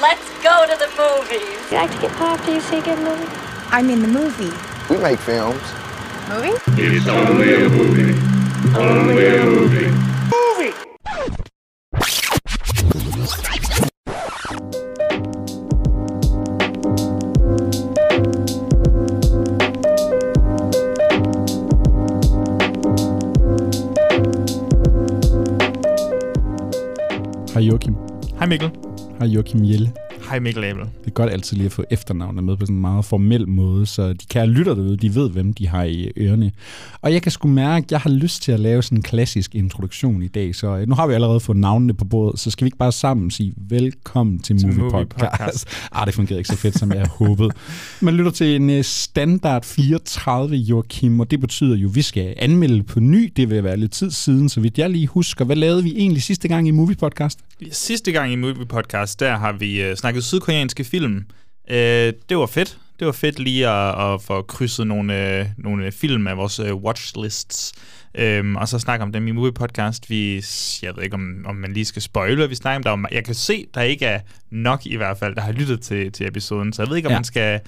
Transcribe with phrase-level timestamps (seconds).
[0.00, 1.72] Let's go to the movies.
[1.72, 2.46] You like to get popped?
[2.46, 3.26] Do you see a good movie?
[3.70, 4.52] I'm in the movie.
[4.88, 5.60] We make films.
[6.28, 6.54] Movie?
[6.80, 8.14] It's only a movie.
[8.78, 9.90] Only a movie.
[27.54, 27.96] Hej Joachim.
[28.38, 28.87] Hej Mikkel.
[29.20, 30.07] Hej Joachim Jelle.
[30.28, 30.82] Hej Mikkel Abel.
[30.82, 33.86] Det er godt altid lige at få efternavnet med på sådan en meget formel måde,
[33.86, 36.52] så de kære lytter derude, de ved, hvem de har i ørerne.
[37.02, 39.54] Og jeg kan sgu mærke, at jeg har lyst til at lave sådan en klassisk
[39.54, 42.64] introduktion i dag, så øh, nu har vi allerede fået navnene på bordet, så skal
[42.64, 45.38] vi ikke bare sammen sige velkommen til, til Movie, Podcast.
[45.38, 45.68] Podcast.
[45.92, 47.52] ah, det fungerer ikke så fedt, som jeg havde håbet.
[48.00, 52.34] Man lytter til en øh, standard 34, Joachim, og det betyder jo, at vi skal
[52.36, 53.32] anmelde på ny.
[53.36, 55.44] Det vil være lidt tid siden, så vidt jeg lige husker.
[55.44, 57.38] Hvad lavede vi egentlig sidste gang i Movie Podcast?
[57.72, 61.24] Sidste gang i Movie Podcast, der har vi øh, snakket sydkoreanske film.
[61.70, 62.78] Øh, det var fedt.
[62.98, 66.74] Det var fedt lige at, at få krydset nogle, øh, nogle film af vores øh,
[66.74, 67.72] watchlists.
[68.14, 70.10] Øhm, og så snakke om dem i Movie Podcast.
[70.10, 70.34] Vi,
[70.82, 73.00] jeg ved ikke, om, om man lige skal spoile, hvad vi snakker om.
[73.02, 75.80] Der er, jeg kan se, der ikke er nok i hvert fald, der har lyttet
[75.80, 76.72] til, til episoden.
[76.72, 77.16] Så jeg ved ikke, om Ja.
[77.18, 77.60] man skal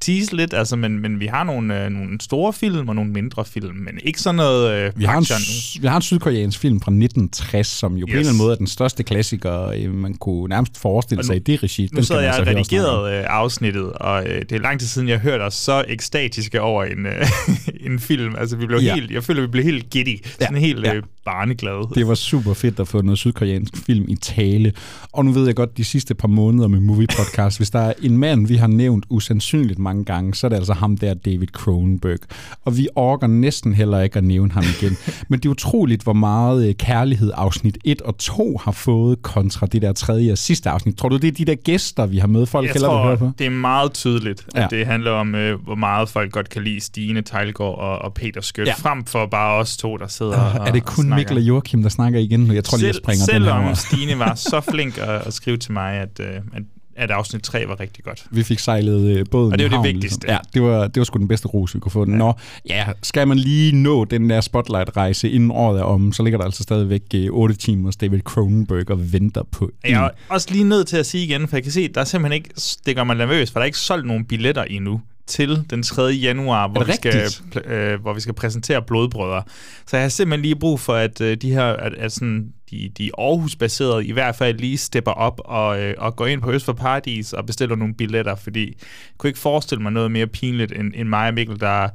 [0.00, 0.54] tease lidt.
[0.54, 3.76] Altså, men, men vi har nogle, øh, nogle store film og nogle mindre film.
[3.76, 7.66] Men ikke sådan noget øh, Vi har, en, vi har en sydkoreansk film fra 1960,
[7.66, 8.12] som jo yes.
[8.12, 11.24] på en eller anden måde er den største klassiker, øh, man kunne nærmest forestille Og
[11.24, 11.88] sig nu- i det regi.
[11.92, 12.46] Nu sidder jeg og om.
[12.46, 16.60] redigeret øh, afsnittet, og øh, det er lang tid siden, jeg hørte os så ekstatiske
[16.60, 17.26] over en, øh,
[17.92, 18.34] en film.
[18.38, 18.94] Altså, vi blev ja.
[18.94, 20.24] helt, jeg føler, vi blev helt giddy.
[20.24, 20.94] Sådan Ja, helt ja.
[20.94, 21.88] øh, barneglade.
[21.94, 24.72] Det var super fedt at få noget sydkoreansk film i tale.
[25.12, 27.92] Og nu ved jeg godt, de sidste par måneder med Movie Podcast, hvis der er
[28.02, 31.46] en mand, vi har nævnt usandsynligt mange gange, så er det altså ham der, David
[31.46, 32.18] Cronenberg.
[32.64, 34.96] Og vi orker næsten heller ikke at nævne ham igen.
[35.28, 39.66] Men det er utroligt, hvor meget øh, kærlighed afsnit 1 og 2 har fået kontra
[39.66, 40.96] det der tredje og sidste afsnit.
[40.96, 43.16] Tror du, det er de der gæster, vi har med, folk jeg hellere vil høre
[43.18, 43.24] på?
[43.24, 44.60] tror, det er meget tydeligt, at Ja.
[44.62, 44.66] ja.
[44.78, 48.40] det handler om, øh, hvor meget folk godt kan lide Stine Tejlgaard og, og Peter
[48.40, 48.74] Skødt, Ja.
[48.84, 48.90] ja.
[48.90, 51.08] frem for bare os to, der sidder Uh, og er det kun.
[51.18, 52.54] Mikkel og Joachim, der snakker igen?
[52.54, 53.74] Jeg tror lige, jeg springer den her selvom.
[53.74, 56.62] Stine var så flink at, at skrive til mig, at, øh, at,
[56.96, 58.26] at afsnit 3 var rigtig godt.
[58.30, 60.26] Vi fik sejlet øh, båden Og det i jo det havn, vigtigste.
[60.26, 60.40] Ligesom.
[60.54, 62.06] Ja, det var, det var sgu den bedste ros, vi kunne få.
[62.08, 62.16] Ja.
[62.16, 62.32] Nå,
[62.68, 66.44] ja, skal man lige nå den der spotlight-rejse, inden året er om, så ligger der
[66.44, 69.90] altså stadigvæk øh, 8 timers David Cronenberg og venter på en.
[69.90, 72.04] Jeg er også lige nødt til at sige igen, for jeg kan se, der er
[72.04, 72.50] simpelthen ikke,
[72.86, 76.02] det gør mig nervøs, for der er ikke solgt nogen billetter endnu til den 3.
[76.02, 77.30] januar, hvor vi, skal,
[77.64, 79.42] øh, hvor vi skal præsentere blodbrødre.
[79.86, 82.90] Så jeg har simpelthen lige brug for, at øh, de her, at, at sådan, de,
[82.98, 86.64] de Aarhus-baserede i hvert fald lige stepper op og, øh, og går ind på Øst
[86.64, 88.74] for Paradis og bestiller nogle billetter, fordi jeg
[89.18, 91.88] kunne ikke forestille mig noget mere pinligt end, end mig og Mikkel, der,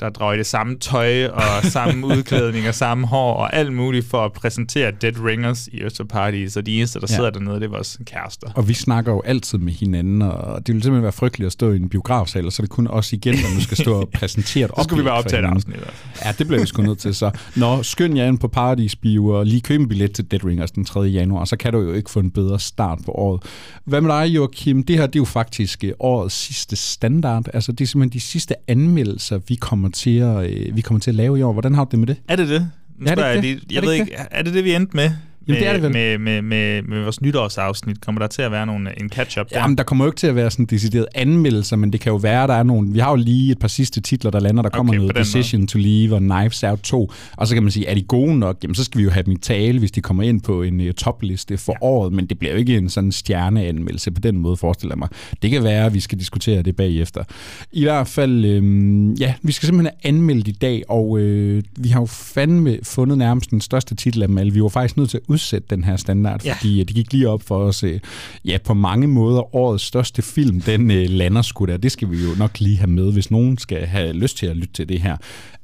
[0.00, 4.06] der drager i det samme tøj og samme udklædning og samme hår og alt muligt
[4.06, 7.14] for at præsentere Dead Ringers i Øst for Paradis, og de eneste, der Ja.
[7.14, 8.46] sidder dernede, det er vores kærester.
[8.54, 11.72] Og vi snakker jo altid med hinanden, og det vil simpelthen være frygteligt at stå
[11.72, 14.08] i en biografsal, og så er det kun os igen, der nu skal stå og
[14.14, 15.72] præsentere et Så skulle vi oplæg bare for optage et hinanden.
[15.74, 16.24] afsnit.
[16.24, 17.30] Ja, det bliver vi sgu nødt til så.
[17.56, 20.70] Nå, skynd jer ind på Paradis Bio og lige køb en billet til Dead Ringers
[20.70, 21.00] den 3.
[21.00, 23.42] januar, så kan du jo ikke få en bedre start på året.
[23.84, 24.82] Hvad med dig, Joachim?
[24.84, 27.46] Det her det er jo faktisk øh, årets sidste standard.
[27.54, 31.10] Altså, det er simpelthen de sidste anmeldelser, vi kommer til at, øh, vi kommer til
[31.10, 31.52] at lave i år.
[31.52, 32.16] Hvordan har du det med det?
[32.28, 32.70] Er det det?
[32.98, 33.62] Nu Er det spørger ikke jeg det?
[33.68, 35.10] lige- Er Jeg det ved ikke ikke, er det det, vi endte med?
[35.48, 35.92] Jamen, det er det vel.
[35.92, 39.60] Med, med, med, med vores nytårsafsnit kommer der til at være nogle, en catch-up der?
[39.60, 42.16] Jamen, der kommer jo ikke til at være sådan decideret anmeldelser, men det kan jo
[42.16, 42.92] være, der er nogle...
[42.92, 44.62] Vi har jo lige et par sidste titler, der lander.
[44.62, 47.12] Der kommer Okay, noget Decision to Leave og Knives Out 2.
[47.36, 48.58] Og så kan man sige, er de gode nok?
[48.62, 50.80] Jamen, så skal vi jo have dem i tale, hvis de kommer ind på en
[50.80, 51.86] uh, topliste for ja.
[51.86, 52.12] året.
[52.12, 55.08] Men det bliver jo ikke en sådan stjerneanmeldelse på den måde, forestiller jeg mig.
[55.42, 57.24] Det kan være, at vi skal diskutere det bagefter.
[57.72, 61.88] I hvert fald, øhm, ja, vi skal simpelthen have anmeldt i dag, og øh, vi
[61.88, 64.52] har jo fandme fundet nærmest den største titel af dem alle.
[64.52, 66.54] Vi var faktisk nødt til at udsætte den her standard, Ja.
[66.54, 68.00] fordi øh, det gik lige op for os, øh,
[68.44, 71.76] ja, på mange måder årets største film, den øh, lander sgu der.
[71.76, 74.56] Det skal vi jo nok lige have med, hvis nogen skal have lyst til at
[74.56, 75.16] lytte til det her.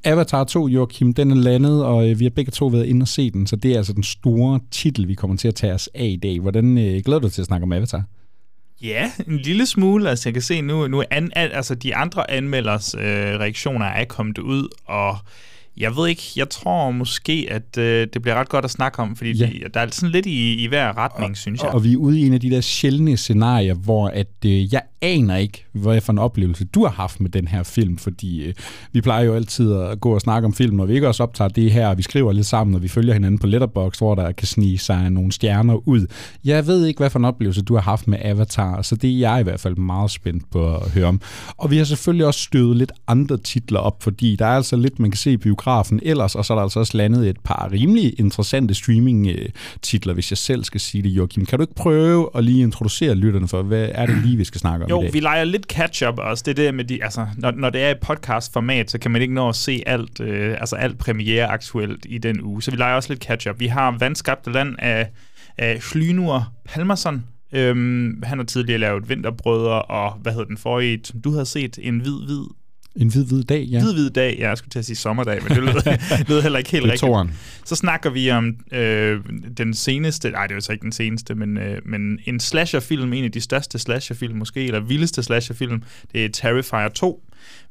[0.04, 3.30] Avatar 2, Joachim, den er landet, og vi har begge to været inde og se
[3.30, 6.06] den, så det er altså den store titel, vi kommer til at tage os af
[6.06, 6.40] i dag.
[6.40, 8.02] Hvordan øh, glæder du dig til at snakke om Avatar?
[8.82, 10.10] Ja, en lille smule.
[10.10, 14.04] Altså, jeg kan se nu, nu an, al, altså, de andre anmelders øh, reaktioner er
[14.04, 15.16] kommet ud, og
[15.76, 19.16] jeg ved ikke, jeg tror måske, at øh, det bliver ret godt at snakke om,
[19.16, 19.46] fordi Ja.
[19.46, 19.52] ja.
[19.52, 21.70] de, der er sådan lidt i, i hver retning, synes jeg.
[21.70, 24.82] Og vi er ude i en af de der sjældne scenarier, hvor at, øh, jeg
[25.02, 28.54] aner ikke, hvad for en oplevelse du har haft med den her film, fordi øh,
[28.92, 31.48] vi plejer jo altid at gå og snakke om film, og vi ikke også optager
[31.48, 34.32] det her, og vi skriver lidt sammen, og vi følger hinanden på Letterboxd, hvor der
[34.32, 36.06] kan snige sig nogle stjerner ud.
[36.44, 39.18] Jeg ved ikke, hvad for en oplevelse du har haft med Avatar, så det er
[39.18, 41.20] jeg i hvert fald meget spændt på at høre om.
[41.56, 44.98] Og vi har selvfølgelig også støvet lidt andre titler op, fordi der er altså lidt,
[44.98, 47.68] man kan se i biografen ellers, og så er der altså også landet et par
[47.72, 51.46] rimelig interessante streaming-titler, hvis jeg selv skal sige det, Joachim.
[51.46, 54.60] Kan du ikke prøve at lige introducere lytterne for, hvad er det lige, vi skal
[54.60, 55.12] snakke om Jo, i dag?
[55.12, 56.42] vi leger lidt catch-up også.
[56.46, 59.22] Det er det med de, altså, når, når det er et podcast-format, så kan man
[59.22, 62.62] ikke nå at se alt, øh, altså alt premiere aktuelt i den uge.
[62.62, 63.60] Så vi leger også lidt catch-up.
[63.60, 65.08] Vi har Vandskabte Land af,
[65.58, 67.24] af Slynur Palmerson.
[67.54, 71.78] Øhm, han har tidligere lavet Vinterbrødre, og hvad hed den forrige, som du havde set,
[71.82, 72.44] En Hvid Hvid
[72.96, 73.82] En hvid, hvid dag, ja.
[73.82, 74.36] Hvid Hvid Dag.
[74.38, 77.02] Ja, jeg skulle til at sige sommerdag, men det lød, lød heller ikke helt rigtigt.
[77.64, 79.20] Så snakker vi om øh,
[79.56, 83.12] den seneste, nej det er jo så ikke den seneste, men, øh, men en slasherfilm,
[83.12, 87.22] en af de største slasherfilm måske, eller vildeste slasherfilm, det er Terrifier 2.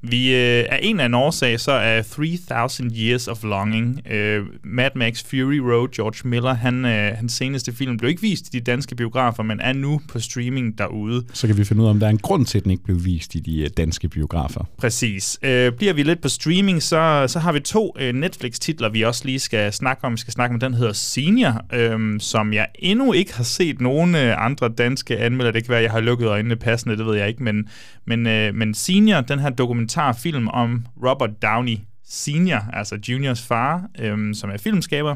[0.04, 4.90] Vi øh, er en af en årsag, så er 3000 Years of Longing, øh, Mad
[4.96, 8.60] Max Fury Road, George Miller, han, øh, hans seneste film blev ikke vist i de
[8.60, 11.24] danske biografer, men er nu på streaming derude.
[11.34, 12.84] Så kan vi finde ud af, om der er en grund til, at den ikke
[12.84, 14.66] blev vist i de øh, danske biografer.
[14.78, 15.40] Præcis.
[15.44, 19.26] Øh, bliver vi lidt på streaming, så, så har vi to øh, Netflix-titler, vi også
[19.26, 20.12] lige skal snakke om.
[20.14, 24.16] Vi skal snakke om, den hedder Senior, øh, som jeg endnu ikke har set nogen
[24.16, 25.54] øh, andre danske anmeldere.
[25.54, 27.44] Det kan være, at jeg har lukket øjnene passende, det ved jeg ikke.
[27.44, 27.68] Men,
[28.06, 29.50] men, øh, men Senior, den her
[29.96, 35.16] dokumentarfilm om Robert Downey Senior, altså Juniors far, øh, som er filmskaber,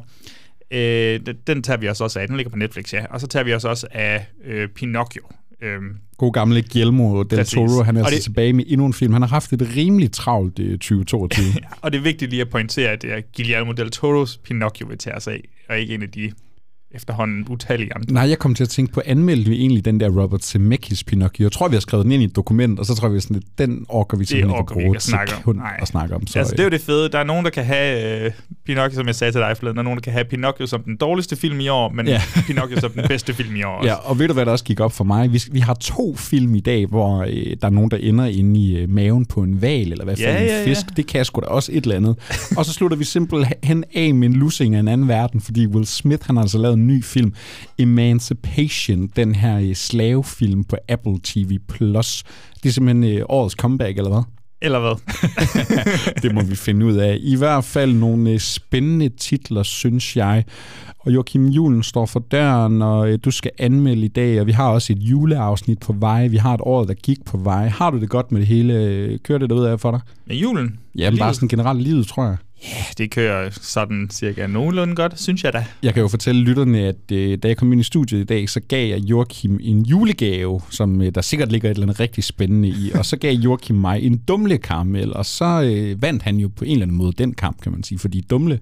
[0.72, 2.28] øh, den, den tager vi os også af.
[2.28, 3.06] Den ligger på Netflix, ja.
[3.10, 5.22] Og så tager vi os også af øh, Pinocchio.
[5.62, 5.80] Øh,
[6.18, 7.54] God gamle Guillermo del Præcis.
[7.54, 9.14] Toro, han er Og altså det- tilbage med endnu en film.
[9.14, 11.46] Han har haft et rimelig travlt øh, 2022.
[11.82, 14.96] Og det er vigtigt lige at pointere, at det er Guillermo del Toros Pinocchio, vi
[14.96, 16.32] tager os af, og ikke en af de
[16.96, 18.14] efterhånden utallige andre.
[18.14, 21.44] Nej, jeg kom til at tænke på, anmeldte vi egentlig den der Robert Zemeckis Pinocchio?
[21.44, 23.38] Jeg tror, vi har skrevet den ind i et dokument, og så tror vi sådan,
[23.38, 25.56] at den orker vi simpelthen ikke orker at vi bruge ikke at snakke om.
[25.56, 25.78] Nej.
[25.82, 26.28] at snakke om.
[26.28, 27.10] Så, altså, det er jo det fede.
[27.10, 28.32] Der er nogen, der kan have øh,
[28.66, 30.84] Pinocchio, som jeg sagde til dig forleden, der er nogen, der kan have Pinocchio som
[30.84, 32.22] den dårligste film i år, men Ja.
[32.48, 33.90] Pinocchio som den bedste film i år også.
[33.90, 35.34] Ja, og ved du, hvad der også gik op for mig?
[35.34, 37.28] Vi, vi har to film i dag, hvor øh,
[37.62, 40.38] der er nogen, der ender inde i øh, maven på en val, eller hvad Ja,
[40.42, 40.66] en ja, ja.
[40.68, 40.86] fisk.
[40.98, 42.16] Det kan sgu da også et eller andet.
[42.58, 45.86] og så slutter vi simpelthen af med en lussing af en anden verden, fordi Will
[45.86, 47.34] Smith, han har altså lavet en ny film,
[47.78, 51.60] Emancipation, den her øh, slavefilm på Apple TV+.
[51.68, 52.24] Plus.
[52.64, 54.24] Det er simpelthen øh, årets comeback, eller hvad?
[54.62, 54.96] Eller hvad?
[56.24, 57.18] det må vi finde ud af.
[57.22, 60.44] I hvert fald nogle øh, spændende titler, synes jeg.
[61.00, 64.70] Og Joachim Julen står for døren, og du skal anmelde i dag, og vi har
[64.70, 66.28] også et juleafsnit på vej.
[66.28, 67.68] Vi har et år, der gik på vej.
[67.68, 69.20] Har du det godt med det hele?
[69.24, 70.00] Kører det derud af for dig?
[70.26, 70.80] Med julen?
[70.98, 72.38] Ja, men bare sådan generelt livet, tror jeg.
[72.64, 75.66] Ja, Det kører sådan cirka nogenlunde godt, synes jeg da.
[75.84, 78.50] Jeg kan jo fortælle lytterne, at øh, da jeg kom ind i studiet i dag,
[78.50, 82.24] så gav jeg Joachim en julegave, som øh, der sikkert ligger et eller andet rigtig
[82.24, 82.92] spændende i.
[82.96, 86.66] Og så gav Joachim mig en dumle karamel, og så øh, vandt han jo på
[86.66, 88.00] en eller anden måde den kamp, kan man sige.
[88.00, 88.60] Fordi dumle,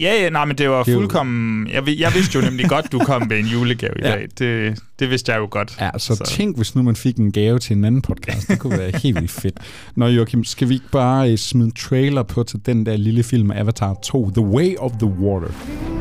[0.00, 1.66] Ja, ja, nej, men det var Det fuldkommen...
[1.72, 4.10] Jeg, jeg vidste jo nemlig godt, du kom med en julegave i Ja.
[4.10, 4.28] dag.
[4.38, 5.76] Det, det vidste jeg jo godt.
[5.80, 8.48] Ja, så, så tænk, hvis nu man fik en gave til en anden podcast.
[8.48, 9.54] Det kunne være helt vildt fedt.
[9.96, 13.22] Nå Joachim, skal vi ikke bare uh, smide en trailer på til den der lille
[13.22, 15.93] film Avatar 2, The Way of the Water?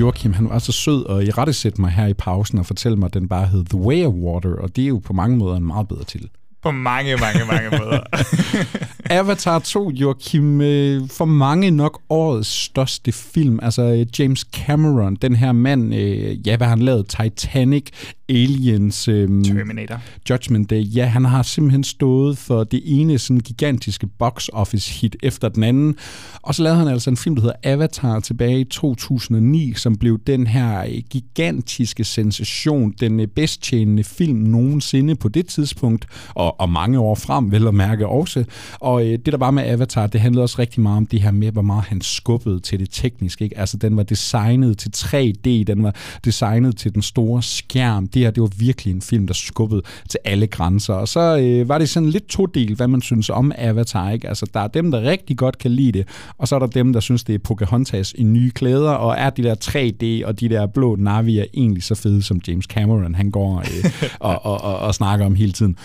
[0.00, 3.06] Joachim, han var så sød og i rette mig her i pausen og fortælle mig,
[3.06, 5.56] at den bare hed The Way of Water, og det er jo på mange måder
[5.56, 6.30] en meget bedre titel.
[6.62, 8.00] På mange, mange, mange måder.
[9.10, 13.58] Avatar 2, Joachim, øh, for mange nok årets største film.
[13.62, 17.06] Altså øh, James Cameron, den her mand, øh, ja, hvad han lavet?
[17.08, 17.86] Titanic,
[18.28, 20.00] Aliens, Terminator.
[20.30, 20.82] Judgment Day.
[20.84, 25.62] Ja, han har simpelthen stået for det ene sådan gigantiske box office hit efter den
[25.62, 25.96] anden.
[26.42, 30.18] Og så lavede han altså en film, der hedder Avatar tilbage i 2009, som blev
[30.26, 36.70] den her gigantiske sensation, den bedst tjenende film nogensinde på det tidspunkt, og og, og
[36.70, 38.44] mange år frem, vel at mærke også.
[38.80, 41.30] Og øh, det der var med Avatar, det handlede også rigtig meget om det her
[41.30, 43.44] med, hvor meget han skubbede til det tekniske.
[43.44, 43.58] Ikke?
[43.58, 48.08] Altså, den var designet til 3D, den var designet til den store skærm.
[48.08, 50.94] Det her, det var virkelig en film, der skubbede til alle grænser.
[50.94, 54.10] Og så øh, var det sådan lidt to del, hvad man synes om Avatar.
[54.10, 54.28] Ikke?
[54.28, 56.92] Altså, der er dem, der rigtig godt kan lide det, og så er der dem,
[56.92, 60.48] der synes, det er Pocahontas i nye klæder, og er de der 3D og de
[60.48, 63.90] der blå Navi er egentlig så fede, som James Cameron han går øh,
[64.28, 65.76] og, og, og, og snakker om hele tiden.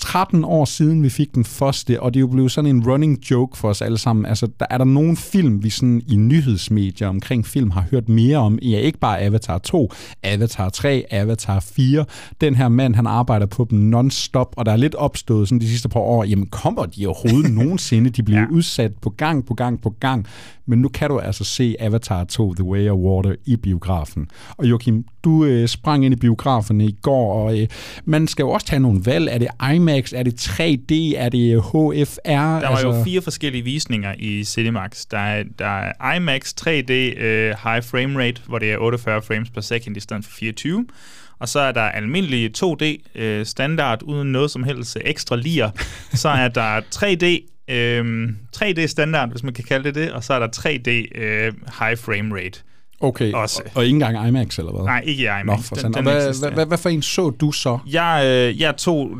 [0.00, 3.30] 13 år siden vi fik den første, og det er jo blevet sådan en running
[3.30, 4.26] joke for os alle sammen.
[4.26, 8.38] Altså, der er der nogen film, vi sådan i nyhedsmedier omkring film har hørt mere
[8.38, 8.58] om.
[8.62, 12.04] Ja, ikke bare Avatar 2, Avatar 3, Avatar 4.
[12.40, 15.68] Den her mand, han arbejder på dem non-stop, og der er lidt opstået sådan de
[15.68, 18.10] sidste par år, jamen kommer de overhovedet nogensinde?
[18.10, 18.46] De bliver ja.
[18.50, 20.26] udsat på gang på gang på gang.
[20.66, 24.28] Men nu kan du altså se Avatar 2, The Way of Water i biografen.
[24.56, 27.68] Og Joachim, du øh, sprang ind i biograferne i går, og øh,
[28.04, 29.28] man skal jo også tage nogle valg.
[29.30, 29.48] Er det
[29.88, 30.12] IMAX?
[30.12, 31.16] Er det 3D?
[31.16, 32.30] Er det HFR?
[32.30, 32.86] Der var altså...
[32.86, 35.04] jo fire forskellige visninger i Cinemax.
[35.10, 39.50] Der er, der er IMAX 3D øh, High Frame Rate, hvor det er 48 frames
[39.50, 40.86] per second i stedet for 24.
[41.38, 42.84] Og så er der almindelig 2D
[43.20, 45.70] øh, standard uden noget som helst ekstra lir.
[46.14, 50.34] Så er der 3D Øhm, 3D standard, hvis man kan kalde det det, og så
[50.34, 52.60] er der 3D øh, high frame rate.
[53.00, 53.62] Okay, også.
[53.64, 54.84] Og, og ikke engang IMAX eller hvad?
[54.84, 55.56] Nej, ikke IMAX.
[55.58, 57.78] Nå, for den, den hvad, hvad, hvad, hvad for en så du så?
[57.86, 59.18] Jeg, øh, jeg tog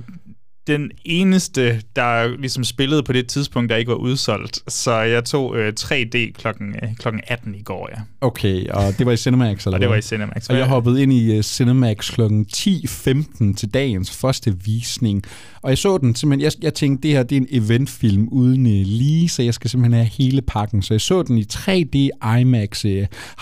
[0.66, 4.60] den eneste, der ligesom spillede på det tidspunkt, der ikke var udsolgt.
[4.68, 8.00] Så jeg tog øh, 3D klokken, øh, klokken 18 i går, ja.
[8.20, 10.48] Okay, og det var i Cinemax, eller Og det var i Cinemax.
[10.48, 15.22] Og jeg hoppede ind i uh, Cinemax klokken 10.15 til dagens første visning.
[15.66, 18.66] Og jeg så den simpelthen, jeg, jeg tænkte, det her det er en eventfilm uden
[18.66, 20.82] uh, lige, så jeg skal simpelthen have hele pakken.
[20.82, 22.82] Så jeg så den i 3D IMAX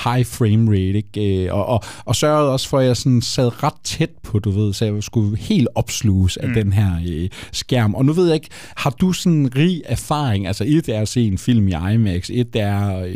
[0.04, 1.52] high frame rate, ikke?
[1.52, 4.50] Uh, og, og, og sørgede også for, at jeg sådan sad ret tæt på, du
[4.50, 6.54] ved, så jeg skulle helt opsluges af mm.
[6.54, 7.94] den her uh, skærm.
[7.94, 10.46] Og nu ved jeg ikke, har du sådan rig erfaring?
[10.46, 13.10] Altså et er at se en film i IMAX, et er uh,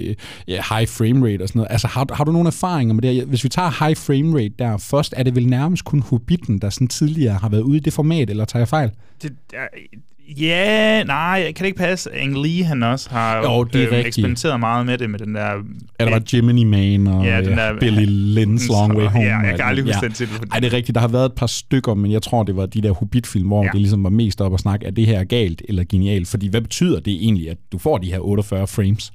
[0.46, 1.72] high frame rate og sådan noget.
[1.72, 3.24] Altså har, har du nogle erfaringer med det?
[3.24, 6.70] Hvis vi tager high frame rate der først, er det vel nærmest kun Hobbiten, der
[6.70, 8.90] sådan tidligere har været ude i det format, eller tager jeg fejl?
[9.22, 9.36] Det,
[10.36, 12.14] Ja, nej, kan det ikke passe?
[12.14, 15.34] Ang Lee, han også har jo, det er øh, eksperimenteret meget med det, med den
[15.34, 15.50] der...
[16.00, 18.06] Ja, der var Jiminy Man og ja, den der, Billy
[18.38, 19.24] Lynn's Long Way Home.
[19.24, 20.06] Ja, jeg kan aldrig huske ja.
[20.06, 20.34] den titel.
[20.52, 20.94] Ej, det er rigtigt.
[20.94, 23.64] Der har været et par stykker, men jeg tror, det var de der Hobbit-film, hvor
[23.64, 23.70] ja.
[23.72, 26.28] det ligesom var mest op at snakke, er det her galt eller genialt?
[26.28, 29.12] Fordi hvad betyder det egentlig, at du får de her 48 frames?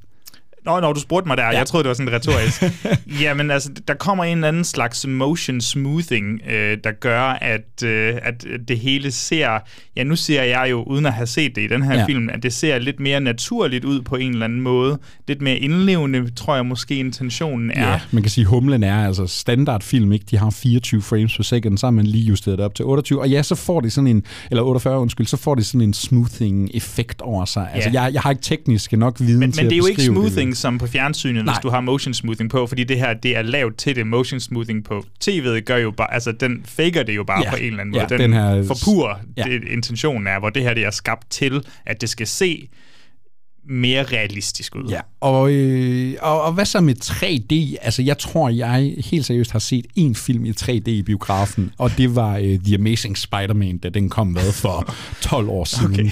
[0.66, 1.58] Nå, når du spurgte mig der, ja.
[1.58, 2.64] jeg troede, det var sådan retorisk.
[3.24, 8.14] Jamen altså, der kommer en eller anden slags motion smoothing, øh, der gør, at, øh,
[8.22, 9.60] at det hele ser...
[9.96, 12.06] Ja, nu ser jeg jo, uden at have set det i den her ja.
[12.06, 15.00] film, at det ser lidt mere naturligt ud på en eller anden måde.
[15.28, 17.92] Lidt mere indlevende, tror jeg måske intentionen er.
[17.92, 20.26] Ja, man kan sige, humlen er altså standardfilm, ikke?
[20.32, 23.22] De har 24 frames per second, så har man lige justeret det op til 28.
[23.22, 24.24] Og ja, så får de sådan en...
[24.52, 27.70] Eller 48, undskyld, så får de sådan en smoothing-effekt over sig.
[27.74, 28.02] Altså, ja.
[28.02, 30.53] jeg, jeg har ikke teknisk nok viden men, til men det er jo ikke smoothing,
[30.58, 31.54] som på fjernsynet, Nej.
[31.54, 34.08] hvis du har motion smoothing på, fordi det her, det er lavet til det.
[34.08, 36.14] Motion smoothing på tv'et gør jo bare...
[36.14, 37.50] Altså, den faker det jo bare ja.
[37.50, 38.02] på en eller anden måde.
[38.02, 38.64] Ja, den, den her...
[38.64, 39.44] forpurer ja.
[39.44, 42.70] det, intentionen er, hvor det her det er skabt til, at det skal se
[43.70, 44.90] mere realistisk ud.
[44.90, 47.78] Ja, og, øh, og, og hvad så med 3D?
[47.82, 51.92] Altså, jeg tror, jeg helt seriøst har set en film i 3D i biografen, og
[51.98, 55.94] det var øh, The Amazing Spider-Man, da den kom med for 12 år siden.
[55.94, 56.10] Okay.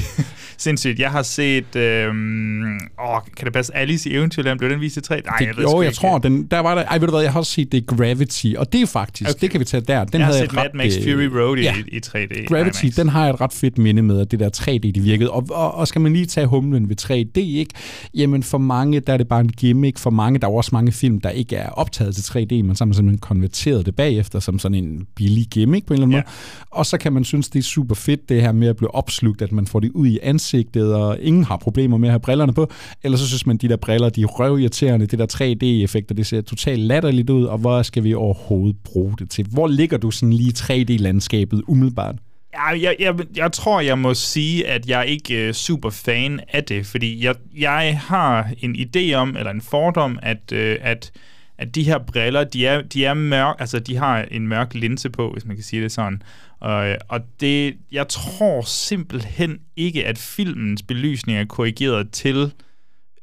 [0.57, 0.99] Sindssygt.
[0.99, 1.75] Jeg har set...
[1.75, 3.75] Øh, åh, kan det passe?
[3.75, 5.09] Alice i Eventyrland, blev den vist i 3D?
[5.09, 5.95] Nej, det, jeg ved Jo, jeg ikke.
[5.95, 6.83] tror, den, der var der...
[6.83, 9.29] Ej, ved du hvad, jeg har også set det Gravity, og det er faktisk...
[9.29, 9.39] Okay.
[9.41, 10.03] Det kan vi tage der.
[10.03, 11.75] Den jeg har havde set Mad Max øh, Fury Road i, ja.
[11.87, 12.45] i 3D.
[12.45, 15.31] Gravity, den har jeg et ret fedt minde med, at det der 3D, det virkede.
[15.31, 17.73] Og, og, og skal man lige tage humlen ved 3D, ikke?
[18.13, 19.97] Jamen for mange, der er det bare en gimmick.
[19.97, 22.83] For mange, der er også mange film, der ikke er optaget til 3D, men så
[22.83, 26.15] har man simpelthen konverteret det bagefter som sådan en billig gimmick på en eller anden
[26.17, 26.21] Ja.
[26.21, 26.77] måde.
[26.79, 29.41] Og så kan man synes, det er super fedt, det her med at blive opslugt,
[29.41, 32.53] at man får det ud i ansigtet, og ingen har problemer med at have brillerne
[32.53, 32.71] på.
[33.03, 36.41] Eller så synes man, de der briller, de er røvirriterende, det der 3D-effekter, det ser
[36.41, 39.45] totalt latterligt ud, og hvor skal vi overhovedet bruge det til?
[39.51, 42.15] Hvor ligger du sådan lige i 3D-landskabet umiddelbart?
[42.53, 46.63] Ja, jeg, jeg, jeg tror, jeg må sige, at jeg ikke er super fan af
[46.63, 51.11] det, fordi jeg, jeg har en idé om, eller en fordom, at, øh, at,
[51.57, 55.09] at de her briller, de er, de er mørk, altså de har en mørk linse
[55.09, 56.21] på, hvis man kan sige det sådan.
[56.59, 62.51] Og, øh, og det, jeg tror simpelthen ikke, at filmens belysning er korrigeret til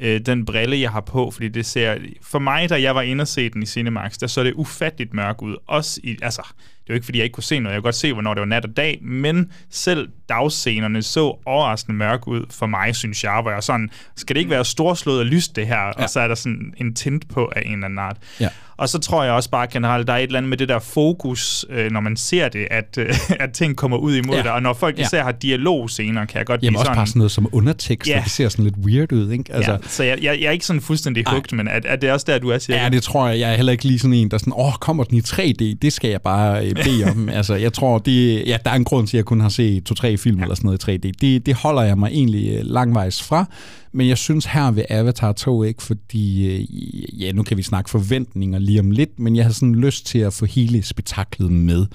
[0.00, 3.22] øh, den brille, jeg har på, fordi det ser, for mig, da jeg var inde
[3.22, 5.56] og se den i Cinemax, der så det ufatteligt mørk ud.
[5.66, 6.42] Også i, altså,
[6.88, 7.74] jo ikke, fordi jeg ikke kunne se noget.
[7.74, 11.98] Jeg kunne godt se, hvornår det var nat og dag, men selv dagscenerne så overraskende
[11.98, 15.26] mørke ud for mig, synes jeg, hvor jeg sådan, skal det ikke være storslået og
[15.26, 15.80] lyst det her?
[15.80, 15.90] Ja.
[15.90, 18.16] Og så er der sådan en tint på af en eller anden art.
[18.40, 18.48] Ja.
[18.78, 20.78] Og så tror jeg også bare generelt, der er et eller andet med det der
[20.78, 24.42] fokus, øh, når man ser det, at, øh, at ting kommer ud imod Ja.
[24.42, 24.52] dig.
[24.52, 25.02] Og når folk Ja.
[25.02, 26.96] især har dialogscener, kan jeg godt Jamen blive også sådan...
[26.96, 28.20] bare sådan noget som undertekster, Ja.
[28.24, 29.44] det ser sådan lidt weird ud, ikke?
[29.54, 32.12] Altså, ja, så jeg, jeg, jeg er ikke sådan fuldstændig hugt, men er, er det
[32.12, 33.40] også der, du er, siger Ja, det tror jeg.
[33.40, 35.76] Jeg er heller ikke lige sådan en, der sådan, åh, kommer den i 3D?
[35.82, 37.28] Det skal jeg bare øh, bede om.
[37.28, 39.84] altså, jeg tror, det, ja, der er en grund til, at jeg kun har set
[39.84, 40.42] to-tre film ja.
[40.42, 41.12] eller sådan noget i 3D.
[41.20, 43.46] Det, det holder jeg mig egentlig øh, langvejs fra.
[43.92, 47.90] Men jeg synes her ved Avatar 2 ikke, fordi, øh, ja, nu kan vi snakke
[47.90, 51.86] forventninger lige om lidt, men jeg har sådan lyst til at få hele spektaklet med.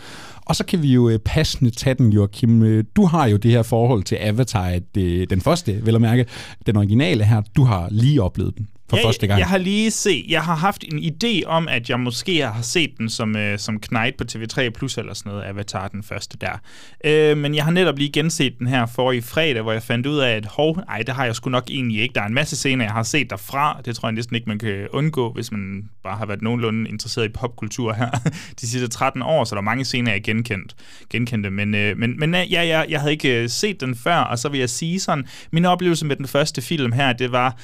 [0.45, 2.63] Og så kan vi jo øh, passende tage den, Joachim.
[2.63, 6.01] Øh, Du har jo det her forhold til Avatar, at, øh, den første, vel at
[6.01, 6.25] mærke,
[6.65, 9.39] den originale her, du har lige oplevet den for jeg, første gang.
[9.39, 12.97] Jeg har lige set, jeg har haft en idé om, at jeg måske har set
[12.97, 16.61] den som, øh, som Knight på TV3 Plus eller sådan noget, Avatar den første der.
[17.05, 20.07] Øh, men jeg har netop lige genset den her for i fredag, hvor jeg fandt
[20.07, 22.13] ud af, at hov, ej, det har jeg sgu nok egentlig ikke.
[22.13, 23.81] Der er en masse scener, jeg har set derfra.
[23.85, 27.25] Det tror jeg næsten ikke, man kan undgå, hvis man bare har været nogenlunde interesseret
[27.25, 28.09] i popkultur her
[28.61, 30.75] de sidste 13 år, så der er mange scener, jeg genkendt,
[31.09, 31.49] genkendte.
[31.49, 34.39] Men, øh, men, men øh, ja, jeg, jeg havde ikke øh, set den før, og
[34.39, 37.57] så vil jeg sige sådan, min oplevelse med den første film her, det var,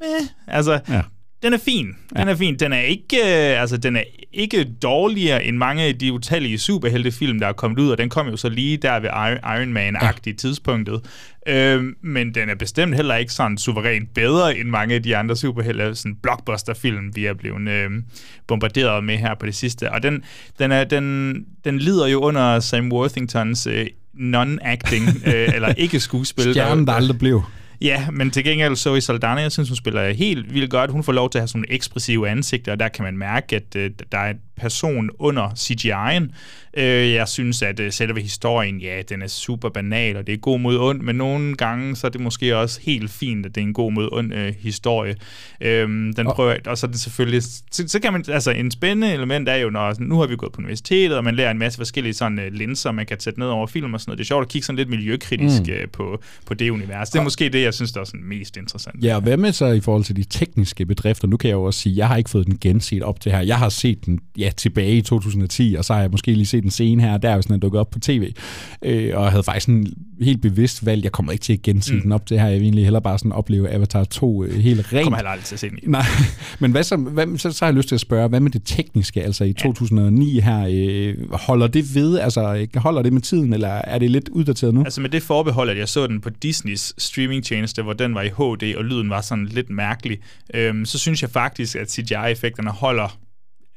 [0.00, 1.02] meh, altså, Ja
[1.42, 1.96] den er fin.
[2.16, 2.58] Den er fin.
[2.58, 4.02] Den er ikke, øh, altså, den er
[4.32, 8.28] ikke dårligere end mange af de utallige superheltefilm, der er kommet ud, og den kom
[8.28, 10.36] jo så lige der ved Iron- Man-agtige ja.
[10.36, 11.00] tidspunktet.
[11.46, 15.36] Øh, men den er bestemt heller ikke sådan suverænt bedre end mange af de andre
[15.36, 17.90] superhelte, sådan blockbuster-film, vi er blevet øh,
[18.46, 19.92] bombarderet med her på det sidste.
[19.92, 20.24] Og den,
[20.58, 26.52] den, er, den, den lider jo under Sam Worthingtons øh, non-acting, øh, eller ikke skuespil.
[26.52, 27.42] Stjernen, der aldrig blev.
[27.80, 30.90] Ja, men til gengæld så i Saldana, jeg synes, hun spiller helt vildt godt.
[30.90, 33.56] Hun får lov til at have sådan nogle ekspressive ansigter, og der kan man mærke,
[33.56, 36.34] at øh, der er en person under CGI'en.
[36.76, 40.36] Øh, jeg synes, at øh, selve historien, ja, den er super banal, og det er
[40.38, 43.60] god mod ond, men nogle gange, så er det måske også helt fint, at det
[43.60, 45.14] er en god mod ond øh, historie.
[45.60, 48.70] Øh, den Og- prøver, og så er det selvfølgelig, så, så kan man, altså en
[48.70, 51.58] spændende element er jo, når nu har vi gået på universitetet, og man lærer en
[51.58, 54.18] masse forskellige sådan øh, linser, man kan sætte ned over film og sådan noget.
[54.18, 55.72] Det er sjovt at kigge sådan lidt miljøkritisk mm.
[55.72, 57.10] øh, på, på det univers.
[57.10, 59.04] Det er måske det, jeg synes, der er sådan mest interessant.
[59.04, 61.28] Ja, og hvad med så i forhold til de tekniske bedrifter?
[61.28, 63.40] Nu kan jeg jo også sige, jeg har ikke fået den genset op til her.
[63.40, 66.64] Jeg har set den ja, tilbage i 2010, og så har jeg måske lige set
[66.68, 68.32] den scene her, der er jo sådan, at dukket op på tv.
[68.82, 71.94] Øh, og jeg havde faktisk en helt bevidst valg, jeg kommer ikke til at gense
[71.94, 72.00] mm.
[72.00, 72.46] den op til her.
[72.46, 75.02] Jeg vil egentlig hellere bare sådan opleve Avatar 2 øh, helt rent.
[75.02, 75.78] kommer heller aldrig til at se den.
[75.82, 76.04] Nej,
[76.60, 78.62] men hvad så, hvad, så, så har jeg lyst til at spørge, hvad med det
[78.64, 83.52] tekniske, altså i 2009 her, øh, holder det ved, altså øh, holder det med tiden,
[83.52, 84.84] eller er det lidt uddateret nu?
[84.84, 88.28] Altså med det forbehold, at jeg så den på Disneys streamingtjeneste, hvor den var i
[88.28, 90.18] HD, og lyden var sådan lidt mærkelig,
[90.54, 93.18] øhm, så synes jeg faktisk, at CGI-effekterne holder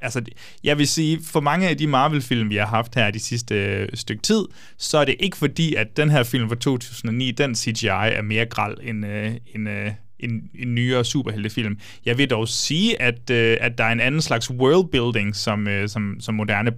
[0.02, 0.22] Altså,
[0.64, 3.90] jeg vil sige, for mange af de Marvel-film, vi har haft her de sidste øh,
[3.94, 4.46] stykke tid,
[4.78, 8.46] så er det ikke fordi, at den her film fra 2009, den CGI er mere
[8.46, 11.80] gral end, øh, end, øh, en, en nyere superheltefilm.
[12.06, 15.90] Jeg vil dog sige, at, øh, at der er en anden slags worldbuilding, som, øh,
[15.90, 16.72] som, som moderne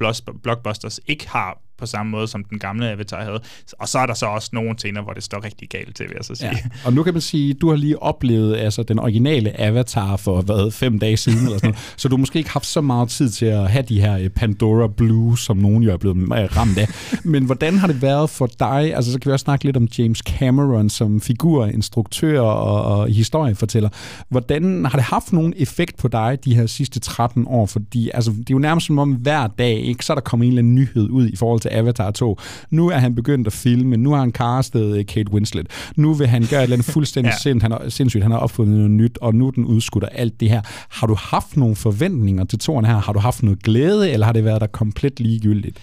[0.44, 3.40] blockbusters ikke har på samme måde, som den gamle Avatar havde.
[3.80, 6.14] Og så er der så også nogle scener, hvor det står rigtig galt til, vil
[6.16, 6.50] jeg så sige.
[6.50, 6.58] Ja.
[6.86, 10.72] Og nu kan man sige, du har lige oplevet altså, den originale Avatar for hvad,
[10.72, 13.30] fem dage siden, eller sådan noget, så du har måske ikke haft så meget tid
[13.30, 16.78] til at have de her eh, Pandora Blues, som nogen jo er blevet eh, ramt
[16.78, 16.88] af.
[17.24, 18.96] Men hvordan har det været for dig?
[18.96, 23.08] Altså, så kan vi også snakke lidt om James Cameron som figur, instruktør og, og
[23.08, 23.90] historiefortæller.
[24.30, 27.66] Hvordan har det haft nogen effekt på dig de her sidste 13 år?
[27.66, 30.46] Fordi altså, det er jo nærmest som om hver dag, ikke, så er der kommet
[30.46, 32.40] en eller anden nyhed ud i forhold til Avatar 2.
[32.70, 35.68] Nu er han begyndt at filme, nu har han castet øh, Kate Winslet.
[35.96, 37.38] Nu vil han gøre et eller andet fuldstændig Ja.
[37.38, 38.24] sind, han har, sindssygt.
[38.24, 40.62] Han har opfundet noget nyt, og nu den udskudt og alt det her.
[40.90, 42.98] Har du haft nogle forventninger til toren her?
[42.98, 45.80] Har du haft noget glæde, eller har det været der komplet ligegyldigt?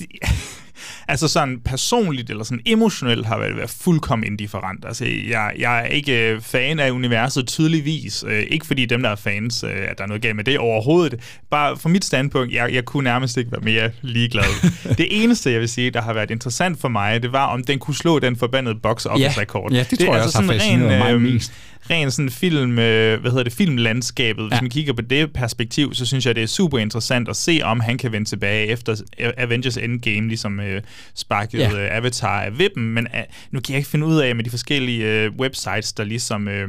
[1.08, 4.84] Altså sådan personligt eller sådan emotionelt har det været fuldkommen indifferent.
[4.84, 8.24] Altså jeg, jeg er ikke øh, fan af universet tydeligvis.
[8.28, 10.58] Øh, ikke fordi dem, der er fans, øh, at der er noget galt med det
[10.58, 11.20] overhovedet.
[11.50, 14.70] Bare fra mit standpunkt, jeg, jeg kunne nærmest ikke være mere ligeglad.
[14.98, 17.78] det eneste, jeg vil sige, der har været interessant for mig, det var, om den
[17.78, 19.40] kunne slå den forbandede box office
[19.72, 21.52] Ja, ja, det tror jeg også har sådan fascineret mig øhm, mest.
[21.90, 24.44] Ren sådan film, øh, hvad hedder det, filmlandskabet.
[24.44, 24.60] Hvis Ja.
[24.62, 27.80] man kigger på det perspektiv, så synes jeg, det er super interessant at se, om
[27.80, 28.96] han kan vende tilbage efter
[29.36, 30.82] Avengers Endgame, ligesom øh,
[31.14, 31.70] sparket Ja.
[31.72, 32.94] øh, Avatar af vippen.
[32.94, 33.20] Men øh,
[33.50, 36.68] nu kan jeg ikke finde ud af med de forskellige øh, websites, der ligesom øh,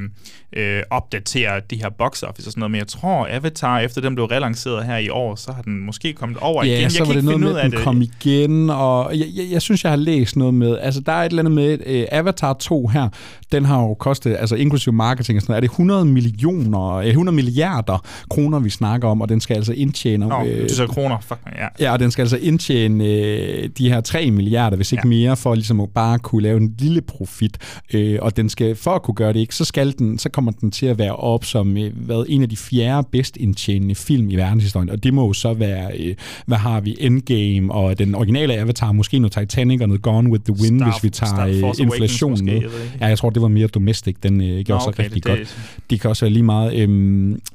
[0.54, 2.72] øh, opdaterer de her box office og sådan noget.
[2.72, 6.14] Men jeg tror, Avatar, efter den blev relanceret her i år, så har den måske
[6.14, 6.82] kommet over Ja, igen.
[6.82, 7.80] Jeg så kan var det ikke noget finde med, at den det.
[7.80, 11.24] kom igen, og jeg, jeg, jeg synes, jeg har læst noget med, altså der er
[11.24, 13.10] et eller andet med, uh, Avatar 2 her,
[13.52, 17.08] den har jo kostet, altså inklusive marketing og sådan noget, er det 100 millioner, øh,
[17.08, 20.28] 100 milliarder kroner, vi snakker om, og den skal altså indtjene...
[20.28, 21.18] Nå, øh, du så kroner.
[21.22, 21.68] Fuck, ja.
[21.86, 25.10] Ja, og den skal altså indtjene øh, de her 3 milliarder, hvis ikke Ja.
[25.10, 27.58] mere, for ligesom at bare kunne lave en lille profit.
[27.94, 30.52] Øh, og den skal, for at kunne gøre det ikke, så, skal den, så kommer
[30.52, 34.30] den til at være op som øh, hvad, en af de fjerde bedst indtjenende film
[34.30, 34.90] i verdenshistorien.
[34.90, 36.16] Og det må jo så være, øh,
[36.46, 40.44] hvad har vi, Endgame og den originale Avatar, måske noget Titanic og noget Gone with
[40.44, 42.62] the Wind, Star- hvis vi tager Star Force Awakens inflation måske, med.
[43.02, 45.40] Ja, jeg tror, det var mere domestic, den øh, gjorde så okay, rigtig det- godt.
[45.40, 45.56] det-
[45.90, 46.74] Det kan også være lige meget.
[46.76, 46.92] Øhm,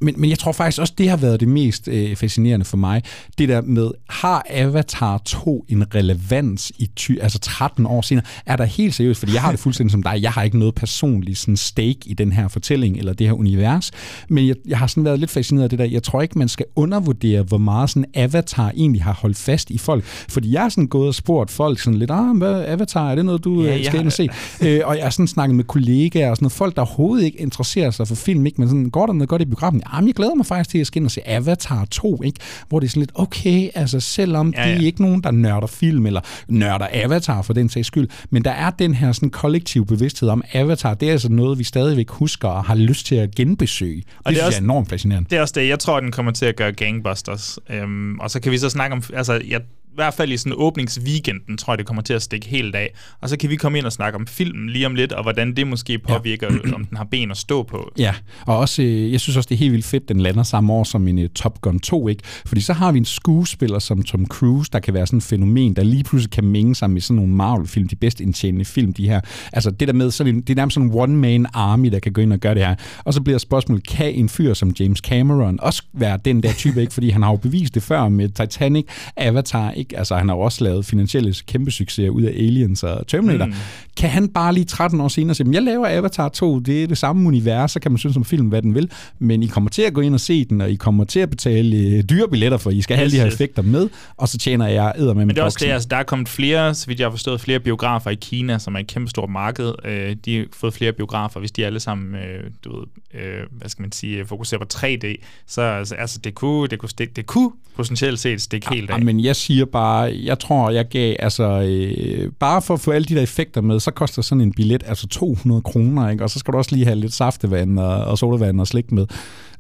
[0.01, 3.03] men, men jeg tror faktisk også, det har været det mest øh, fascinerende for mig.
[3.39, 8.25] Det der med, har Avatar 2 en relevans i ty, altså 13 år senere?
[8.47, 10.75] Er der helt seriøst, fordi jeg har det fuldstændig som dig, jeg har ikke noget
[10.75, 13.91] personligt sådan stake i den her fortælling eller det her univers,
[14.29, 15.85] men jeg, jeg har sådan været lidt fascineret af det der.
[15.85, 19.79] Jeg tror ikke, man skal undervurdere, hvor meget sådan Avatar egentlig har holdt fast i
[19.79, 20.05] folk.
[20.05, 23.25] Fordi jeg har sådan gået og spurgt folk sådan lidt, ah, hvad, Avatar, er det
[23.25, 24.29] noget, du Ja, ja, jeg skal og se?
[24.63, 27.41] øh, og jeg har sådan snakket med kollegaer og sådan noget, folk, der overhovedet ikke
[27.41, 28.61] interesserer sig for film, ikke?
[28.61, 29.83] men sådan, går der noget godt i biografen?
[29.95, 32.41] Jamen, jeg glæder mig faktisk til at skal ind og se Avatar 2, ikke?
[32.69, 35.31] hvor det er sådan lidt, okay, altså selvom Ja, ja, de er ikke nogen, der
[35.31, 39.31] nørder film, eller nørder Avatar for den sags skyld, men der er den her sådan
[39.31, 43.15] kollektiv bevidsthed om Avatar, det er altså noget, vi stadigvæk husker og har lyst til
[43.15, 43.97] at genbesøge.
[43.97, 45.29] Det, det er det synes også- jeg er enormt fascinerende.
[45.31, 45.69] Det er også det.
[45.69, 47.59] Jeg tror, den kommer til at gøre gangbusters.
[47.71, 49.03] Øhm, og så kan vi så snakke om...
[49.15, 49.61] Altså, jeg,
[49.93, 52.95] i hvert fald i sådan åbningsweekenden, tror jeg, det kommer til at stikke helt af.
[53.21, 55.57] Og så kan vi komme ind og snakke om filmen lige om lidt, og hvordan
[55.57, 56.73] det måske påvirker, ja.
[56.75, 57.93] om den har ben at stå på.
[57.99, 58.15] Ja,
[58.47, 60.85] og også, øh, jeg synes også, det er helt vildt fedt, den lander samme år
[60.85, 62.23] som en uh, Top Gun 2, ikke?
[62.47, 65.77] Fordi så har vi en skuespiller som Tom Cruise, der kan være sådan et fænomen,
[65.77, 69.09] der lige pludselig kan mænge sig med sådan nogle Marvel-film, de bedst indtjenende film, de
[69.09, 69.21] her.
[69.53, 72.13] Altså det der med, sådan en, det er nærmest sådan en one-man army, der kan
[72.13, 72.75] gå ind og gøre det her.
[73.05, 76.81] Og så bliver spørgsmålet, kan en fyr som James Cameron også være den der type,
[76.81, 76.95] ikke?
[76.95, 78.85] Fordi han har jo bevist det før med Titanic,
[79.17, 79.99] Avatar, ikke?
[79.99, 83.47] Altså han har jo også lavet finansielle kæmpe succeser ud af Aliens og Terminator.
[83.47, 83.53] Mm.
[83.97, 86.87] Kan han bare lige 13 år senere sige, "Men jeg laver Avatar 2, det er
[86.87, 89.71] det samme univers, så kan man synes om film, hvad den vil, men I kommer
[89.71, 92.29] til at gå ind og se den, og I kommer til at betale øh, dyre
[92.29, 95.15] billetter, for I skal have Yes, de her effekter med, og så tjener jeg æder
[95.15, 97.11] med Men det er også det, altså, der er kommet flere, så vidt jeg har
[97.11, 99.73] forstået, flere biografer i Kina, som er et kæmpe stort marked.
[99.85, 103.69] Øh, de har fået flere biografer, hvis de alle sammen, øh, du ved, øh, hvad
[103.69, 105.15] skal man sige, fokuserer på 3D,
[105.47, 108.99] så altså, altså det, kunne, det, kunne stikke, det kunne potentielt set stikke helt af.
[108.99, 112.91] Ja, men jeg siger bare, jeg tror, jeg gav, altså, øh, bare for at få
[112.91, 116.25] alle de der effekter med, så koster sådan en billet altså 200 kroner, ikke?
[116.25, 119.07] og så skal du også lige have lidt saftevand og, og sodavand og slik med.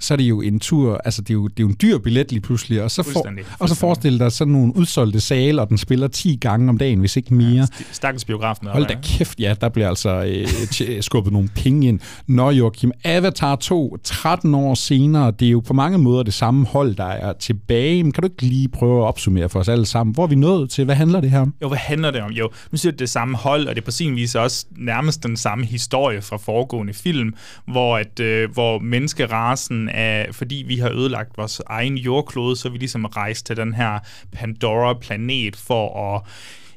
[0.02, 1.98] Så er det jo en tur, altså det er jo, det er jo en dyr
[1.98, 5.68] billet lige pludselig, og så, for, og så forestil dig sådan nogle udsolgte sale, og
[5.68, 7.66] den spiller 10 gange om dagen, hvis ikke mere.
[7.92, 8.68] Stakkels biografen.
[8.68, 12.00] Hold da kæft, ja, der bliver altså øh, t- skubbet nogle penge ind.
[12.26, 16.66] Nå Joachim, Avatar 2, 13 år senere, det er jo på mange måder det samme
[16.66, 18.02] hold, der er tilbage.
[18.02, 20.14] Men kan du ikke lige prøve at opsummere for os alle sammen?
[20.14, 20.84] Hvor er vi nået til?
[20.84, 21.54] Hvad handler det her om?
[21.62, 22.30] Jo, hvad handler det om?
[22.30, 25.22] Jo, nu siger det det samme hold, og det er på sin vis også nærmest
[25.22, 27.34] den samme historie fra foregående film,
[27.66, 32.78] hvor, at, øh, hvor menneskerasen af, fordi vi har ødelagt vores egen jordklode, så vi
[32.78, 33.98] ligesom rejst til den her
[34.32, 36.22] Pandora-planet for at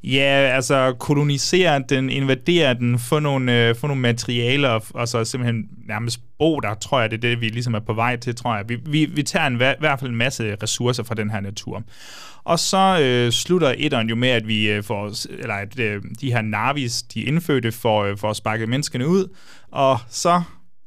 [0.07, 5.69] Ja, altså kolonisere den, invadere den, få nogle, øh, få nogle materialer, og så simpelthen
[5.87, 8.55] nærmest bo der, tror jeg, det er det, vi ligesom er på vej til, tror
[8.55, 8.69] jeg.
[8.69, 11.83] Vi, vi, vi tager en, i hvert fald en masse ressourcer fra den her natur.
[12.43, 16.31] Og så øh, slutter etteren jo med, at vi øh, får, eller at øh, de
[16.31, 19.27] her Navis, de indfødte, får, øh, får sparket menneskene ud,
[19.71, 20.41] og så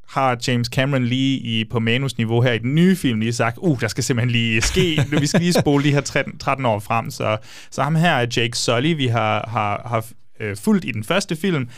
[0.09, 3.81] har James Cameron lige i, på manusniveau her i den nye film lige sagt, uh,
[3.81, 7.11] der skal simpelthen lige ske, vi skal lige spole de her 13, 13 år frem.
[7.11, 7.37] Så,
[7.71, 10.05] så ham her er Jake Sully, vi har, har, har
[10.41, 11.69] øh, fulgt i den første film.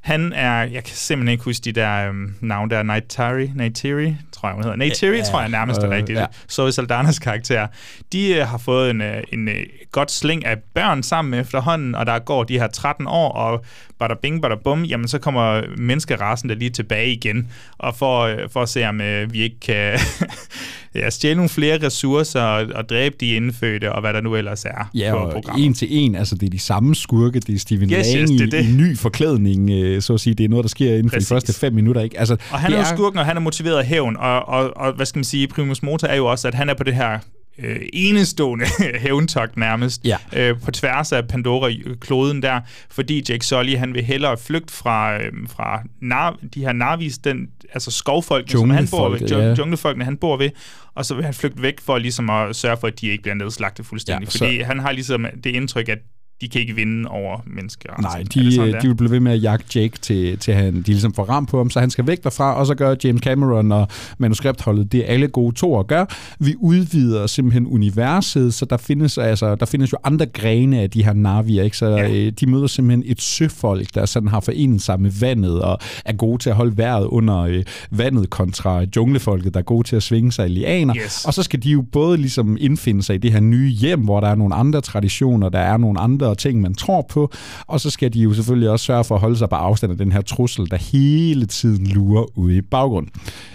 [0.00, 4.48] Han er, jeg kan simpelthen ikke huske de der øhm, navn der, Neytiri, Neytiri, tror
[4.48, 4.76] jeg hun hedder.
[4.76, 6.18] Neytiri, Ja, tror jeg nærmest er øh, rigtigt.
[6.18, 6.26] ja.
[6.50, 7.66] Zoe Saldanas karakter.
[8.12, 9.54] De øh, har fået en, øh, en øh,
[9.92, 13.64] godt sling af børn sammen efterhånden, og der går de her 13 år, og
[13.98, 18.38] bada bing, bada bum, jamen så kommer menneskerasen der lige tilbage igen, og for, øh,
[18.52, 19.98] for at se, om øh, vi ikke kan
[20.94, 24.64] ja, stjæle nogle flere ressourcer og, og dræbe de indfødte, og hvad der nu ellers
[24.64, 25.66] er Ja, på og programmet.
[25.66, 28.30] en til en, altså det er de samme skurke, det er Steven Yes, Lang yes,
[28.30, 28.68] det er i, det.
[28.68, 30.34] i ny forklædning, øh, så at sige.
[30.34, 31.28] Det er noget, der sker inden for Præcis.
[31.28, 32.18] de første fem minutter, ikke?
[32.18, 34.92] Altså, Og han er jo skurken, og han er motiveret af hævn, og, og, og
[34.92, 37.18] hvad skal man sige, primus motor er jo også, at han er på det her
[37.58, 38.64] øh, enestående
[39.04, 40.16] hævntogt nærmest, Ja.
[40.36, 45.32] øh, på tværs af Pandora-kloden der, fordi Jake Sully, han vil hellere flygte fra, øh,
[45.48, 49.54] fra nar- de her Narvis, den, altså skovfolkene, som han bor ved, ja.
[49.54, 50.50] junglefolkene, han bor ved,
[50.94, 53.34] og så vil han flygte væk for ligesom at sørge for, at de ikke bliver
[53.34, 55.98] nedslagtet fuldstændig, Ja, så- fordi han har ligesom det indtryk, at
[56.40, 58.00] de kan ikke vinde over mennesker.
[58.00, 58.80] Nej, Er det de, sådan, er?
[58.80, 61.46] de vil blive ved med at jagte Jake til, til han, de ligesom får ram
[61.46, 65.04] på ham, så han skal væk derfra, og så gør James Cameron og manuskriptholdet det
[65.06, 66.06] alle gode to at gøre.
[66.38, 71.04] Vi udvider simpelthen universet, så der findes, altså, der findes jo andre grene af de
[71.04, 71.76] her Navier, ikke?
[71.76, 72.10] så ja.
[72.10, 76.12] øh, de møder simpelthen et søfolk, der sådan har forenet sig med vandet, og er
[76.12, 80.02] gode til at holde vejret under øh, vandet kontra junglefolket, der er gode til at
[80.02, 80.94] svinge sig i lianer.
[80.96, 81.24] Yes.
[81.24, 84.20] Og så skal de jo både ligesom indfinde sig i det her nye hjem, hvor
[84.20, 87.32] der er nogle andre traditioner, der er nogle andre ting, man tror på,
[87.66, 89.98] og så skal de jo selvfølgelig også sørge for at holde sig på afstand af
[89.98, 93.10] den her trussel, der hele tiden lurer ude i baggrunden.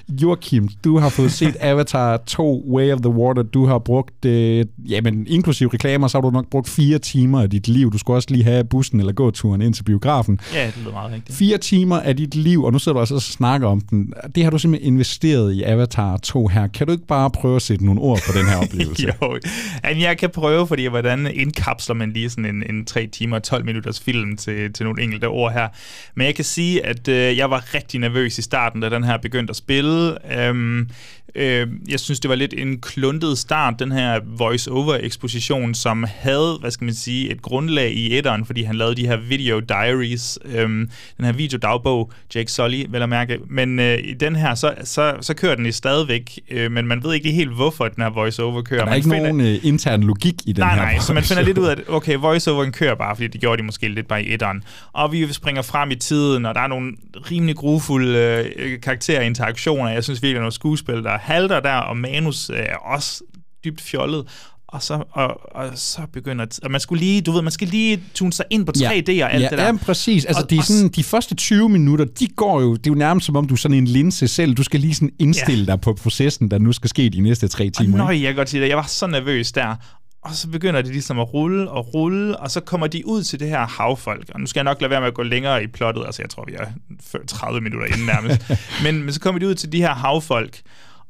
[0.09, 3.43] Joachim, du har fået set Avatar 2 Way of the Water.
[3.43, 7.49] Du har brugt, øh, jamen inklusive reklamer, så har du nok brugt fire timer af
[7.49, 7.91] dit liv.
[7.91, 10.39] Du skulle også lige have bussen eller gåturen ind til biografen.
[10.53, 11.37] Ja, det lyder meget rigtigt.
[11.37, 14.13] Fire timer af dit liv, og nu sidder du altså og snakker om den.
[14.35, 16.67] Det har du simpelthen investeret i Avatar 2 her.
[16.67, 19.07] Kan du ikke bare prøve at sætte nogle ord på den her oplevelse?
[19.21, 19.37] jo,
[19.83, 23.43] Jamen, jeg kan prøve, fordi hvordan indkapsler man lige sådan en, en 3 timer og
[23.43, 25.67] 12 minutters film til, til nogle enkelte ord her.
[26.15, 29.17] Men jeg kan sige, at øh, jeg var rigtig nervøs i starten, da den her
[29.17, 30.17] begyndte at spille.
[30.39, 30.89] Øhm,
[31.35, 36.71] øh, jeg synes, det var lidt en kluntet start, den her voice-over-eksposition, som havde, hvad
[36.71, 40.89] skal man sige, et grundlag i etteren, fordi han lavede de her video diaries, øhm,
[41.17, 43.37] den her videodagbog, Jake Sully, vel at mærke.
[43.49, 47.03] Men øh, i den her, så, så, så kører den i stadigvæk, øh, men man
[47.03, 48.79] ved ikke helt, hvorfor den her voice-over kører.
[48.79, 50.81] Der er Man ikke finder- nogen øh, intern logik i den nej, her.
[50.81, 53.57] nej, så man finder lidt ud af, at okay, voiceoveren kører bare, fordi det gjorde
[53.61, 54.63] de måske lidt bare i etteren.
[54.93, 56.93] Og vi springer frem i tiden, og der er nogle
[57.31, 59.89] rimelig grufulde øh, karakterinteraktioner.
[59.91, 63.23] Jeg synes virkelig, at nogle skuespil, der halter der, og manus øh, er også
[63.65, 64.27] dybt fjollet.
[64.67, 66.45] Og så, og, og så begynder...
[66.63, 68.83] Og man skulle lige, du ved, man skal lige tune sig ind på 3D
[69.23, 69.65] og alt ja, det der.
[69.65, 70.25] Ja, præcis.
[70.25, 72.95] Altså, Og- det er sådan, de første 20 minutter, de går jo, det er jo
[72.95, 74.53] nærmest som om, du er sådan en linse selv.
[74.53, 75.71] Du skal lige sådan indstille Ja.
[75.71, 77.93] dig på processen, der nu skal ske de næste tre timer.
[77.93, 78.69] Og nøj, jeg kan godt sige det.
[78.69, 79.75] Jeg var så nervøs der.
[80.23, 83.39] Og så begynder det ligesom at rulle og rulle, og så kommer de ud til
[83.39, 84.29] det her havfolk.
[84.33, 86.03] Og nu skal jeg nok lade være med at gå længere i plottet.
[86.05, 86.65] Altså, jeg tror, vi er
[87.11, 88.41] før 30 minutter inden nærmest.
[88.83, 90.61] men, men så kommer de ud til de her havfolk.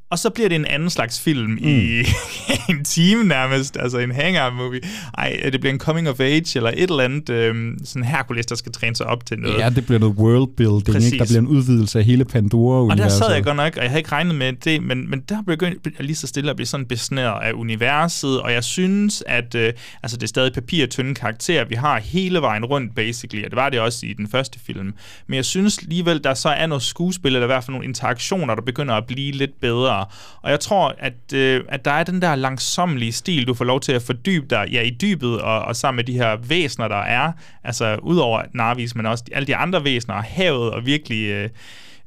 [0.10, 1.58] Og så bliver det en anden slags film mm.
[1.62, 2.04] i
[2.70, 4.82] en time nærmest, altså en hangout-movie.
[5.18, 8.56] Ej, det bliver en coming of age, eller et eller andet øhm, sådan Hercules, der
[8.56, 9.60] skal træne sig op til noget.
[9.60, 11.12] Ja, det bliver noget worldbuilding, Præcis.
[11.12, 11.24] ikke?
[11.24, 13.06] Der bliver en udvidelse af hele Pandora-universet.
[13.06, 15.20] Og der sad jeg godt nok, og jeg havde ikke regnet med det, men, men
[15.30, 19.24] der begyndte jeg lige så stille at blive sådan besnæret af universet, og jeg synes,
[19.28, 23.52] at øh, altså det er stadig papirtynde karakterer, vi har hele vejen rundt, basically, og
[23.52, 24.94] det var det også i den første film.
[25.28, 28.56] Men jeg synes alligevel, der så er noget skuespil, eller i hvert fald nogle interaktioner,
[28.56, 29.95] der begynder at blive lidt bedre.
[30.42, 33.80] Og jeg tror, at, øh, at der er den der langsomlige stil, du får lov
[33.82, 37.02] til at fordybe dig ja, i dybet, og, og sammen med de her væsener, der
[37.02, 37.32] er,
[37.64, 41.50] altså udover Narvis, men også alle de andre væsener, og havet, og virkelig øh,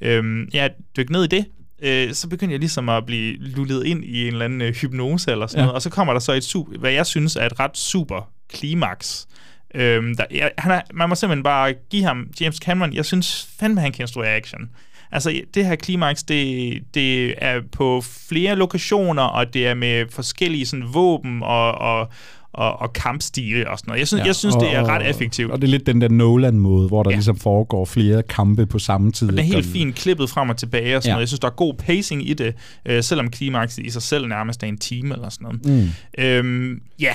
[0.00, 1.44] øh, ja, dykke ned i det,
[1.82, 5.30] øh, så begyndte jeg ligesom at blive lullet ind i en eller anden øh, hypnose
[5.30, 5.64] eller sådan Ja.
[5.64, 8.30] noget, og så kommer der så et super, hvad jeg synes er et ret super
[8.52, 9.26] klimaks.
[9.74, 13.48] Øhm, der, jeg, han er, man må simpelthen bare give ham, James Cameron, jeg synes
[13.60, 14.70] fandme, han kan instruere action.
[15.12, 20.66] Altså, det her klimaks, det, det er på flere lokationer, og det er med forskellige
[20.66, 22.08] sådan, våben og, og,
[22.52, 23.98] og, og kampstile og sådan noget.
[23.98, 25.50] Jeg synes, ja, jeg synes og- det er og- ret effektivt.
[25.52, 27.16] Og det er lidt den der Nolan-måde, hvor der Ja.
[27.16, 29.28] ligesom foregår flere kampe på samme tid.
[29.28, 29.54] Den er ikke?
[29.54, 31.14] helt Og- fint klippet frem og tilbage og sådan Ja.
[31.14, 31.20] noget.
[31.20, 32.54] Jeg synes, der er god pacing i det,
[32.86, 35.84] øh, selvom klimakset i sig selv nærmest er en time eller sådan noget.
[36.18, 36.24] Mm.
[36.24, 37.14] Øhm, ja,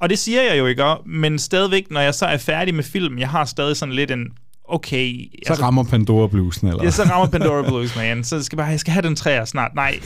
[0.00, 3.18] og det siger jeg jo ikke, men stadigvæk, når jeg så er færdig med filmen,
[3.18, 4.26] jeg har stadig sådan lidt en,
[4.68, 5.30] okay...
[5.46, 6.84] Så rammer Pandora bluesen, eller?
[6.84, 8.24] Ja, så rammer Pandora Blues, man.
[8.24, 9.74] Så skal bare, jeg skal have den træer snart.
[9.74, 9.98] Nej.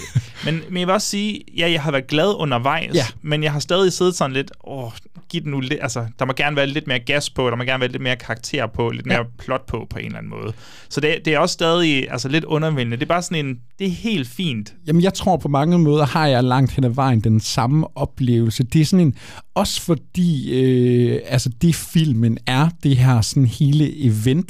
[0.44, 3.04] Men, men jeg vil også sige, ja, jeg har været glad undervejs, Ja.
[3.22, 4.90] men jeg har stadig siddet sådan lidt, åh,
[5.28, 7.64] giv den nu lidt, altså, der må gerne være lidt mere gas på, der må
[7.64, 10.52] gerne være lidt mere karakter på, lidt mere plot på, på en eller anden måde.
[10.88, 12.96] Så det, det er også stadig altså, lidt undervældende.
[12.96, 14.74] Det er bare sådan en, det er helt fint.
[14.86, 18.62] Jamen, jeg tror på mange måder har jeg langt hen ad vejen den samme oplevelse.
[18.64, 19.14] Det er sådan en,
[19.54, 23.90] også fordi, øh, altså det filmen er, det her sådan hele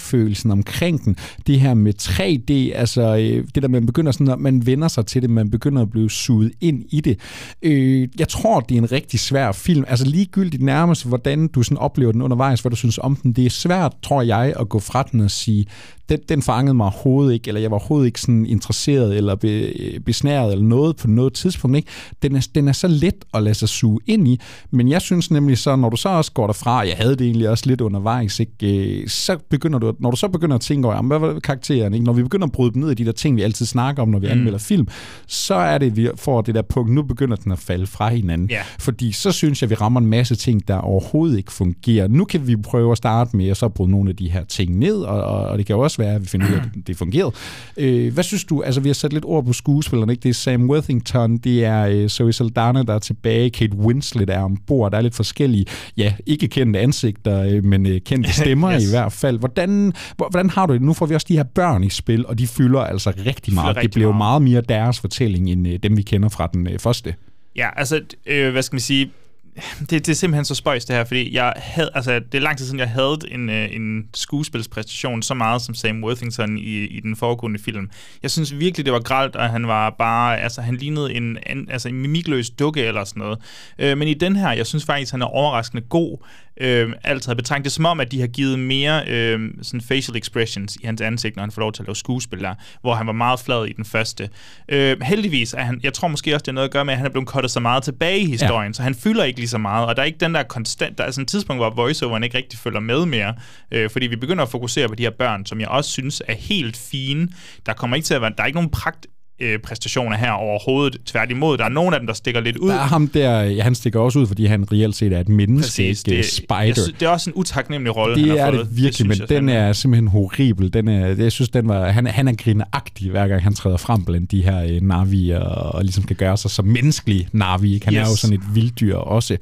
[0.02, 4.38] eventfølelsen omkring den, det her med 3D, altså øh, det der, man begynder sådan, at
[4.38, 7.18] man vender sig til det, man begynder at blive suget ind i det.
[7.62, 11.78] Øh, jeg tror, det er en rigtig svær film, altså ligegyldigt nærmest, hvordan du sådan
[11.78, 14.78] oplever den undervejs, hvad du synes om den, det er svært, tror jeg, at gå
[14.78, 15.66] fra den og sige,
[16.08, 19.72] den, den fangede mig overhovedet ikke, eller jeg var overhovedet ikke sådan interesseret eller be,
[20.04, 21.76] besnæret eller noget på noget tidspunkt.
[21.76, 21.88] Ikke?
[22.22, 25.30] Den, er, den er så let at lade sig suge ind i, men jeg synes
[25.30, 28.40] nemlig så, når du så også går derfra, jeg havde det egentlig også lidt undervejs,
[28.40, 29.00] ikke?
[29.00, 32.04] Øh, så begynder du, når du så begynder at tænke over, hvad var karakteren, ikke?
[32.04, 34.08] når vi begynder at bryde dem ned i de der ting, vi altid snakker om,
[34.08, 34.32] når vi mm.
[34.32, 34.88] anmelder film,
[35.26, 38.50] så er det, vi får det der punkt, nu begynder den at falde fra hinanden.
[38.50, 38.62] Ja.
[38.78, 42.08] Fordi så synes jeg, vi rammer en masse ting, der overhovedet ikke fungerer.
[42.08, 44.78] Nu kan vi prøve at starte med at så bryde nogle af de her ting
[44.78, 46.58] ned, og, og, og det kan jo også også være, at vi finder ud af,
[46.58, 47.32] at det fungerede.
[47.76, 48.62] Øh, hvad synes du?
[48.62, 50.22] Altså, vi har sat lidt ord på skuespillerne, ikke?
[50.22, 54.42] Det er Sam Worthington, det er øh, Zoe Saldana, der er tilbage, Kate Winslet er
[54.42, 58.84] ombord, der er lidt forskellige, ja, ikke kendte ansigter, øh, men øh, kendte stemmer yes.
[58.84, 59.38] i hvert fald.
[59.38, 60.82] Hvordan, hvordan har du det?
[60.82, 63.68] Nu får vi også de her børn i spil, og de fylder altså rigtig meget.
[63.68, 64.42] rigtig det bliver jo meget.
[64.42, 67.14] meget mere deres fortælling, end øh, dem, vi kender fra den øh, første.
[67.56, 69.10] Ja, altså, øh, hvad skal man sige,
[69.90, 72.58] det, det er simpelthen så spøjst det her, fordi jeg havde, altså, det er lang
[72.58, 77.00] tid siden, jeg havde en, øh, en skuespilspræstation så meget som Sam Worthington i, i
[77.00, 77.90] den foregående film.
[78.22, 81.70] Jeg synes virkelig, det var gralt, og han var bare, altså han lignede en, en,
[81.70, 83.38] altså, en mimikløs dukke eller sådan noget.
[83.78, 86.18] Øh, men i den her, jeg synes faktisk, han er overraskende god,
[86.60, 87.64] øh, alt havde betragtet.
[87.64, 91.36] Det som om, at de har givet mere øh, sådan facial expressions i hans ansigt,
[91.36, 93.72] når han får lov til at lave skuespil der, hvor han var meget flad i
[93.72, 94.30] den første.
[94.68, 96.98] Øh, heldigvis er han, jeg tror måske også, det er noget at gøre med, at
[96.98, 98.72] han er blevet kottet så meget tilbage i historien, ja.
[98.72, 101.04] så han fylder ikke lige så meget, og der er ikke den der konstant, der
[101.04, 103.34] er sådan et tidspunkt, hvor voiceoveren ikke rigtig følger med mere,
[103.70, 106.34] øh, fordi vi begynder at fokusere på de her børn, som jeg også synes er
[106.34, 107.28] helt fine.
[107.66, 109.06] Der kommer ikke til at være, der er ikke nogen pragt
[109.42, 110.96] øh, præstationer her overhovedet.
[111.06, 112.68] Tværtimod, der er nogle af dem, der stikker lidt ud.
[112.68, 115.28] Der er ham der, ja, han stikker også ud, fordi han reelt set er et
[115.28, 116.62] menneske, Præcis, det, Spider.
[116.62, 118.66] Jeg synes, det er også en utaknemmelig rolle, det han har er fået.
[118.66, 120.72] det virkelig, synes men den er simpelthen horribel.
[120.72, 124.04] Den er, jeg synes, den var, han, han er grineagtig, hver gang han træder frem
[124.04, 127.80] blandt de her øh, Navi, og, og ligesom kan gøre sig som menneskelig Navi.
[127.84, 127.98] Han yes.
[128.00, 129.36] er jo sådan et vilddyr også.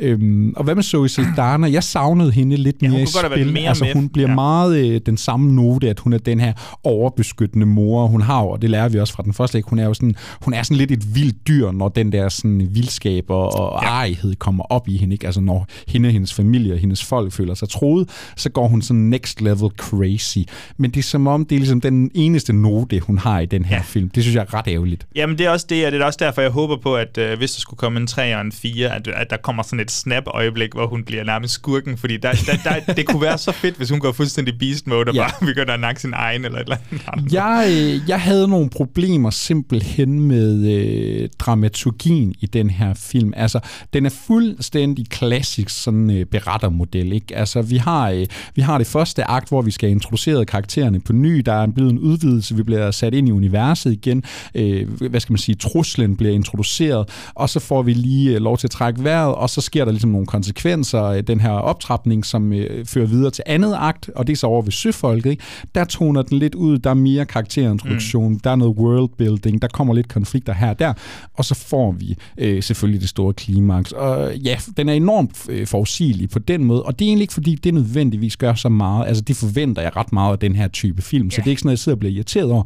[0.00, 1.70] Øhm, og hvad med Zoe Saldana?
[1.72, 3.52] Jeg savnede hende lidt Ja, mere i spil.
[3.52, 3.92] mere altså, med.
[3.94, 4.34] hun bliver Ja.
[4.34, 6.52] meget øh, den samme note, at hun er den her
[6.84, 8.06] overbeskyttende mor.
[8.06, 9.70] Hun har og det lærer vi også fra den ikke?
[9.70, 12.68] hun er jo sådan, hun er sådan lidt et vildt dyr, når den der sådan
[12.70, 13.88] vildskab og, og Ja.
[13.88, 15.14] arighed kommer op i hende.
[15.14, 15.26] Ikke?
[15.26, 19.00] Altså når hende hendes familie og hendes folk føler sig troet, så går hun sådan
[19.02, 20.38] next level crazy.
[20.76, 23.64] Men det er som om, det er ligesom den eneste note, hun har i den
[23.64, 23.82] her Ja.
[23.82, 24.08] film.
[24.10, 25.06] Det synes jeg er ret ærgerligt.
[25.16, 27.38] Jamen, det er også det, og det er også derfor, jeg håber på, at øh,
[27.38, 29.90] hvis der skulle komme en 3 og en 4, at, at der kommer sådan et
[29.90, 33.76] snap-øjeblik, hvor hun bliver nærmest skurken, fordi der, der, der, det kunne være så fedt,
[33.76, 35.22] hvis hun går fuldstændig beast mode og Ja.
[35.22, 35.28] ja.
[35.28, 36.76] bare begynder at nakke sin egen eller et eller
[37.12, 37.32] andet.
[37.32, 43.32] Jeg, øh, jeg havde nogle problemer simpelthen med øh, dramaturgien i den her film.
[43.36, 43.60] Altså,
[43.92, 47.36] den er fuldstændig klassisk sådan øh, berettermodel, ikke?
[47.36, 51.00] Altså, vi har, øh, vi har det første akt, hvor vi skal have introduceret karaktererne
[51.00, 51.38] på ny.
[51.38, 54.22] Der er blevet en udvidelse, vi bliver sat ind i universet igen.
[54.54, 55.54] Øh, hvad skal man sige?
[55.54, 59.50] Truslen bliver introduceret, og så får vi lige øh, lov til at trække vejret, og
[59.50, 63.44] så sker der ligesom nogle konsekvenser af den her optrapning, som øh, fører videre til
[63.46, 65.42] andet akt, og det er så over ved søfolket, ikke?
[65.74, 68.40] Der toner den lidt ud, der er mere karakterintroduktion, mm.
[68.40, 68.76] der er noget
[69.20, 70.92] worldbuilding, der kommer lidt konflikter her og der,
[71.34, 73.92] og så får vi øh, selvfølgelig det store klimaks.
[73.92, 77.34] Og ja, den er enormt øh, forudsigelig på den måde, og det er egentlig ikke,
[77.34, 79.06] fordi det nødvendigvis gør så meget.
[79.08, 81.60] Altså, det forventer jeg ret meget af den her type film, så det er ikke
[81.60, 82.62] sådan noget, jeg sidder og bliver irriteret over.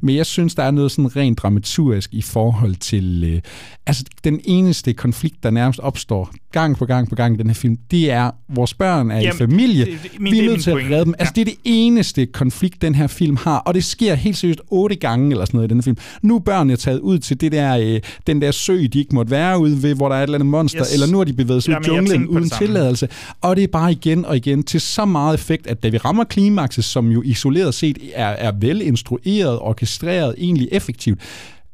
[0.00, 3.24] Men jeg synes, der er noget sådan rent dramaturgisk i forhold til...
[3.34, 3.40] Øh,
[3.86, 7.54] altså, den eneste konflikt, der nærmest opstår gang på gang på gang i den her
[7.54, 9.84] film, det er, vores børn er Jamen, i familie.
[9.84, 11.14] det- det- min- vi er nødt til at redde dem.
[11.18, 11.40] Altså, Ja.
[11.44, 14.96] det er det eneste konflikt, den her film har, og det sker helt seriøst otte
[14.96, 15.89] gange eller sådan noget i den her film.
[16.22, 19.30] Nu er børnene taget ud til det der, øh, den der sø, de ikke måtte
[19.30, 20.92] være ude ved, hvor der er et eller andet monster, Yes.
[20.94, 23.08] eller nu har de bevæget sig ud i junglen uden tilladelse.
[23.40, 26.24] Og det er bare igen og igen til så meget effekt, at da vi rammer
[26.24, 31.18] klimakset, som jo isoleret set er, er vel instrueret, orkestreret, egentlig effektivt,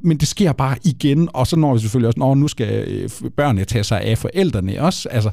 [0.02, 3.10] men det sker bare igen, og så når vi selvfølgelig også, når nu skal øh,
[3.36, 5.08] børnene tage sig af forældrene også.
[5.08, 5.30] Altså,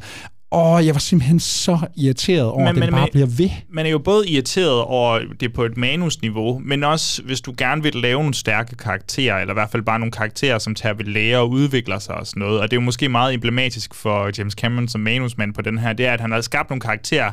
[0.54, 3.50] åh, jeg var simpelthen så irriteret over, Men- at den men- bare bliver ved.
[3.70, 7.84] Man er jo både irriteret over det på et manusniveau, men også hvis du gerne
[7.84, 11.06] vil lave nogle stærke karakterer, eller i hvert fald bare nogle karakterer, som tager ved
[11.06, 12.60] lære og udvikler sig og sådan noget.
[12.60, 15.94] Og det er jo måske meget emblematisk for James Cameron som manusmand på den her,
[15.94, 17.32] det er, at han har skabt nogle karakterer,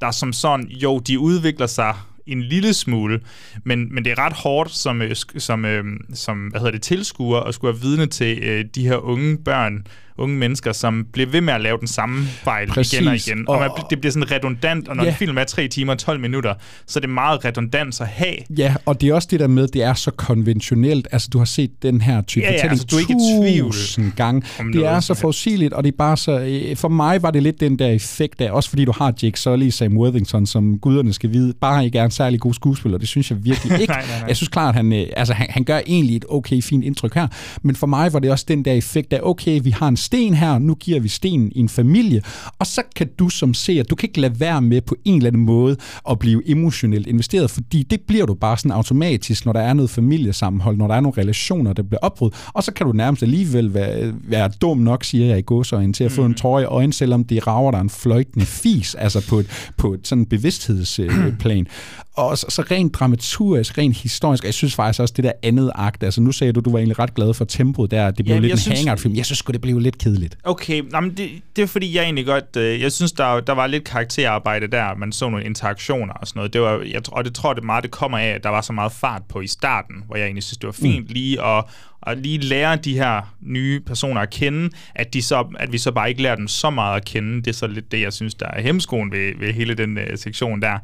[0.00, 1.94] der som sådan, jo, de udvikler sig
[2.26, 3.20] en lille smule,
[3.64, 7.40] men, men det er ret hårdt som, øh, som, øh, som hvad hedder det, tilskuer
[7.40, 9.86] at skulle være vidne til øh, de her unge børn,
[10.18, 12.92] unge mennesker, som bliver ved med at lave den samme fejl Præcis.
[12.92, 13.48] igen og igen.
[13.48, 15.08] Og, Og- man, det bliver sådan redundant, og når Ja.
[15.10, 16.54] en film er 3 timer og 12 minutter,
[16.86, 18.34] så er det meget redundant at have.
[18.58, 21.08] Ja, og det er også det der med, det er så konventionelt.
[21.12, 24.12] Altså, du har set den her type Ja, ja, fortælling altså, du er ikke tusind
[24.16, 24.42] gange.
[24.72, 26.38] Det er så forudsigeligt, og det er bare så...
[26.38, 29.40] øh, For mig var det lidt den der effekt af, også fordi du har Jake
[29.40, 32.98] Sully, Sam Worthington, som guderne skal vide, bare ikke er en særlig god skuespiller.
[32.98, 33.92] Det synes jeg virkelig ikke.
[33.92, 34.28] Nej, nej, nej.
[34.28, 37.26] Jeg synes klart, han, øh, altså, han, han gør egentlig et okay, fint indtryk her,
[37.62, 40.34] men for mig var det også den der effekt af, okay, vi har en sten
[40.34, 42.22] her, nu giver vi stenen i en familie,
[42.58, 45.30] og så kan du som ser, du kan ikke lade være med på en eller
[45.30, 45.76] anden måde
[46.10, 49.90] at blive emotionelt investeret, fordi det bliver du bare sådan automatisk, når der er noget
[49.90, 53.74] familiesammenhold, når der er nogle relationer, der bliver opbrudt, og så kan du nærmest alligevel
[53.74, 56.92] være, være dum nok, siger jeg i godsøjne, til at få en tår i øjnene,
[56.92, 61.66] selvom det rager der en fløjtende fis, altså på et, på et sådan bevidsthedsplan.
[62.16, 65.70] Og så, så rent dramaturgisk, rent historisk, og jeg synes faktisk også, det der andet
[65.74, 68.26] akt, altså nu sagde du, du var egentlig ret glad for tempoet der, det blev
[68.34, 69.14] Jamen, lidt en synes- hangout-film.
[69.14, 70.38] Jeg synes sgu, det blev lidt lidt kedeligt.
[70.44, 72.56] Okay, men det, det er fordi, jeg egentlig godt...
[72.56, 74.94] Øh, jeg synes, der, der var lidt karakterarbejde der.
[74.94, 76.52] Man så nogle interaktioner og sådan noget.
[76.52, 78.72] Det var, jeg, og det tror det meget, det kommer af, at der var så
[78.72, 81.12] meget fart på i starten, hvor jeg egentlig synes, det var fint mm.
[81.12, 81.64] lige at,
[82.06, 85.92] at lige lære de her nye personer at kende, at, de så, at vi så
[85.92, 87.36] bare ikke lærer dem så meget at kende.
[87.36, 90.04] Det er så lidt det, jeg synes, der er hemskoen ved, ved hele den uh,
[90.16, 90.78] sektion der.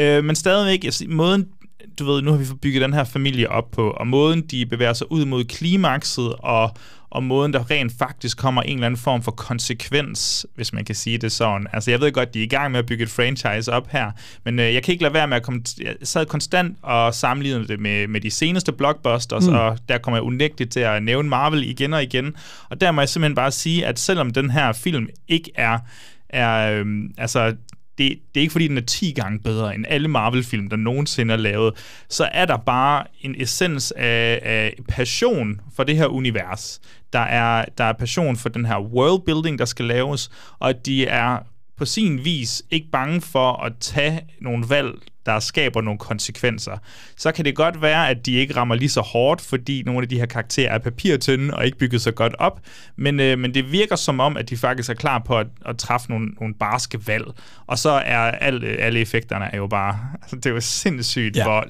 [0.00, 1.46] Uh, men stadigvæk, jeg, måden
[1.98, 4.92] du ved, nu har vi bygget den her familie op på, og måden, de bevæger
[4.92, 6.70] sig ud mod klimakset, og,
[7.10, 10.94] og måden, der rent faktisk kommer en eller anden form for konsekvens, hvis man kan
[10.94, 11.66] sige det sådan.
[11.72, 14.10] Altså, jeg ved godt, de er i gang med at bygge et franchise op her,
[14.44, 15.62] men øh, jeg kan ikke lade være med at komme...
[15.80, 19.54] Jeg sad konstant og sammenlignede det med, med de seneste blockbusters, mm.
[19.54, 22.36] og der kommer jeg unægteligt til at nævne Marvel igen og igen.
[22.68, 25.78] Og der må jeg simpelthen bare sige, at selvom den her film ikke er
[26.28, 27.54] er, øhm, altså,
[27.98, 31.34] det, det er ikke fordi, den er 10 gange bedre end alle Marvel-film, der nogensinde
[31.34, 31.74] er lavet,
[32.08, 36.80] så er der bare en essens af, af passion for det her univers.
[37.12, 41.38] Der er, der er passion for den her worldbuilding, der skal laves, og de er
[41.76, 44.94] på sin vis ikke bange for at tage nogle valg,
[45.28, 46.76] der skaber nogle konsekvenser.
[47.16, 50.08] Så kan det godt være, at de ikke rammer lige så hårdt, fordi nogle af
[50.08, 52.60] de her karakterer er papirtynde og ikke bygget så godt op,
[52.96, 55.78] men, øh, men det virker som om, at de faktisk er klar på at, at
[55.78, 57.24] træffe nogle, nogle barske valg.
[57.66, 59.98] Og så er alle, alle effekterne er jo bare...
[60.22, 61.44] Altså, det er jo sindssygt, ja.
[61.44, 61.64] hvor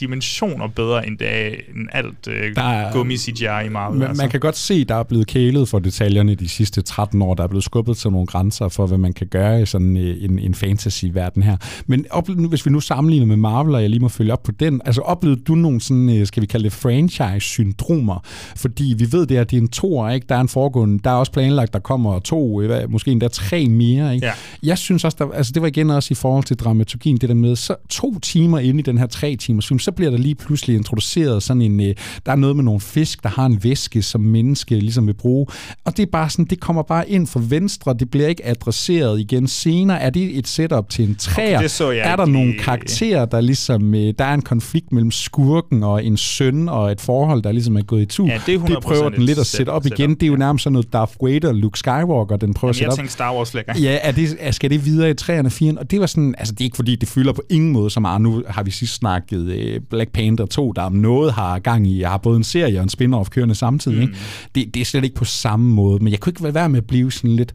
[0.00, 3.98] dimensioner bedre end, det er, end alt øh, der gummi CGI i Marvel.
[3.98, 4.22] Man, altså.
[4.22, 7.34] man kan godt se, der er blevet kælet for detaljerne de sidste 13 år.
[7.34, 10.24] Der er blevet skubbet til nogle grænser for, hvad man kan gøre i sådan øh,
[10.24, 11.56] en, en fantasy-verden her.
[11.86, 14.52] Men op, hvis vi nu sammenligner med Marvel, og jeg lige må følge op på
[14.52, 18.24] den, altså oplevede du nogle sådan, øh, skal vi kalde det franchise-syndromer?
[18.56, 20.26] Fordi vi ved, det at det er en toer, ikke?
[20.28, 23.66] Der er en foregående, der er også planlagt, der kommer to, øh, måske endda tre
[23.68, 24.26] mere, ikke?
[24.26, 24.32] Ja.
[24.62, 27.34] Jeg synes også, der, altså det var igen også i forhold til dramaturgien, det der
[27.34, 30.34] med, så to timer inde i den her tre timers film, så bliver der lige
[30.34, 31.94] pludselig introduceret sådan en, øh,
[32.26, 35.46] der er noget med nogle fisk, der har en væske, som menneske ligesom vil bruge.
[35.84, 39.20] Og det er bare sådan, det kommer bare ind fra venstre, det bliver ikke adresseret
[39.20, 40.00] igen senere.
[40.00, 41.58] Er det et setup til en træer?
[41.58, 46.04] Okay, er der nogle karakterer, der ligesom, øh, der er en konflikt mellem skurken og
[46.04, 48.26] en søn og et forhold, der ligesom er gået i tur.
[48.26, 50.10] Ja, det, det prøver den lidt at sætte op igen.
[50.10, 53.06] Det er jo nærmest sådan noget Darth Vader, Luke Skywalker, den prøver Jamen, at sætte
[53.06, 53.10] op.
[53.10, 53.78] Star Wars lækker.
[53.78, 55.78] Ja, er det, er, skal det videre i 3'erne og 4'erne?
[55.78, 58.04] Og det var sådan, altså det er ikke fordi, det fylder på ingen måde som
[58.04, 58.18] er.
[58.18, 62.00] Nu har vi sidst snakket øh, Black Panther 2, der om noget har gang i.
[62.00, 63.96] Jeg har både en serie og en spin-off kørende samtidig.
[63.96, 64.02] Mm.
[64.02, 64.14] Ikke?
[64.54, 66.86] Det, det er slet ikke på samme måde, men jeg kunne ikke være med at
[66.86, 67.54] blive sådan lidt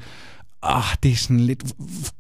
[0.64, 1.64] ah, det er sådan lidt,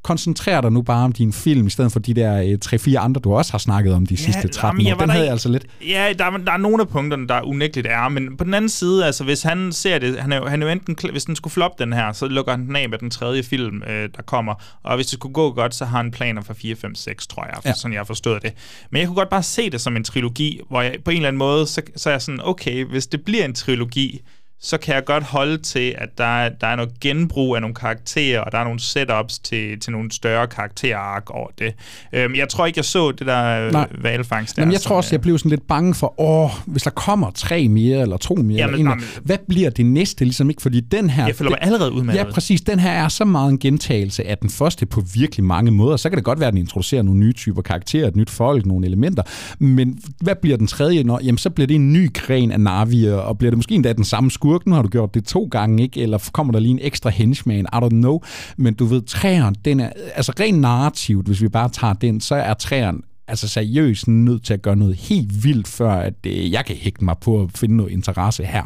[0.04, 3.22] koncentrer dig nu bare om din film, i stedet for de der tre 3-4 andre,
[3.22, 4.94] du også har snakket om de ja, sidste 13 år.
[4.94, 5.66] Den havde jeg altså lidt...
[5.88, 9.06] Ja, der, der er nogle af punkterne, der unægteligt er, men på den anden side,
[9.06, 11.84] altså hvis han ser det, han er, han er jo enten, hvis den skulle floppe
[11.84, 14.96] den her, så lukker han den af med den tredje film, øh, der kommer, og
[14.96, 17.56] hvis det skulle gå godt, så har han planer for 4, 5, 6, tror jeg,
[17.66, 17.74] ja.
[17.74, 18.54] sådan jeg har forstået det.
[18.92, 21.28] Men jeg kunne godt bare se det som en trilogi, hvor jeg på en eller
[21.28, 24.22] anden måde, så, så er jeg sådan, okay, hvis det bliver en trilogi,
[24.62, 28.42] så kan jeg godt holde til, at der, der er noget genbrug af nogle karakterer,
[28.42, 31.74] og der er nogle setups til, til nogle større karakterark over det.
[32.14, 33.88] Øhm, jeg tror ikke, jeg så det der øh, Nej.
[34.02, 34.66] valfangst der.
[34.66, 37.68] Men jeg tror også, jeg blev sådan lidt bange for, åh, hvis der kommer tre
[37.68, 40.26] mere, eller to mere, Jamen, eller en, hvad bliver det næste?
[40.26, 41.26] Ligesom ikke, fordi den her...
[41.26, 42.62] Jeg føler mig allerede ud med Ja, præcis.
[42.62, 45.98] Den her er så meget en gentagelse af den første på virkelig mange måder.
[45.98, 48.66] Så kan det godt være, at den introducerer nogle nye typer karakterer, et nyt folk,
[48.66, 49.24] nogle elementer.
[49.60, 51.04] Men hvad bliver den tredje?
[51.04, 53.94] Nå, jamen, så bliver det en ny gren af Navier, og bliver det måske endda
[53.94, 56.02] den samme skur skurk, nu har du gjort det to gange, ikke?
[56.02, 58.22] eller kommer der lige en ekstra henchman, I don't know.
[58.58, 62.36] Men du ved, træeren, den er, altså rent narrativt, hvis vi bare tager den, så
[62.36, 66.66] er træeren altså seriøst nødt til at gøre noget helt vildt, før at øh, jeg
[66.66, 68.64] kan hægte mig på at finde noget interesse her.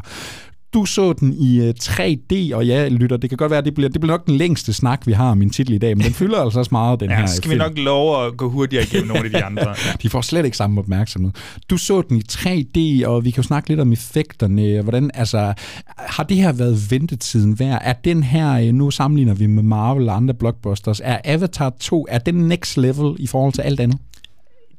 [0.73, 3.65] Du så den i uh, øh, 3D, og ja, lytter, det kan godt være, at
[3.65, 5.97] det bliver, det bliver nok den længste snak, vi har om min titel i dag,
[5.97, 7.51] men den fylder altså også meget, den ja, her skal film.
[7.51, 9.75] vi nok love at gå hurtigere igennem nogle af de andre.
[10.01, 11.31] De får slet ikke samme opmærksomhed.
[11.69, 14.81] Du så den i 3D, og vi kan jo snakke lidt om effekterne.
[14.81, 15.53] Hvordan, altså,
[15.97, 17.81] har det her været ventetiden værd?
[17.83, 22.05] Er den her, øh, nu sammenligner vi med Marvel og andre blockbusters, er Avatar 2,
[22.09, 23.97] er den next level i forhold til alt andet?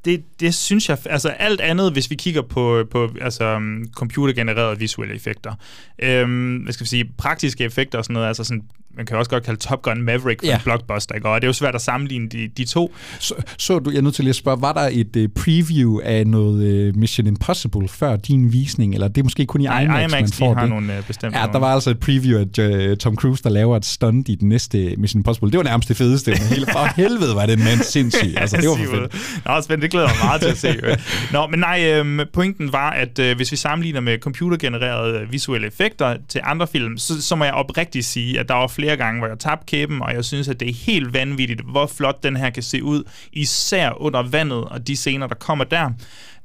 [0.05, 4.79] Det, det synes jeg, altså alt andet, hvis vi kigger på, på altså, mm, computergenererede
[4.79, 5.55] visuelle effekter,
[5.99, 8.63] øhm, hvad skal vi sige, praktiske effekter og sådan noget, altså sådan
[8.97, 10.55] man kan også godt kalde Top Gun Maverick for ja.
[10.55, 11.29] en blockbuster, ikke?
[11.29, 12.95] og det er jo svært at sammenligne de, de to.
[13.19, 16.27] Så, så du, jeg er nødt til at spørge, var der et uh, preview af
[16.27, 20.13] noget uh, Mission Impossible før din visning, eller det er måske kun i Nej, IMAX,
[20.13, 20.71] IMAX man får har det?
[20.71, 23.77] nogle uh, bestemte Ja, der var altså et preview af uh, Tom Cruise, der laver
[23.77, 25.51] et stunt i den næste Mission Impossible.
[25.51, 26.31] Det var nærmest det fedeste.
[26.31, 28.35] Men hele, for helvede var det en mand sindssyg.
[28.37, 29.47] Altså, det var for fedt.
[29.47, 29.83] Nå, spændende.
[29.83, 30.97] Det glæder mig meget til at se.
[31.33, 36.17] Nå, men nej, øhm, pointen var, at øh, hvis vi sammenligner med computergenererede visuelle effekter
[36.29, 39.29] til andre film, så, så må jeg oprigtigt sige, at der var flere gange, hvor
[39.29, 42.51] jeg tabte kæben, og jeg synes, at det er helt vanvittigt, hvor flot den her
[42.51, 45.91] kan se ud, især under vandet og de scener, der kommer der.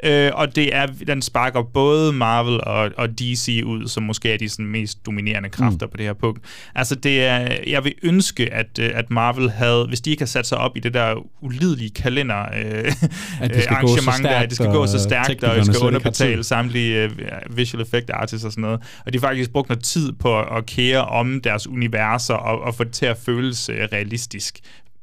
[0.03, 4.37] Øh, og det er, den sparker både Marvel og, og DC ud, som måske er
[4.37, 5.91] de sådan, mest dominerende kræfter mm.
[5.91, 6.39] på det her punkt.
[6.75, 10.27] Altså, det er, jeg vil ønske, at, øh, at Marvel havde, hvis de ikke har
[10.27, 12.91] sat sig op i det der ulidelige kalender øh,
[13.41, 15.43] At det skal gå så arrangement, der, stærkt, at det skal gå så og stærkt,
[15.43, 17.11] og jeg skal underbetale samtlige øh,
[17.57, 18.79] visual effect artists og sådan noget.
[19.05, 22.75] Og de har faktisk brugt noget tid på at kære om deres universer og, og
[22.75, 24.59] få det til at føles øh, realistisk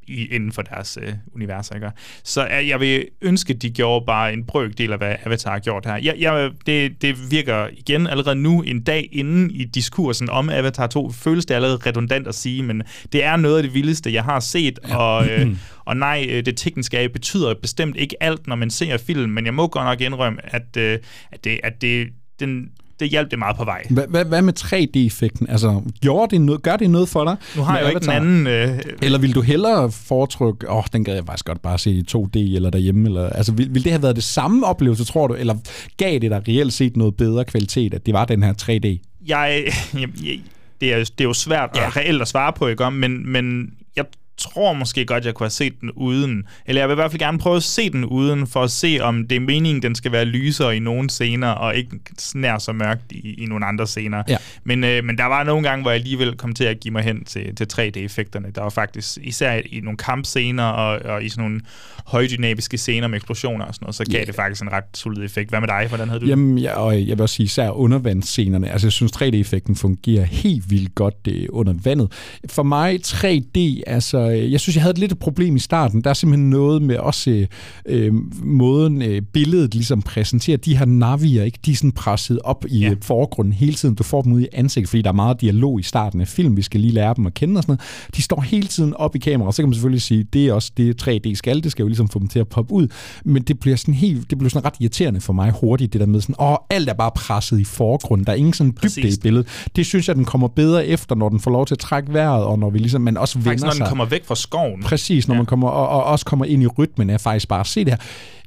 [0.09, 1.71] i, inden for deres øh, univers.
[1.75, 1.91] Ikke?
[2.25, 5.59] Så øh, jeg vil ønske, at de gjorde bare en brøkdel af, hvad Avatar har
[5.59, 5.97] gjort her.
[5.97, 10.87] Jeg, jeg, det, det virker igen allerede nu, en dag inden i diskursen om Avatar
[10.87, 12.83] 2, føles det allerede redundant at sige, men
[13.13, 14.97] det er noget af det vildeste, jeg har set, ja.
[14.97, 15.47] og, øh,
[15.87, 19.55] og nej, øh, det tekniske betyder bestemt ikke alt, når man ser film, men jeg
[19.55, 20.99] må godt nok indrømme, at, øh,
[21.33, 22.09] at, det, at det,
[22.41, 22.69] den,
[23.01, 23.87] det hjalp det meget på vej.
[23.91, 25.51] Hvad, hvad, hvad med 3D-effekten?
[25.51, 27.37] Altså, gjorde det noget, gør det noget for dig?
[27.57, 28.13] Nu har jeg jo ikke Avatar?
[28.13, 28.47] anden...
[28.47, 31.91] Øh, Eller vil du hellere foretrykke, åh, oh, den gad jeg faktisk godt bare se
[31.91, 35.27] i 2D eller derhjemme, eller, altså vil, vil det have været det samme oplevelse, tror
[35.27, 35.55] du, eller
[35.97, 39.07] gav det dig reelt set noget bedre kvalitet, at det var den her 3D?
[39.27, 40.41] jeg, jeg, jeg
[40.81, 41.87] det, er, det er jo svært ja.
[41.87, 44.05] at reelt at svare på, ikke men, men jeg
[44.39, 46.45] tror måske godt, jeg kunne have set den uden.
[46.67, 48.99] Eller jeg vil i hvert fald gerne prøve at se den uden, for at se,
[49.03, 51.91] om det er meningen, den skal være lysere i nogle scener, og ikke
[52.35, 54.23] nær så mørkt i, i nogle andre scener.
[54.29, 54.37] Ja.
[54.65, 57.03] Men, øh, men der var nogle gange, hvor jeg alligevel kom til at give mig
[57.03, 58.51] hen til, til 3D-effekterne.
[58.55, 61.61] Der var faktisk, især i nogle kampscener og, og i sådan nogle
[62.07, 64.19] højdynamiske scener med eksplosioner og sådan noget, så gav Ja.
[64.19, 64.27] yeah.
[64.27, 65.51] det faktisk en ret solid effekt.
[65.51, 65.85] Hvad med dig?
[65.89, 66.31] Hvordan havde du det?
[66.31, 68.71] Jamen, jeg, og jeg vil også sige, især undervandsscenerne.
[68.71, 72.13] Altså, jeg synes, 3D-effekten fungerer helt vildt godt øh, under vandet.
[72.47, 76.01] For mig, 3D, altså, jeg synes, jeg havde et lidt et problem i starten.
[76.01, 77.47] Der er simpelthen noget med også øh,
[77.89, 78.13] øh,
[78.45, 80.57] måden, øh, billedet ligesom præsenterer.
[80.57, 81.59] De her navier, ikke?
[81.67, 82.89] De er sådan presset op i Ja.
[82.89, 82.95] ja.
[83.03, 83.95] forgrunden hele tiden.
[83.95, 86.57] Du får dem ud i ansigtet, fordi der er meget dialog i starten af film.
[86.57, 88.15] Vi skal lige lære dem at kende og sådan noget.
[88.17, 89.55] De står hele tiden op i kameraet.
[89.55, 91.63] Så kan man selvfølgelig sige, det er også det 3D skal.
[91.65, 92.89] Det skal jo ligesom få dem til at poppe ud.
[93.25, 96.07] Men det bliver sådan helt, det bliver sådan ret irriterende for mig hurtigt, det der
[96.07, 98.27] med sådan, åh, alt er bare presset i forgrunden.
[98.27, 99.17] Der er ingen sådan dybde Præcis.
[99.17, 99.47] i billedet.
[99.77, 102.45] Det synes jeg, den kommer bedre efter, når den får lov til at trække vejret,
[102.45, 103.87] og når vi ligesom, man også Faktisk, vender når den sig.
[103.89, 104.83] kommer væk fra skoven.
[104.83, 105.39] Præcis, når Ja.
[105.39, 107.93] man kommer, og, og også kommer ind i rytmen af faktisk bare at se det
[107.93, 107.99] her.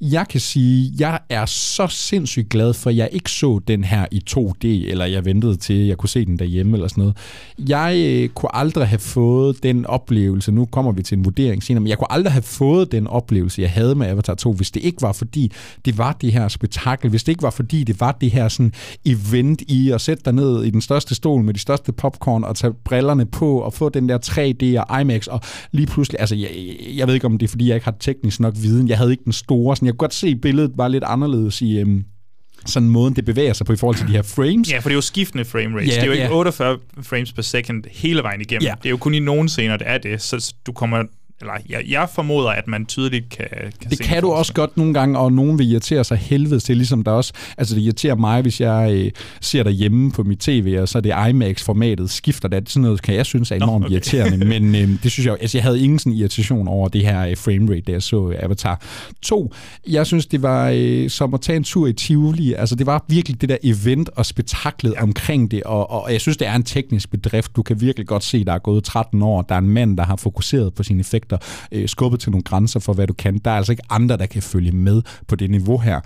[0.01, 4.05] Jeg kan sige, jeg er så sindssygt glad for, at jeg ikke så den her
[4.11, 7.17] i 2D, eller jeg ventede til, at jeg kunne se den derhjemme, eller sådan noget.
[7.69, 11.79] Jeg øh, kunne aldrig have fået den oplevelse, nu kommer vi til en vurdering senere,
[11.81, 14.83] men jeg kunne aldrig have fået den oplevelse, jeg havde med Avatar 2, hvis det
[14.83, 15.51] ikke var fordi,
[15.85, 18.73] det var det her spektakel, hvis det ikke var fordi, det var det her sådan
[19.05, 22.55] event i at sætte dig ned i den største stol med de største popcorn og
[22.55, 25.41] tage brillerne på og få den der 3D og IMAX og
[25.71, 26.49] lige pludselig, altså jeg,
[26.95, 29.11] jeg ved ikke om det er fordi, jeg ikke har teknisk nok viden, jeg havde
[29.11, 32.03] ikke den store, sådan, jeg kunne godt se, at billedet var lidt anderledes i, øhm,
[32.65, 34.71] sådan måden, det bevæger sig på i forhold til de her frames.
[34.71, 35.89] Ja, for det er jo skiftende frame rates.
[35.89, 36.31] Ja, det er jo ikke ja.
[36.31, 38.63] 48 frames per second hele vejen igennem.
[38.63, 38.73] Ja.
[38.77, 40.21] Det er jo kun i nogle scener, det er det.
[40.21, 41.03] Så du kommer...
[41.41, 43.47] Eller jeg, jeg formoder, at man tydeligt kan,
[43.81, 46.77] kan Det kan du også godt nogle gange, og nogen vil irritere sig helvede til,
[46.77, 49.11] ligesom der også, altså det irriterer mig, hvis jeg øh,
[49.41, 53.15] ser derhjemme på mit tv, og så er det IMAX-formatet skifter, det sådan noget kan
[53.15, 53.95] jeg synes er enormt okay.
[53.95, 54.13] okay.
[54.13, 57.25] irriterende, men øh, det synes jeg, altså jeg havde ingen sådan irritation over det her
[57.25, 58.81] øh, framerate, da jeg så Avatar
[59.21, 59.53] 2.
[59.87, 63.05] Jeg synes, det var øh, som at tage en tur i Tivoli, altså det var
[63.07, 65.03] virkelig det der event og spektaklet ja.
[65.03, 67.55] omkring det, og, og jeg synes, det er en teknisk bedrift.
[67.55, 70.03] Du kan virkelig godt se, der er gået 13 år, der er en mand, der
[70.03, 71.28] har fokuseret på sine effekter,
[71.71, 73.37] øh, skubbet til nogle grænser for, hvad du kan.
[73.37, 75.99] Der er altså ikke andre, der kan følge med på det niveau her.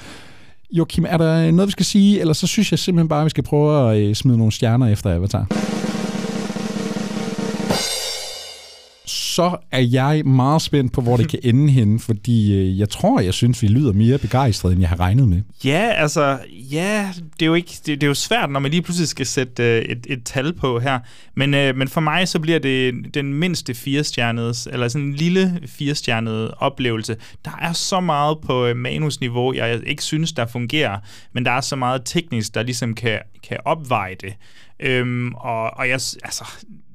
[0.71, 3.30] Joachim, er der noget, vi skal sige, eller så synes jeg simpelthen bare, at vi
[3.30, 5.47] skal prøve at øh, smide nogle stjerner efter Avatar?
[9.34, 13.19] Så er jeg meget spændt på, hvor det kan ende henne, fordi øh, jeg tror,
[13.19, 15.41] jeg synes, vi lyder mere begejstrede, end jeg har regnet med.
[15.65, 16.39] Ja, altså,
[16.71, 19.25] ja, det er jo ikke, det, det er jo svært, når man lige pludselig skal
[19.25, 20.99] sætte øh, et, et tal på her.
[21.36, 25.59] Men, øh, men for mig så bliver det den mindste firestjernede, eller sådan en lille
[25.67, 27.15] firestjernede oplevelse.
[27.45, 30.97] Der er så meget på øh, manusniveau, jeg ikke synes, der fungerer,
[31.34, 34.34] men der er så meget teknisk, der ligesom kan, kan opveje det.
[34.79, 36.43] Øhm, og, og jeg, altså,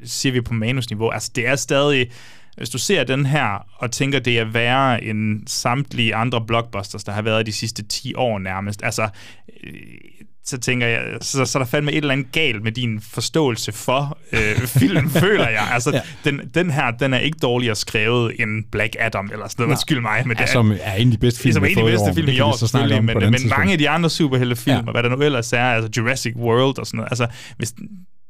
[0.05, 2.11] siger vi på manusniveau, altså det er stadig,
[2.57, 7.13] hvis du ser den her og tænker, det er værre end samtlige andre blockbusters, der
[7.13, 9.09] har været de sidste 10 år nærmest, altså,
[9.65, 9.73] øh,
[10.45, 13.73] så tænker jeg, så, så er der fandme et eller andet galt med din forståelse
[13.73, 15.69] for øh, film, føler jeg.
[15.73, 16.01] Altså, ja.
[16.25, 20.01] den, den her, den er ikke dårligere skrevet end Black Adam, eller sådan noget, undskyld
[20.01, 20.23] mig.
[20.27, 21.85] Men det Ja, som er en af de bedste film, som er vi en af
[21.85, 24.77] de bedste år, film det i år, selvfølgelig, men, men mange af de andre superheltefilm,
[24.77, 24.83] Ja.
[24.87, 24.91] ja.
[24.93, 27.27] hvad der nu ellers er, altså Jurassic World og sådan noget, altså
[27.57, 27.75] hvis,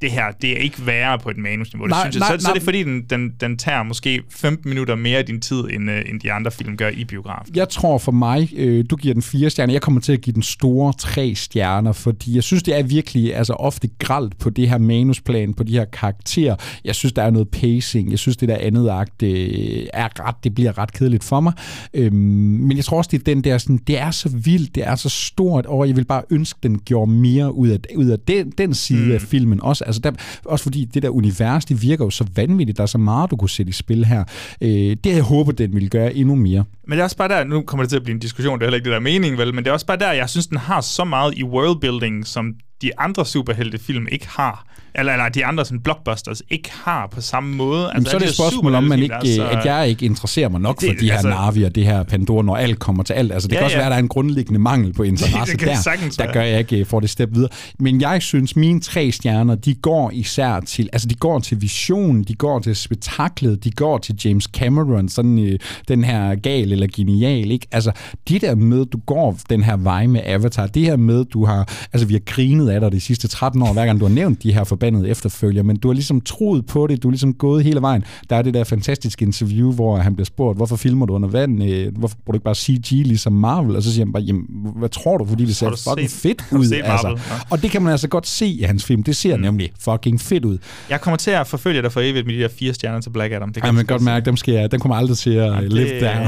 [0.01, 1.85] det her, det er ikke værre på et manusniveau.
[1.85, 2.19] Det Nej, synes jeg.
[2.19, 2.65] nej, så, så er det nej.
[2.65, 6.19] fordi, den, den, den tager måske 15 minutter mere af din tid, end, øh, end
[6.19, 7.55] de andre film gør i biografen.
[7.55, 9.73] Jeg tror for mig, øh, du giver den fire stjerner.
[9.73, 13.35] Jeg kommer til at give den store tre stjerner, fordi jeg synes, det er virkelig
[13.35, 16.55] altså, ofte gralt på det her manusplan, på de her karakterer.
[16.85, 18.11] Jeg synes, der er noget pacing.
[18.11, 21.53] Jeg synes, det der andet akt øh, er ret, det bliver ret kedeligt for mig.
[21.93, 24.87] Øhm, men jeg tror også, det er den der, sådan, det er så vildt, det
[24.87, 28.19] er så stort, og jeg vil bare ønske, den gjorde mere ud af, ud af
[28.19, 29.11] den, den side mm.
[29.11, 29.85] af filmen også.
[29.89, 30.11] Altså der,
[30.45, 32.77] også fordi det der univers, det virker jo så vanvittigt.
[32.77, 34.23] Der er så meget, du kunne sætte i spil her.
[34.61, 34.69] Øh,
[35.03, 36.63] det jeg håber, den ville gøre endnu mere.
[36.87, 38.65] Men det er også bare der, nu kommer det til at blive en diskussion, det
[38.65, 40.29] er heller ikke det der er mening, vel, men det er også bare der, jeg
[40.29, 44.65] synes, den har så meget i worldbuilding, som de andre superheltefilm ikke har.
[44.99, 47.89] Eller, eller de andre sådan, blockbusters ikke har på samme måde.
[47.93, 50.61] Jamen, så er det et spørgsmål om, man ikke, altså, at jeg ikke interesserer mig
[50.61, 53.13] nok Det- for de her altså- Navi og det her Pandora, når alt kommer til
[53.13, 53.31] alt.
[53.31, 53.79] Altså, det Ja, kan også ja.
[53.79, 55.75] være, at der er en grundlæggende mangel på interesse Det kan der.
[55.75, 57.49] sagtens Der gør jeg ikke øh, for det step videre.
[57.79, 62.23] Men jeg synes, mine tre stjerner, de går især til, altså de går til visionen,
[62.23, 66.87] de går til spektaklet, de går til James Cameron, sådan øh, den her gal eller
[66.95, 67.67] genial, ikke?
[67.71, 67.91] Altså,
[68.29, 71.73] det der med, du går den her vej med Avatar, det her med, du har,
[71.93, 74.43] altså vi har grinet af dig de sidste 13 år, hver gang du har nævnt
[74.43, 77.63] de her forbandede efterfølger, men du har ligesom troet på det, du har ligesom gået
[77.63, 78.03] hele vejen.
[78.29, 81.63] Der er det der fantastiske interview, hvor han bliver spurgt, hvorfor filmer du under vand?
[81.63, 83.75] Øh, Hvorfor bruger du ikke bare CG ligesom Marvel?
[83.75, 86.43] Og så siger han bare, jamen, hvad tror du, fordi det ser fucking set- fedt
[86.51, 86.71] ud?
[86.83, 87.07] Altså.
[87.07, 87.15] Ja.
[87.49, 89.03] Og det kan man altså godt se i hans film.
[89.03, 89.41] Det ser mm.
[89.41, 90.57] nemlig fucking fedt ud.
[90.89, 93.33] Jeg kommer til at forfølge dig for evigt med de der fire stjerner til Black
[93.33, 93.53] Adam.
[93.53, 95.73] Det kan jeg kan godt mærke, dem, skal jeg, dem kommer aldrig til at det-
[95.73, 96.27] live down.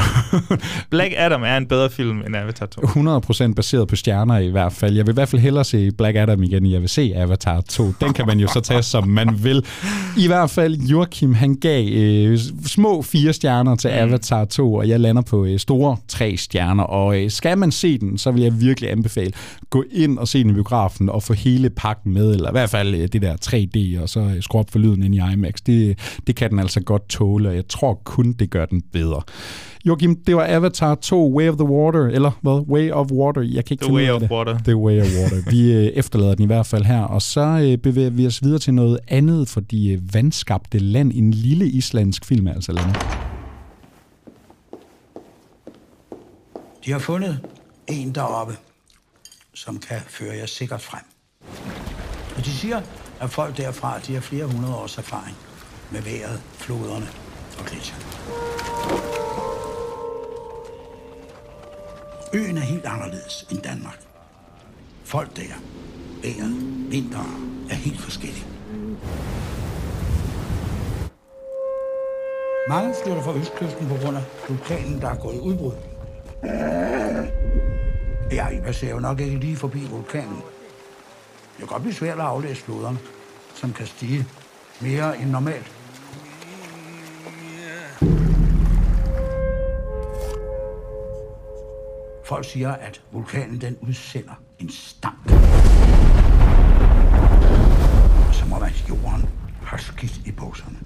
[0.90, 2.82] Black Adam er en bedre film end Avatar 2.
[2.82, 4.96] 100% baseret på stjerner i hvert fald.
[4.96, 7.62] Jeg vil i hvert fald hellere se Black Adam igen, end jeg vil se Avatar
[7.62, 7.94] 2.
[8.02, 9.66] Den kan man jo så tage, som man vil.
[10.18, 15.00] I hvert fald, Joachim, han gav øh, små fire stjerner til Avatar 2, og jeg
[15.00, 16.84] lander på øh, store tre stjerner.
[16.84, 19.32] Og øh, skal man se den, så vil jeg virkelig anbefale,
[19.70, 22.70] gå ind og se den i biografen og få hele pakken med, eller i hvert
[22.70, 25.54] fald øh, det der 3D, og så øh, skrue op for lyden ind i IMAX.
[25.66, 29.22] Det, det kan den altså godt tåle, og jeg tror kun, det gør den bedre.
[29.86, 32.66] Joachim, det var Avatar 2, Way of the Water, eller hvad?
[32.70, 33.42] Way of Water.
[33.42, 34.32] Jeg kan ikke The Way of det.
[34.32, 34.58] Water.
[34.58, 35.52] The Way of Water.
[35.52, 38.60] Vi øh, efterlader den i hvert fald her, og så øh, bevæger vi os videre
[38.60, 42.98] til noget andet, fordi øh, Vandskabte Land, en lille islandsk film er altså landet.
[46.86, 47.40] De har fundet
[47.88, 48.54] en deroppe,
[49.54, 51.04] som kan føre jer sikkert frem.
[52.38, 52.82] Og de siger,
[53.20, 55.38] at folk derfra de har flere hundrede års erfaring
[55.92, 57.08] med vejret, floderne
[57.60, 59.51] og gletsjerne.
[62.34, 64.00] Øen er helt anderledes end Danmark.
[65.04, 65.42] Folk der,
[66.22, 66.54] vejret,
[66.92, 67.26] vinter
[67.70, 68.46] er helt forskellige.
[72.70, 75.72] Mange flytter fra østkysten på grund af vulkanen, der er gået i udbrud.
[78.32, 80.36] Ja, I passerer jo nok ikke lige forbi vulkanen.
[80.36, 83.00] Det kan godt blive svært at aflæse floderne,
[83.56, 84.28] som kan stige
[84.82, 85.81] mere end normalt.
[92.32, 95.30] Folk siger, at vulkanen den udsender en stank.
[98.34, 99.30] Som om at jorden
[99.62, 100.78] har skidt i bukserne.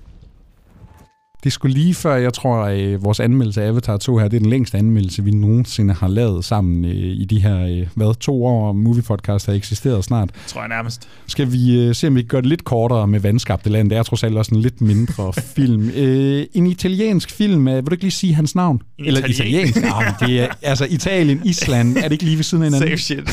[1.45, 4.39] Det skulle lige før, jeg tror, at vores anmeldelse af Avatar 2 her, det er
[4.41, 8.45] den længste anmeldelse, vi nogensinde har lavet sammen øh, i de her, øh, hvad, to
[8.45, 10.29] år Movie Podcast har eksisteret snart.
[10.47, 11.07] Tror jeg nærmest.
[11.27, 13.89] Skal vi øh, se, om vi kan gøre det lidt kortere med Vandskabte Land?
[13.89, 15.89] Det er trods alt også en lidt mindre film.
[15.95, 18.81] Øh, en italiensk film, øh, vil du ikke lige sige hans navn?
[18.99, 19.29] En Eller italien-
[19.67, 19.75] italiensk?
[19.81, 22.97] Ja, det er, altså Italien, Island, er det ikke lige ved siden af hinanden?
[22.97, 23.23] Safe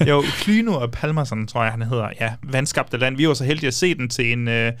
[0.00, 0.08] shit.
[0.08, 2.08] Jo, Klyno og Palmerson, tror jeg, han hedder.
[2.20, 3.16] Ja, Vandskabte Land.
[3.16, 4.48] Vi var så heldige at se den til en...
[4.48, 4.72] Øh,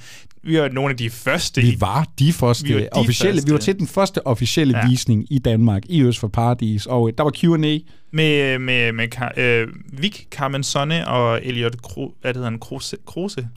[0.42, 1.60] vi var nogle af de første.
[1.60, 3.34] Vi var de første Vi var de officielle.
[3.36, 3.46] første.
[3.48, 4.88] Vi var til den første officielle Ja.
[4.88, 7.78] visning i Danmark, i Øst for Paradis, og øh, der var Q&A.
[8.10, 12.58] Med, med, med Ka- øh, Vic Carmen Sonne og Elliot Kro, hvad hedder han?
[12.58, 12.96] Kruse?
[13.06, 13.48] Kruse?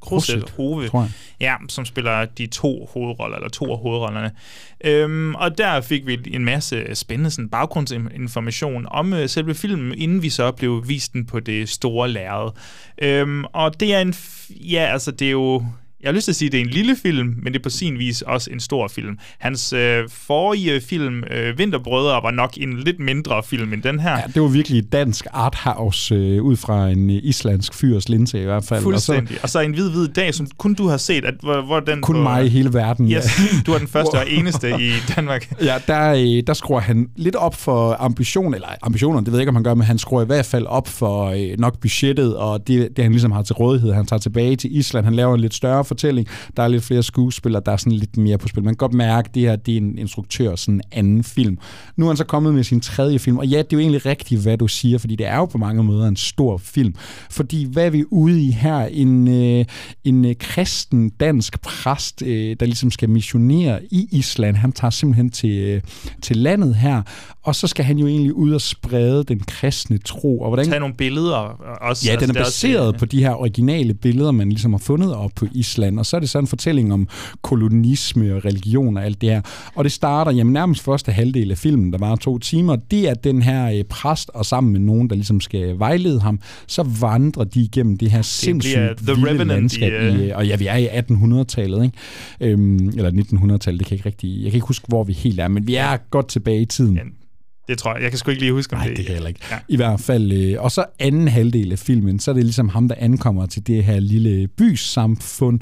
[0.00, 0.88] Krusset Hove.
[0.88, 1.10] tror jeg.
[1.40, 4.30] Ja, som spiller de to hovedroller, eller to af hovedrollerne.
[4.84, 10.22] Øhm, og der fik vi en masse spændende sådan, baggrundsinformation om øh, selve filmen, inden
[10.22, 12.50] vi så blev vist den på det store lærred.
[13.02, 14.10] Øhm, og det er en...
[14.14, 14.32] f-
[14.70, 15.64] Ja, altså det er jo...
[16.06, 17.62] Jeg har lyst til at sige, at det er en lille film, men det er
[17.62, 19.18] på sin vis også en stor film.
[19.38, 24.10] Hans øh, forrige film, øh, Vinterbrødre, var nok en lidt mindre film end den her.
[24.10, 28.44] Ja, det var virkelig dansk arthouse øh, ud fra en øh, islandsk fyrs linse i
[28.44, 28.82] hvert fald.
[28.82, 29.36] Fuldstændig.
[29.42, 31.88] Og så en hvid, hvid dag, som kun du har set, at, hvor, hvor den
[31.88, 33.12] Og så kun på, mig i hele verden.
[33.12, 35.54] Yes, du er den første og eneste i Danmark.
[35.62, 39.42] Ja, der, øh, der skruer han lidt op for ambition, eller ambitioner, det ved jeg
[39.42, 42.36] ikke, om han gør, men han skruer i hvert fald op for øh, nok budgettet,
[42.36, 43.92] og det, det han ligesom har til rådighed.
[43.92, 47.02] Han tager tilbage til Island, han laver en lidt større fortælling, der er lidt flere
[47.02, 48.64] skuespillere, der er sådan lidt mere på spil.
[48.64, 51.58] Man kan godt mærke, at det her det er en instruktør sådan en anden film.
[51.96, 54.06] Nu er han så kommet med sin tredje film, og ja, det er jo egentlig
[54.06, 56.94] rigtigt, hvad du siger, fordi det er jo på mange måder en stor film.
[57.30, 58.78] Fordi hvad er vi ude i her?
[58.78, 59.64] En, øh,
[60.04, 64.56] en øh, kristen dansk præst, øh, der ligesom skal missionere i Island.
[64.56, 65.80] Han tager simpelthen til, øh,
[66.22, 67.02] til landet her,
[67.42, 70.40] og så skal han jo egentlig ud og sprede den kristne tro.
[70.40, 70.66] Og hvordan...
[70.66, 72.06] Tage nogle billeder også.
[72.06, 75.14] Ja, altså, den er baseret også, på de her originale billeder, man ligesom har fundet
[75.14, 75.75] op på Island.
[75.98, 77.08] Og så er det sådan en fortælling om
[77.42, 79.40] kolonisme og religion og alt det her.
[79.74, 83.14] Og det starter, jamen nærmest første halvdel af filmen, der var to timer, det er
[83.14, 87.44] den her øh, præst, og sammen med nogen, der ligesom skal vejlede ham, så vandrer
[87.44, 89.92] de igennem det her sindssygt vilde Revenant landskab.
[89.92, 92.52] i, øh, I, øh, og ja, vi er i 1800-tallet, ikke?
[92.52, 94.42] Øhm, eller 1900-tallet, det kan jeg ikke rigtig...
[94.42, 96.96] Jeg kan ikke huske, hvor vi helt er, men vi er godt tilbage i tiden.
[96.96, 97.02] Ja,
[97.68, 98.02] det tror jeg.
[98.02, 98.96] Jeg kan sgu ikke lige huske, om Nej, det...
[98.96, 99.40] det kan jeg heller ikke.
[99.50, 99.58] Ja.
[99.68, 100.32] I hvert fald.
[100.32, 103.66] Øh, og så anden halvdel af filmen, så er det ligesom ham, der ankommer til
[103.66, 105.60] det her lille bysamfund,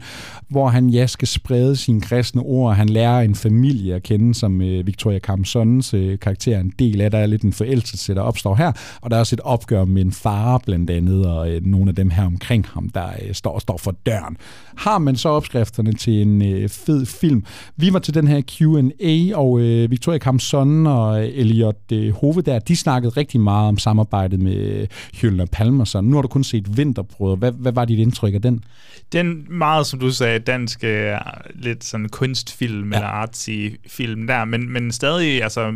[0.49, 2.75] hvor han ja skal sprede sine kristne ord.
[2.75, 7.01] Han lærer en familie at kende, som øh, Victoria Camsons øh, karakter er en del
[7.01, 7.11] af.
[7.11, 8.73] Der er lidt en forelskelse, der opstår her.
[9.01, 11.95] Og der er også et opgør med en far blandt andet, og øh, nogle af
[11.95, 14.37] dem her omkring ham, der øh, står, står for døren.
[14.77, 17.45] Har man så opskrifterne til en øh, fed film?
[17.77, 22.59] Vi var til den her Q&A, og øh, Victoria Camson og Elliot øh, Hove der,
[22.59, 24.87] de snakkede rigtig meget om samarbejdet med
[25.21, 26.05] Hjølner Palmerson.
[26.05, 27.37] Nu har du kun set Vinterbrød.
[27.37, 28.65] Hvad, hvad var dit indtryk af den?
[29.13, 31.19] Den meget, som du sagde, dansk, øh,
[31.55, 32.97] lidt sådan kunstfilm ja.
[32.97, 33.51] eller artsy
[33.87, 35.73] film der, men, men stadig, altså,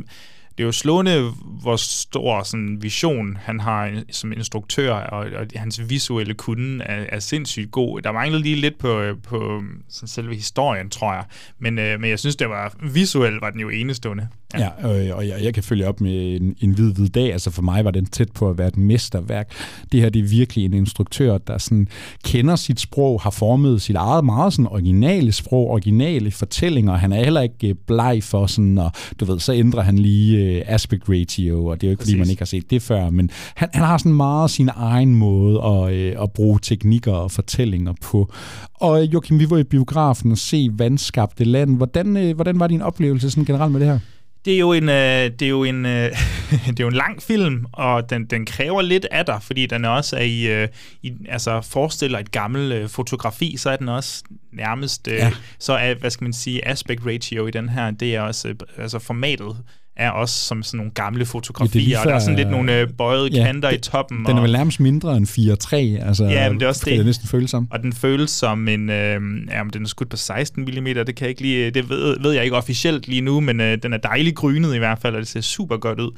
[0.58, 5.88] det er jo slående, hvor stor sådan, vision han har som instruktør, og, og hans
[5.88, 8.00] visuelle kunde er, er sindssygt god.
[8.00, 11.24] Der manglede lige lidt på, på sådan selve historien, tror jeg.
[11.58, 14.28] Men, øh, men jeg synes, det var visuelt var den jo enestående.
[14.55, 17.32] Ja, ja og, og jeg, jeg kan følge op med en, en hvid, hvid dag.
[17.32, 19.53] Altså for mig var den tæt på at være et mesterværk.
[19.92, 21.88] Det her det er virkelig en instruktør, der sådan
[22.24, 26.96] kender sit sprog, har formet sit eget meget sådan originale sprog, originale fortællinger.
[26.96, 30.62] Han er heller ikke bleg for sådan, og du ved, så ændrer han lige uh,
[30.66, 32.12] aspect ratio, og det er jo ikke, Præcis.
[32.12, 35.14] fordi man ikke har set det før, men han, han har sådan meget sin egen
[35.14, 38.32] måde at, uh, at bruge teknikker og fortællinger på.
[38.74, 41.76] Og Joachim, vi var i biografen og se Vandskabte Land.
[41.76, 43.99] Hvordan, uh, hvordan var din oplevelse sådan generelt med det her?
[44.45, 46.11] Det er jo en, øh, det er jo en, øh,
[46.66, 49.84] det er jo en lang film, og den, den kræver lidt af dig, fordi den
[49.84, 50.68] også er i, øh,
[51.03, 55.32] i altså forestiller et gammelt øh, fotografi, så er den også nærmest, øh, ja.
[55.59, 58.55] så er, hvad skal man sige, aspect ratio i den her, det er også, øh,
[58.78, 59.57] altså formatet
[59.99, 62.88] er også som sådan nogle gamle fotografier, ja, og der er sådan lidt nogle øh,
[62.99, 64.24] bøjede ja, kanter det, i toppen.
[64.26, 66.99] Den er vel nærmest mindre end 4.3, altså ja, men det er også det.
[66.99, 67.68] det næsten føles som.
[67.70, 69.20] Og den føles som en, øh,
[69.51, 72.32] ja, den er skudt på 16 mm, det kan jeg ikke lige, det ved, ved
[72.32, 75.20] jeg ikke officielt lige nu, men øh, den er dejligt grynet i hvert fald, og
[75.20, 76.11] det ser super godt ud.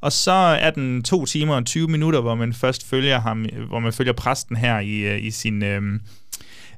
[0.00, 3.78] Og så er den to timer og 20 minutter, hvor man først følger ham, hvor
[3.78, 5.62] man følger præsten her i, i sin...
[5.62, 5.82] Øh,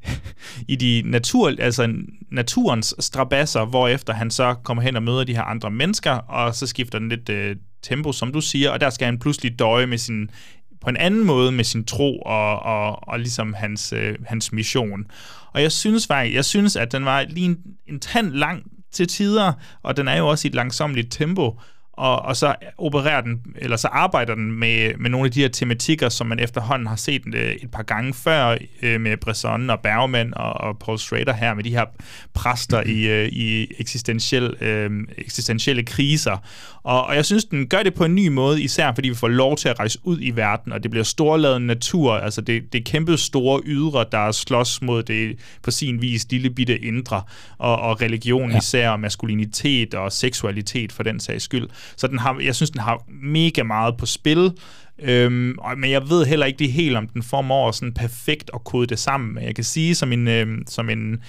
[0.68, 1.94] i de natur, altså
[2.30, 6.66] naturens strabasser, hvorefter han så kommer hen og møder de her andre mennesker, og så
[6.66, 9.98] skifter den lidt øh, tempo, som du siger, og der skal han pludselig døje med
[9.98, 10.30] sin
[10.80, 15.06] på en anden måde med sin tro og, og, og ligesom hans, øh, hans mission.
[15.52, 19.08] Og jeg synes faktisk, jeg synes, at den var lige en, en tand lang til
[19.08, 21.60] tider, og den er jo også i et langsomligt tempo,
[21.98, 25.48] og, og så opererer den, eller så arbejder den med, med nogle af de her
[25.48, 29.80] tematikker, som man efterhånden har set et, et par gange før øh, med Bresson og
[29.80, 31.84] Bergman og, og Paul Schrader her, med de her
[32.34, 36.36] præster i, øh, i eksistentiel, øh, eksistentielle kriser.
[36.82, 39.28] Og, og jeg synes, den gør det på en ny måde, især fordi vi får
[39.28, 42.84] lov til at rejse ud i verden, og det bliver storladet natur, altså det, det
[42.84, 47.22] kæmpe store ydre, der slås mod det på sin vis lille bitte indre,
[47.58, 48.58] og, og religion ja.
[48.58, 51.68] især, og maskulinitet og seksualitet for den sags skyld.
[51.96, 54.52] Så den har, jeg synes, den har mega meget på spil,
[54.98, 58.64] øhm, og, men jeg ved heller ikke det helt, om den formår sådan perfekt at
[58.64, 59.34] kode det sammen.
[59.34, 61.20] Men jeg kan sige, som en, øhm, som en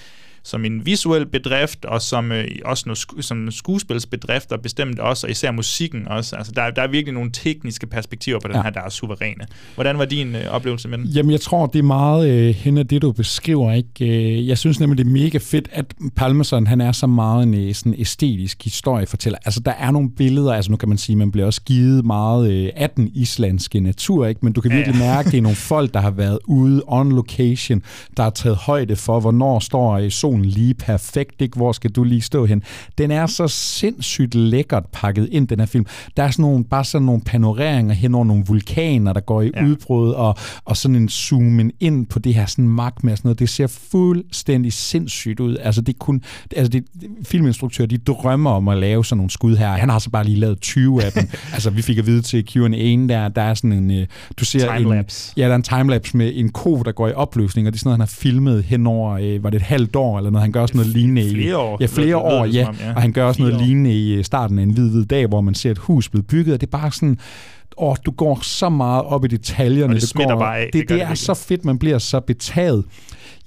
[0.49, 5.31] som en visuel bedrift, og som øh, også noget som skuespilsbedrift, og bestemt også, og
[5.31, 6.35] især musikken også.
[6.35, 8.61] Altså, der, der er virkelig nogle tekniske perspektiver på den ja.
[8.61, 9.45] her, der er suveræne.
[9.75, 11.05] Hvordan var din øh, oplevelse med den?
[11.05, 13.73] Jamen, jeg tror, det er meget øh, hen af det, du beskriver.
[13.73, 14.35] Ikke?
[14.37, 15.85] Øh, jeg synes nemlig, det er mega fedt, at
[16.15, 19.39] Palmerson, han er så meget en øh, sådan æstetisk historiefortæller.
[19.45, 22.51] Altså, der er nogle billeder, altså nu kan man sige, man bliver også givet meget
[22.51, 24.39] øh, af den islandske natur, ikke?
[24.43, 27.11] men du kan virkelig ja, mærke, det er nogle folk, der har været ude on
[27.11, 27.83] location,
[28.17, 31.55] der har taget højde for, hvornår står solen stolen lige perfekt, ikke?
[31.57, 32.63] Hvor skal du lige stå hen?
[32.97, 35.85] Den er så sindssygt lækkert pakket ind, den her film.
[36.17, 39.51] Der er sådan nogle, bare sådan nogle panoreringer hen over nogle vulkaner, der går i
[39.55, 39.65] ja.
[39.65, 40.35] udbrud, og,
[40.65, 43.39] og sådan en zoomen ind på det her sådan magma og sådan noget.
[43.39, 45.57] Det ser fuldstændig sindssygt ud.
[45.57, 46.21] Altså, det kun,
[46.55, 46.83] altså det,
[47.23, 49.69] filminstruktører, de drømmer om at lave sådan nogle skud her.
[49.69, 51.27] Han har så bare lige lavet 20 af dem.
[51.53, 54.07] altså, vi fik at vide til Q&A'en der, der er sådan en, øh,
[54.39, 55.33] du ser Timelapse.
[55.37, 57.77] en, ja, der er en timelapse med en ko, der går i opløsning, og det
[57.77, 60.29] er sådan noget, han har filmet hen over, øh, var det et halvt år eller
[60.29, 61.77] noget, han gør også noget lignende i, Flere år.
[61.81, 62.93] Ja, flere år, ja, om, ja.
[62.95, 65.53] og han gør også noget lignende i starten af en hvid, hvid dag, hvor man
[65.53, 67.17] ser et hus blive bygget, og det er bare sådan,
[67.79, 69.93] åh, du går så meget op i detaljerne.
[69.93, 70.69] Og det smitter går, bare af.
[70.73, 71.17] Det, Det det, det er virkelig.
[71.17, 72.85] så fedt, man bliver så betaget.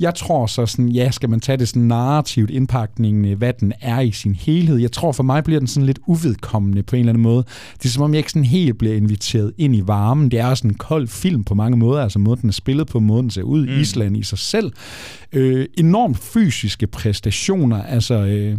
[0.00, 4.00] Jeg tror så sådan, ja, skal man tage det sådan narrativt indpakningen, hvad den er
[4.00, 4.76] i sin helhed.
[4.76, 7.44] Jeg tror for mig bliver den sådan lidt uvedkommende på en eller anden måde.
[7.78, 10.30] Det er som om jeg ikke sådan helt bliver inviteret ind i varmen.
[10.30, 13.00] Det er også en kold film på mange måder, altså måden den er spillet på,
[13.00, 13.80] måden den ser ud, mm.
[13.80, 14.72] Island i sig selv.
[15.32, 18.14] Øh, enormt fysiske præstationer, altså...
[18.14, 18.58] Øh,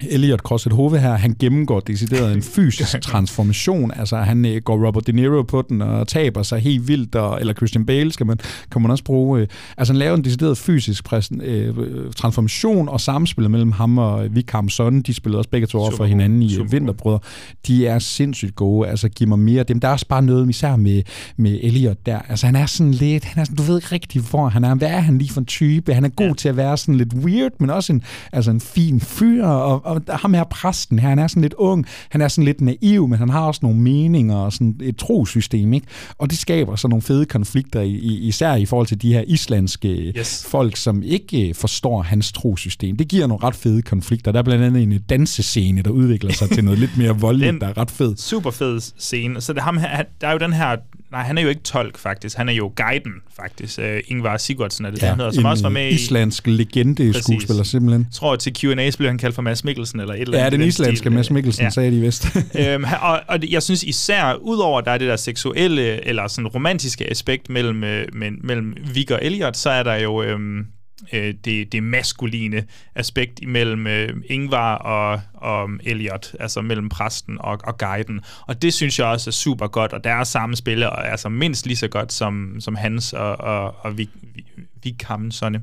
[0.00, 3.92] Elliot Crosset Hove her, han gennemgår decideret en fysisk transformation.
[3.96, 7.40] Altså, han øh, går Robert De Niro på den og taber sig helt vildt, og,
[7.40, 8.38] eller Christian Bale skal man,
[8.72, 9.40] kan man også bruge.
[9.40, 9.46] Øh,
[9.78, 11.74] altså, han laver en decideret fysisk præsen, øh,
[12.16, 15.02] transformation og samspil mellem ham og Vikram Son.
[15.02, 17.18] De spillede også begge to over for hinanden i øh, Vinterbrødre.
[17.66, 18.88] De er sindssygt gode.
[18.88, 19.80] Altså, giv mig mere af dem.
[19.80, 21.02] Der er også bare noget, især med,
[21.36, 22.18] med Elliot der.
[22.28, 24.74] Altså, han er sådan lidt, han er sådan, du ved ikke rigtig, hvor han er.
[24.74, 25.94] Hvad er han lige for en type?
[25.94, 26.32] Han er god ja.
[26.32, 29.46] til at være sådan lidt weird, men også en, altså en fin fyr.
[29.46, 31.86] Og, og ham her præsten her, han er sådan lidt ung.
[32.10, 35.72] Han er sådan lidt naiv, men han har også nogle meninger og sådan et trosystem,
[35.72, 35.86] ikke?
[36.18, 40.46] Og det skaber så nogle fede konflikter, især i forhold til de her islandske Yes.
[40.48, 42.96] folk, som ikke øh, forstår hans trosystem.
[42.96, 44.32] Det giver nogle ret fede konflikter.
[44.32, 47.52] Der er blandt andet en øh, dansescene, der udvikler sig til noget lidt mere voldeligt,
[47.52, 48.16] Den- der er ret fed.
[48.16, 49.40] super fed scene.
[49.40, 50.76] Så det ham her, der er jo den her,
[51.12, 53.78] nej, han er jo ikke tolk faktisk, han er jo guiden faktisk.
[53.78, 56.46] Uh, Ingvar Sigurdsen er det, ja, han hedder, som også var øh, med i, islandsk
[56.46, 57.24] legende Præcis.
[57.24, 58.00] skuespiller simpelthen.
[58.02, 60.58] jeg tror til Q&A blev han kaldt for Mads Mikkelsen eller et eller Ja, andet.
[60.58, 61.12] i den islandske stil.
[61.12, 61.66] Mads Mikkelsen, Ja.
[61.66, 61.70] ja.
[61.70, 62.26] sagde de vist.
[62.60, 66.48] øhm, og, og jeg synes især, udover at der er det der seksuelle eller sådan
[66.48, 70.64] romantiske aspekt mellem, øh, men, mellem Viggo og Elliot, så er der jo øhm,
[71.12, 77.58] øh, det, det maskuline aspekt imellem øh, Ingvar og, og Elliot, altså mellem præsten og,
[77.64, 78.20] og guiden.
[78.46, 81.76] Og det synes jeg også er super godt, og deres samspil er altså mindst lige
[81.76, 84.44] så godt som, som hans og, og, og vi, vi
[84.82, 85.62] Vighamsone.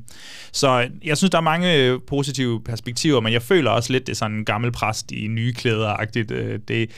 [0.52, 4.12] Så jeg synes, der er mange øh, positive perspektiver, men jeg føler også lidt, det
[4.12, 6.30] er sådan en gammel præst i nye klæder-agtigt.
[6.30, 6.90] Øh, det,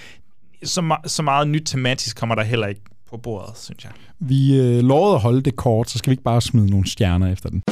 [0.64, 2.80] så, så meget nyt tematisk kommer der heller ikke
[3.10, 3.92] på bordet, synes jeg.
[4.18, 7.32] Vi øh, lovede at holde det kort, så skal vi ikke bare smide nogle stjerner
[7.32, 7.62] efter den.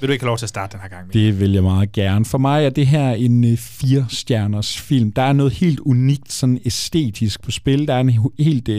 [0.00, 1.06] Vil du ikke have lov til at starte den her gang?
[1.06, 1.22] Mikkel?
[1.22, 2.24] Det vil jeg meget gerne.
[2.24, 5.12] For mig er det her en øh, fire stjerners film.
[5.12, 7.88] Der er noget helt unikt sådan æstetisk på spil.
[7.88, 8.74] Der er en helt uh,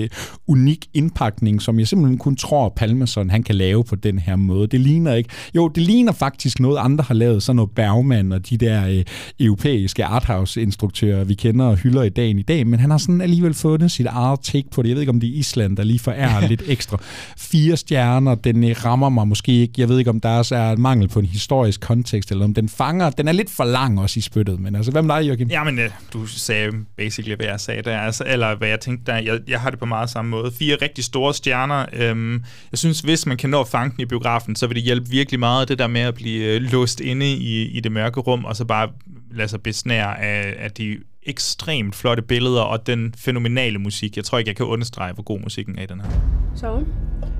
[0.47, 4.67] unik indpakning, som jeg simpelthen kun tror, Palmason han kan lave på den her måde.
[4.67, 5.29] Det ligner ikke...
[5.55, 7.43] Jo, det ligner faktisk noget, andre har lavet.
[7.43, 9.03] Sådan noget Bergman og de der uh,
[9.39, 12.67] europæiske arthouse-instruktører, vi kender og hylder i dagen i dag.
[12.67, 14.89] Men han har sådan alligevel fundet sit eget take på det.
[14.89, 16.97] Jeg ved ikke, om det er Island, der lige forærer lidt ekstra.
[17.37, 19.73] Fire stjerner, den uh, rammer mig måske ikke.
[19.77, 22.69] Jeg ved ikke, om der også er mangel på en historisk kontekst, eller om den
[22.69, 23.09] fanger...
[23.09, 25.49] Den er lidt for lang også i spyttet, men altså, hvad med dig, Jørgen?
[25.49, 29.17] Jamen, øh, du sagde basically, hvad jeg sagde der, altså, eller hvad jeg tænkte der.
[29.17, 30.51] Jeg, jeg har det på meget samme måde.
[30.51, 31.85] Fire rigtig store stjerner.
[31.93, 32.33] Øhm,
[32.71, 35.09] jeg synes, hvis man kan nå at fange den i biografen, så vil det hjælpe
[35.09, 38.45] virkelig meget, det der med at blive øh, låst inde i, i det mørke rum,
[38.45, 38.89] og så bare
[39.31, 44.15] lade sig besnære af, af de ekstremt flotte billeder og den fænomenale musik.
[44.15, 46.09] Jeg tror ikke, jeg kan understrege, hvor god musikken er i den her.
[46.55, 46.77] So,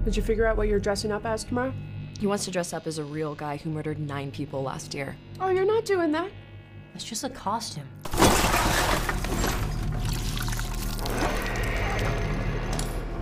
[0.06, 1.72] did you figure out what you're dressing up as tomorrow?
[2.22, 5.18] He wants to dress up as a real guy who murdered nine people last year.
[5.40, 6.30] Oh, you're not doing that.
[6.94, 7.88] It's just a costume.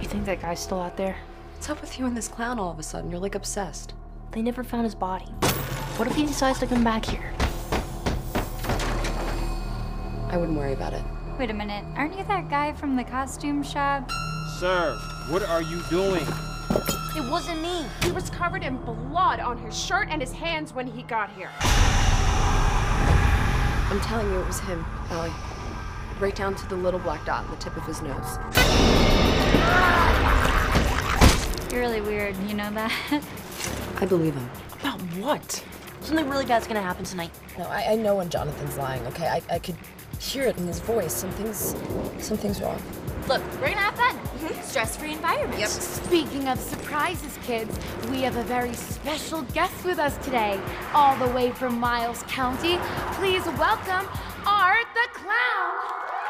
[0.02, 1.16] You think that guy's still out there?
[1.54, 3.10] What's up with you and this clown all of a sudden?
[3.10, 3.94] You're like obsessed.
[4.32, 5.32] They never found his body.
[5.96, 7.34] What if he decides to come back here?
[10.28, 11.04] I wouldn't worry about it.
[11.40, 14.12] Wait a minute, aren't you that guy from the costume shop?
[14.60, 16.28] Sir, what are you doing?
[16.70, 17.86] It wasn't me.
[18.04, 21.50] He was covered in blood on his shirt and his hands when he got here.
[23.92, 25.32] I'm telling you, it was him, Allie.
[26.20, 28.38] Right down to the little black dot on the tip of his nose.
[31.72, 32.92] You're really weird, you know that?
[34.02, 34.50] I believe him.
[34.80, 35.64] About what?
[36.02, 37.32] Something really bad's gonna happen tonight.
[37.58, 39.28] No, I, I know when Jonathan's lying, okay?
[39.28, 39.76] I, I could
[40.20, 41.14] hear it in his voice.
[41.14, 41.76] Something's
[42.20, 42.82] something's wrong.
[43.28, 44.16] Look, we're gonna have fun.
[44.16, 44.62] Mm-hmm.
[44.64, 45.60] Stress-free environment.
[45.60, 45.70] Yep.
[45.70, 47.78] Speaking of surprises, kids,
[48.10, 50.60] we have a very special guest with us today,
[50.94, 52.78] all the way from Miles County.
[53.14, 54.08] Please welcome
[54.46, 56.29] Art the Clown.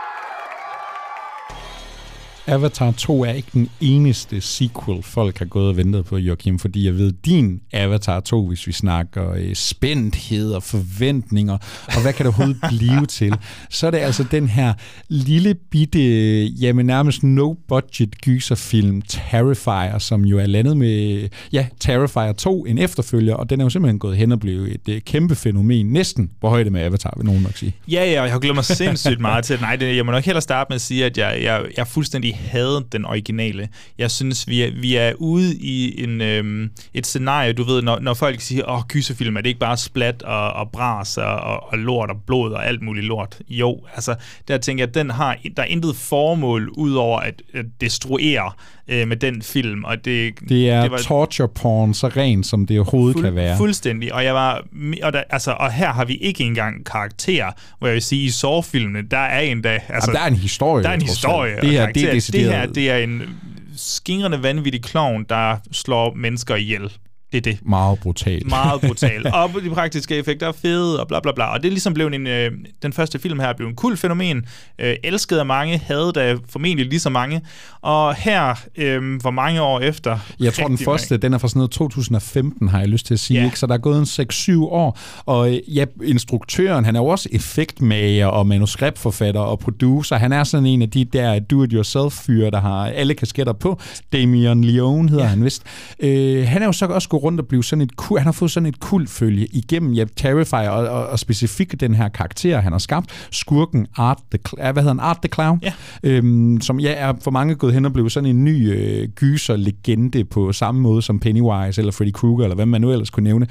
[2.50, 6.86] Avatar 2 er ikke den eneste sequel, folk har gået og ventet på, Joachim, fordi
[6.86, 12.26] jeg ved, din Avatar 2, hvis vi snakker øh, spændthed og forventninger, og hvad kan
[12.26, 13.36] det overhovedet blive til,
[13.70, 14.74] så er det altså den her
[15.10, 22.66] lille bitte, jamen nærmest no-budget gyserfilm, Terrifier, som jo er landet med, ja, Terrifier 2,
[22.66, 25.86] en efterfølger, og den er jo simpelthen gået hen og blevet et øh, kæmpe fænomen,
[25.86, 27.76] næsten på højde med Avatar, vil nogen nok sige.
[27.88, 29.62] Ja, ja, og jeg har glemt mig sindssygt meget til.
[29.62, 32.39] Nej, det, jeg må nok hellere starte med at sige, at jeg, jeg, jeg fuldstændig
[32.48, 33.70] havde den originale.
[33.98, 38.00] Jeg synes, vi er, vi er ude i en, øhm, et scenarie, du ved, når,
[38.00, 41.72] når folk siger, åh, gyserfilm, er det ikke bare splat og, og bras og, og,
[41.72, 43.40] og lort og blod og alt muligt lort?
[43.50, 44.16] Jo, altså,
[44.48, 48.52] der tænker jeg, at den har, der er intet formål ud over at, at destruere
[48.90, 49.84] øh, med den film.
[49.84, 53.36] Og det, Det er det var, torture porn, så rent som det overhovedet Fuld, kan
[53.36, 53.58] være.
[53.58, 54.14] Fuldstændig.
[54.14, 54.64] Og, jeg var,
[55.04, 58.30] og, der, altså, og her har vi ikke engang karakterer, hvor jeg vil sige, i
[58.30, 59.74] sårfilmene, der er en dag...
[59.90, 61.56] Altså, Jamen, der er en historie, Der er en historie.
[61.62, 62.50] Det her, det er karakterer.
[62.50, 63.40] det her, decideret- det er en
[63.78, 66.92] skingrende vanvittig klovn, der slår mennesker ihjel.
[67.32, 67.60] Det er det.
[67.62, 68.48] Meget brutalt.
[68.48, 69.32] Meget brutal.
[69.34, 71.54] og de praktiske effekter er fede, og bla bla bla.
[71.54, 72.52] Og det er ligesom blevet en, øh,
[72.82, 74.46] den første film her blev en kul fænomen.
[74.80, 77.42] Øh, elsket af mange, hadet af formentlig lige så mange.
[77.82, 80.20] Og her, øh, hvor mange år efter...
[80.40, 83.20] Jeg tror, den første, den er fra sådan noget 2015, har jeg lyst til at
[83.20, 83.40] sige.
[83.40, 83.46] Ja.
[83.46, 83.60] Ikke?
[83.60, 85.00] Så der er gået en 6-7 år.
[85.26, 90.16] Og øh, ja, instruktøren, han er jo også effektmager og manuskriptforfatter og producer.
[90.16, 93.80] Han er sådan en af de der do-it-yourself-fyre, der har alle kasketter på.
[94.14, 95.30] Damien Leone hedder ja.
[95.30, 95.64] han vist.
[96.00, 98.52] Øh, han er jo så også rundt og blive sådan et kul, han har fået
[98.52, 102.80] sådan et kultfølge igennem ja, Terrifier og, og, og specifikt den her karakter, han har
[102.80, 103.28] skabt.
[103.32, 105.00] Skurken Art the, hvad hedder han?
[105.00, 105.60] Art the Clown.
[105.64, 105.74] Ja.
[106.04, 110.24] Øhm, som ja, er for mange gået hen og blevet sådan en ny øh, gyser-legende
[110.24, 113.48] på samme måde som Pennywise eller Freddy Krueger, eller hvad man nu ellers kunne nævne.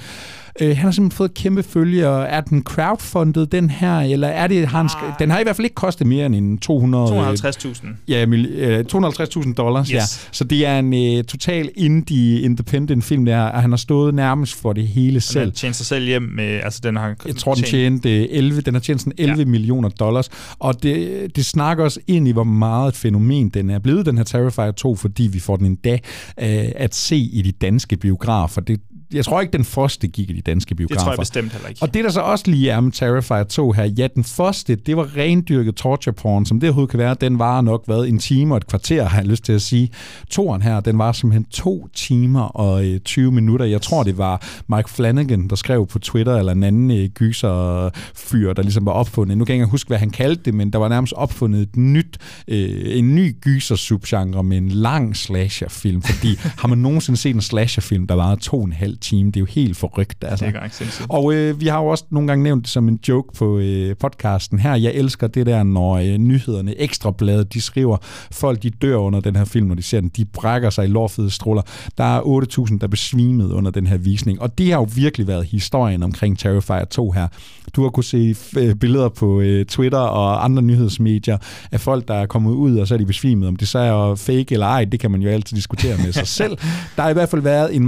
[0.60, 4.46] Øh, han har simpelthen fået kæmpe følge, og er den crowdfundet, den her, eller er
[4.46, 7.14] det, har han, sk- den har i hvert fald ikke kostet mere end en 200...
[7.14, 7.86] øh, 250.000.
[8.08, 9.94] Ja, øh, 250.000 dollars, yes.
[9.94, 10.00] ja.
[10.32, 14.54] Så det er en øh, total indie independent film, der og han har stået nærmest
[14.60, 15.52] for det hele Den har selv.
[15.52, 16.60] tjent sig selv hjem med...
[16.64, 19.44] Altså, den har Jeg tror, den tjente øh, 11, den har tjent sådan 11 ja.
[19.44, 20.28] millioner dollars,
[20.58, 24.16] og det, det snakker os ind i, hvor meget et fænomen den er blevet, den
[24.16, 25.98] her Terrifier 2, fordi vi får den endda øh,
[26.76, 28.60] at se i de danske biografer.
[28.60, 28.80] Det,
[29.14, 31.02] jeg tror ikke, den første gik i de danske Det biografer.
[31.02, 31.82] tror jeg bestemt heller ikke.
[31.82, 34.96] Og det, der så også lige er med Terrifier 2 her, ja, den første, det
[34.96, 37.16] var rendyrket torture porn, som det overhovedet kan være.
[37.20, 39.90] Den var nok været en time og et kvarter, har jeg lyst til at sige.
[40.30, 43.66] Toren her, den var simpelthen to timer og øh, 20 minutter.
[43.66, 44.42] Jeg tror, det var
[44.76, 49.38] Mike Flanagan, der skrev på Twitter, eller en anden øh, gyserfyr, der ligesom var opfundet.
[49.38, 51.76] Nu kan jeg ikke huske, hvad han kaldte det, men der var nærmest opfundet et
[51.76, 57.40] nyt, øh, en ny gyser-subgenre med en lang slasherfilm, fordi har man nogensinde set en
[57.40, 59.26] slasherfilm, der var to og en halv time?
[59.30, 60.24] Det er jo helt forrygt.
[60.24, 60.46] Altså.
[60.46, 61.06] Det er godt sindssygt.
[61.10, 63.96] Og øh, vi har jo også nogle gange nævnt det som en joke på øh,
[63.96, 64.74] podcasten her.
[64.74, 67.96] Jeg elsker det der, når øh, nyhederne, ekstrabladet, de skriver,
[68.30, 70.08] folk de dør under den her film, når de ser den.
[70.08, 71.62] De brækker sig i lårfede stråler.
[71.98, 74.42] Der er 8.000, der er besvimet under den her visning.
[74.42, 77.28] Og det har jo virkelig været historien omkring Terrifier 2 her.
[77.76, 81.38] Du har kunne se øh, billeder på øh, Twitter og andre nyhedsmedier
[81.72, 83.48] af folk, der er kommet ud, og så er de besvimet.
[83.48, 86.26] Om det så er fake eller ej, det kan man jo altid diskutere med sig
[86.40, 86.58] selv.
[86.96, 87.86] Der har i hvert fald været en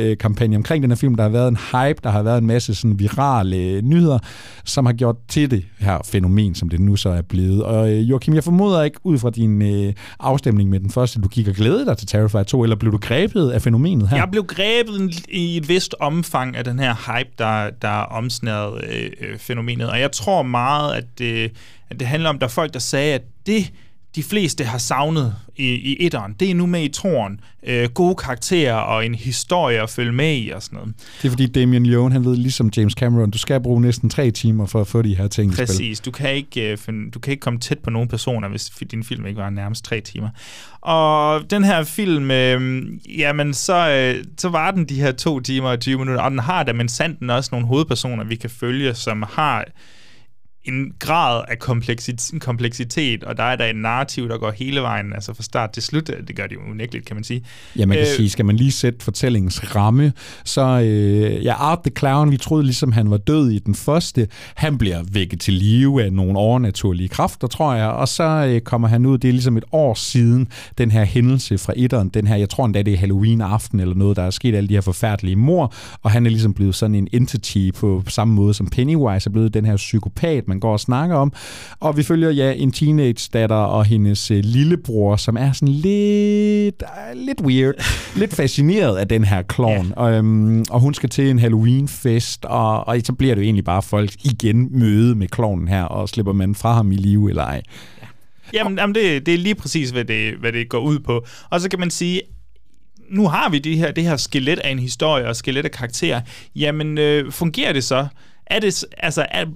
[0.00, 1.14] Øh, kampagne omkring den her film.
[1.14, 4.18] Der har været en hype, der har været en masse sådan virale øh, nyheder,
[4.64, 7.62] som har gjort til det her fænomen, som det nu så er blevet.
[7.62, 11.28] Og øh, Joachim, jeg formoder ikke ud fra din øh, afstemning med den første, du
[11.28, 14.16] gik og glædede dig til Terrifier 2, eller blev du grebet af fænomenet her?
[14.16, 19.10] Jeg blev grebet i et vist omfang af den her hype, der, der omsnærede øh,
[19.20, 19.90] øh, fænomenet.
[19.90, 21.52] Og jeg tror meget, at det,
[21.90, 23.72] at det handler om, at der er folk, der sagde, at det,
[24.16, 27.40] de fleste har savnet i, i etteren, det er nu med i toren.
[27.66, 30.94] Øh, gode karakterer og en historie at følge med i og sådan noget.
[31.22, 34.30] Det er fordi Damien Leone, han ved ligesom James Cameron, du skal bruge næsten tre
[34.30, 35.66] timer for at få de her ting i spil.
[35.66, 36.00] Præcis.
[36.00, 36.78] Du kan, ikke, øh,
[37.14, 40.00] du kan ikke komme tæt på nogle personer, hvis din film ikke var nærmest tre
[40.00, 40.28] timer.
[40.80, 42.82] Og den her film, øh,
[43.18, 46.38] jamen så, øh, så var den de her to timer og 20 minutter, og den
[46.38, 49.64] har da men sandt også nogle hovedpersoner, vi kan følge, som har
[50.64, 55.12] en grad af kompleksitet, kompleksitet, og der er der en narrativ, der går hele vejen,
[55.12, 56.10] altså fra start til slut.
[56.28, 57.42] Det gør det jo unægteligt, kan man sige.
[57.76, 60.12] Ja, man kan øh, sige, skal man lige sætte fortællingens ramme,
[60.44, 64.28] så øh, ja, Art the Clown, vi troede ligesom, han var død i den første.
[64.54, 68.88] Han bliver vækket til live af nogle overnaturlige kræfter, tror jeg, og så øh, kommer
[68.88, 70.48] han ud, det er ligesom et år siden,
[70.78, 74.16] den her hændelse fra etteren, den her, jeg tror endda, det er Halloween-aften eller noget,
[74.16, 74.54] der er sket.
[74.54, 78.34] Alle de her forfærdelige mor, og han er ligesom blevet sådan en entity på samme
[78.34, 79.54] måde som Pennywise er blevet.
[79.54, 81.32] Den her psykopat, man går og snakker om.
[81.80, 87.26] Og vi følger ja en teenage-datter og hendes øh, lillebror, som er sådan lidt, øh,
[87.26, 87.74] lidt weird,
[88.20, 89.92] lidt fascineret af den her klovn.
[89.96, 93.64] Og, øhm, og hun skal til en Halloween-fest, og, og så bliver det jo egentlig
[93.64, 97.44] bare folk igen møde med klovnen her, og slipper man fra ham i live eller
[97.44, 97.62] ej.
[98.54, 101.26] Jamen, jamen det, det er lige præcis, hvad det, hvad det går ud på.
[101.50, 102.22] Og så kan man sige,
[103.10, 106.20] nu har vi det her, det her skelet af en historie og skelet af karakterer.
[106.56, 108.06] Jamen, øh, fungerer det så?
[108.46, 109.46] Er det, altså, er,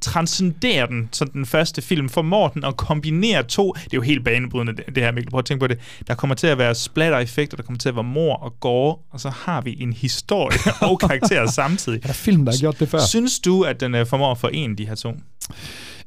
[0.00, 4.24] transcenderer den, som den første film, formår den at kombinere to, det er jo helt
[4.24, 6.74] banebrydende det, det her, Mikkel, prøv at tænke på det, der kommer til at være
[6.74, 10.58] splatter-effekter, der kommer til at være mor og gore, og så har vi en historie
[10.90, 12.00] og karakterer samtidig.
[12.02, 12.98] Er der film, der har gjort det før?
[13.08, 15.14] Synes du, at den uh, formår at forene de her to?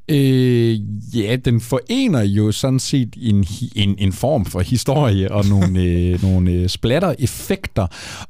[0.08, 0.78] Øh,
[1.16, 3.46] ja, den forener jo sådan set en,
[3.76, 7.86] en, en form for historie og nogle, øh, nogle øh, splatter-effekter.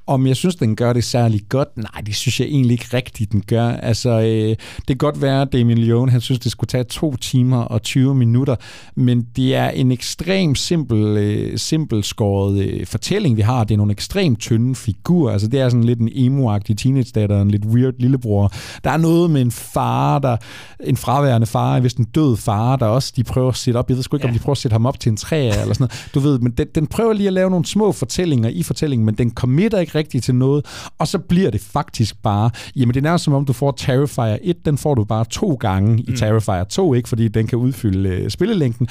[0.07, 1.77] Om jeg synes, den gør det særlig godt?
[1.77, 3.69] Nej, det synes jeg egentlig ikke rigtigt, den gør.
[3.69, 7.17] Altså, øh, det kan godt være, at Damien Leone, han synes, det skulle tage to
[7.17, 8.57] timer og 20 minutter,
[8.95, 13.65] men det er en ekstrem simpel, øh, simpel skåret øh, fortælling, vi har.
[13.65, 15.33] Det er nogle ekstremt tynde figurer.
[15.33, 18.53] Altså, det er sådan lidt en emo-agtig teenage-datter, en lidt weird lillebror.
[18.85, 20.37] Der er noget med en far, der,
[20.85, 23.89] en fraværende far, er vist en død far, der også de prøver at sætte op.
[23.89, 24.31] Jeg ved sgu ikke, ja.
[24.31, 26.11] om de prøver at sætte ham op til en træ eller sådan noget.
[26.15, 29.15] Du ved, men den, den prøver lige at lave nogle små fortællinger i fortællingen, men
[29.15, 30.67] den committer ikke rigtigt til noget,
[30.99, 34.39] og så bliver det faktisk bare, jamen det er nærmest som om, du får Terrifier
[34.43, 36.17] 1, den får du bare to gange i mm.
[36.17, 38.89] Terrifier 2, ikke fordi den kan udfylde øh, spillelængden,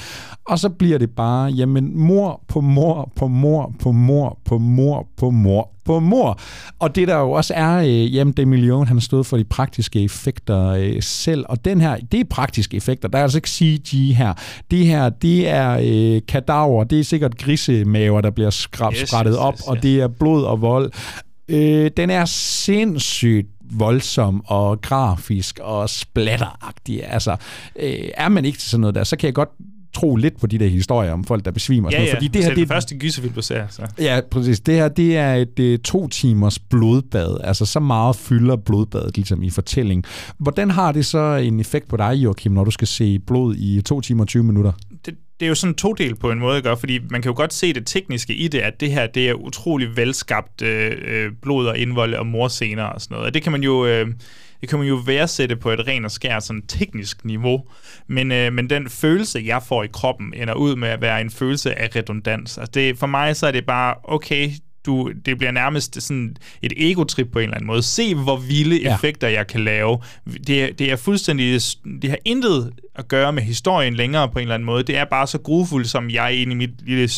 [0.48, 5.08] og så bliver det bare, jamen mor på mor på mor på mor på mor
[5.18, 6.40] på mor på mor.
[6.80, 10.04] Og det der jo også er, øh, jamen det million, han stået for de praktiske
[10.04, 14.16] effekter øh, selv, og den her, det er praktiske effekter, der er altså ikke CG
[14.16, 14.34] her.
[14.72, 19.34] Det her, det er øh, kadaver, det er sikkert grisemaver, der bliver skrab, yes, skrættet
[19.34, 19.68] yes, op, yes, yes.
[19.68, 20.92] og det er blod og vold.
[21.48, 27.12] Øh, den er sindssygt voldsom og grafisk og splatteragtig.
[27.14, 27.36] Altså,
[27.80, 29.50] øh, er man ikke til sådan noget der, så kan jeg godt
[29.94, 31.90] tro lidt på de der historier om folk, der besvimer.
[31.92, 32.16] Ja, sådan ja.
[32.16, 33.68] Fordi det det her, er det første gyserfilm, du ser.
[33.70, 33.82] Så.
[34.00, 34.60] Ja, præcis.
[34.60, 37.38] Det her, det er et et to timers blodbad.
[37.44, 40.04] Altså, så meget fylder blodbadet ligesom i fortælling.
[40.38, 43.82] Hvordan har det så en effekt på dig, Joachim, når du skal se blod i
[43.82, 44.72] to timer og 20 minutter?
[45.06, 47.36] Det, det er jo sådan to del på en måde, gør, fordi man kan jo
[47.36, 51.32] godt se det tekniske i det, at det her det er utrolig velskabt øh, øh
[51.42, 53.28] blod og indvold og morscener og sådan noget.
[53.28, 53.86] Og det kan man jo...
[53.86, 54.08] Øh,
[54.62, 57.64] det kan man jo værdsætte på et rent og skært sådan teknisk niveau,
[58.08, 61.30] men, øh, men den følelse, jeg får i kroppen, ender ud med at være en
[61.30, 62.58] følelse af redundans.
[62.58, 64.52] Altså det, for mig så er det bare, okay,
[64.86, 67.84] du, det bliver nærmest sådan et egotrip på en eller anden måde.
[67.84, 68.96] Se, hvor vilde ja.
[68.96, 69.98] effekter jeg kan lave.
[70.48, 71.62] Det, det er fuldstændig...
[72.02, 74.84] Det har intet at gøre med historien længere på en eller anden måde.
[74.84, 77.10] Det er bare så grufuldt, som jeg inde i mit lille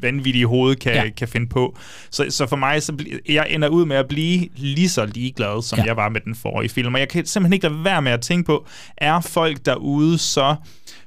[0.00, 1.10] vanvittige hoved kan, ja.
[1.16, 1.76] kan finde på.
[2.10, 5.62] Så, så for mig, så bl- jeg ender ud med at blive lige så ligeglad,
[5.62, 5.84] som ja.
[5.84, 6.94] jeg var med den forrige film.
[6.94, 10.56] Og jeg kan simpelthen ikke lade være med at tænke på, er folk derude så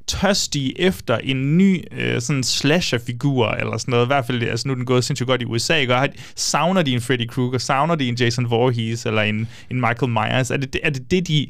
[0.08, 4.06] tørstige efter en ny øh, sådan slasher-figur, eller sådan noget.
[4.06, 5.96] I hvert fald, altså nu er den gået sindssygt godt i USA, ikke?
[6.36, 10.52] savner de en Freddy Krueger, savner de en Jason Voorhees, eller en, en Michael Myers?
[10.52, 11.48] Er det, er det det, de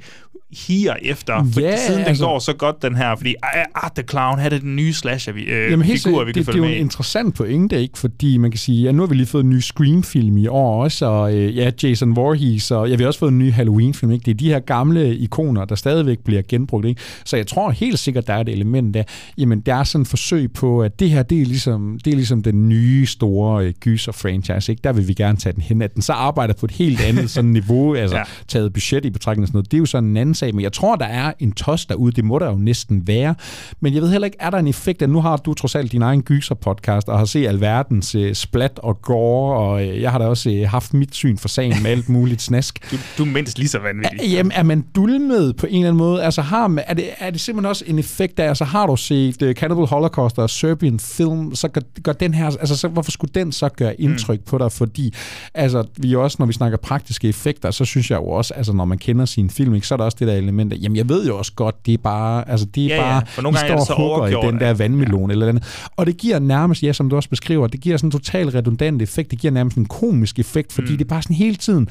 [0.68, 3.36] higer efter, for yeah, siden altså, den går så godt, den her, fordi
[3.76, 6.64] Art the Clown havde den nye slasher øh, jamen, figur, vi det, kan det, det
[6.64, 7.98] er jo en interessant pointe, ikke?
[7.98, 10.84] Fordi man kan sige, ja, nu har vi lige fået en ny Scream-film i år
[10.84, 14.12] også, og øh, ja, Jason Voorhees, og ja, vi har også fået en ny Halloween-film,
[14.12, 14.26] ikke?
[14.26, 17.02] Det er de her gamle ikoner, der stadigvæk bliver genbrugt, ikke?
[17.26, 19.04] Så jeg tror helt sikkert, der er et element der.
[19.38, 22.16] Jamen, der er sådan et forsøg på, at det her, det er ligesom, det er
[22.16, 24.82] ligesom den nye store øh, gyser-franchise, ikke?
[24.84, 27.30] Der vil vi gerne tage den hen, at den så arbejder på et helt andet
[27.30, 28.24] sådan niveau, altså ja.
[28.48, 29.72] taget budget i betragtning og sådan noget.
[29.72, 32.12] Det er jo sådan en anden sag, men jeg tror, der er en tos derude,
[32.12, 33.36] det må der jo næsten være.
[33.80, 35.92] Men jeg ved heller ikke, er der en effekt, at nu har du trods alt
[35.92, 40.18] din egen gyser-podcast, og har set alverdens uh, splat og gore, og uh, jeg har
[40.18, 42.92] da også uh, haft mit syn for sagen med alt muligt snask.
[42.92, 44.20] Du, du er mindst lige så vanvittig.
[44.20, 46.24] Er, jamen, er man dulmet på en eller anden måde?
[46.24, 48.96] Altså, har man, er, det, er det simpelthen også en effekt af, altså har du
[48.96, 53.12] set uh, Cannibal Holocaust og Serbian Film, så gør, gør den her, altså så, hvorfor
[53.12, 54.46] skulle den så gøre indtryk mm.
[54.46, 54.72] på dig?
[54.72, 55.14] Fordi,
[55.54, 58.86] altså, vi også, når vi snakker praktiske effekter, så synes jeg jo også, altså når
[58.86, 61.10] man kender sin film, ikke, så er der også det der element af, jamen jeg
[61.10, 63.22] ved jo også godt, det er bare, altså det er ja, bare, ja.
[63.26, 65.32] For nogle gange står og hugger i den der vandmelon ja.
[65.32, 65.90] eller andet.
[65.96, 69.02] Og det giver nærmest, ja, som du også beskriver, det giver sådan en total redundant
[69.02, 70.98] effekt, det giver nærmest en komisk effekt, fordi mm.
[70.98, 71.90] det er bare sådan hele tiden,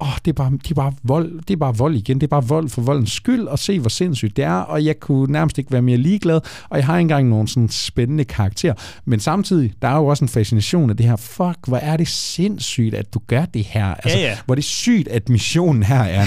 [0.00, 2.20] åh, oh, det, er bare, det, er bare vold, det er bare vold igen.
[2.20, 4.52] Det er bare vold for voldens skyld, og se, hvor sindssygt det er.
[4.52, 7.68] Og jeg kunne nærmest ikke være mere ligeglad, og jeg har ikke engang nogle sådan
[7.68, 8.74] spændende karakterer.
[9.04, 11.16] Men samtidig, der er jo også en fascination af det her.
[11.16, 13.94] Fuck, hvor er det sindssygt, at du gør det her.
[13.94, 14.38] Altså, ja, ja.
[14.44, 16.22] Hvor er det sygt, at missionen her er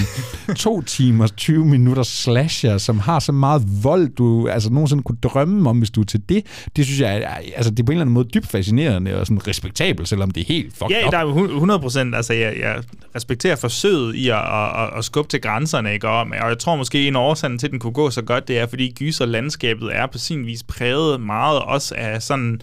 [0.48, 5.18] en to timer, 20 minutter slasher, som har så meget vold, du altså nogensinde kunne
[5.22, 6.46] drømme om, hvis du er til det.
[6.76, 9.46] Det synes jeg, altså det er på en eller anden måde dybt fascinerende og sådan
[9.46, 12.82] respektabelt, selvom det er helt fucked ja, der er 100 procent, altså jeg, jeg
[13.16, 16.08] respekterer forsøget i at, at, at skubbe til grænserne, ikke?
[16.08, 18.58] Og, og jeg tror måske en årsagen til, at den kunne gå så godt, det
[18.58, 22.60] er, fordi gyserlandskabet er på sin vis præget meget også af sådan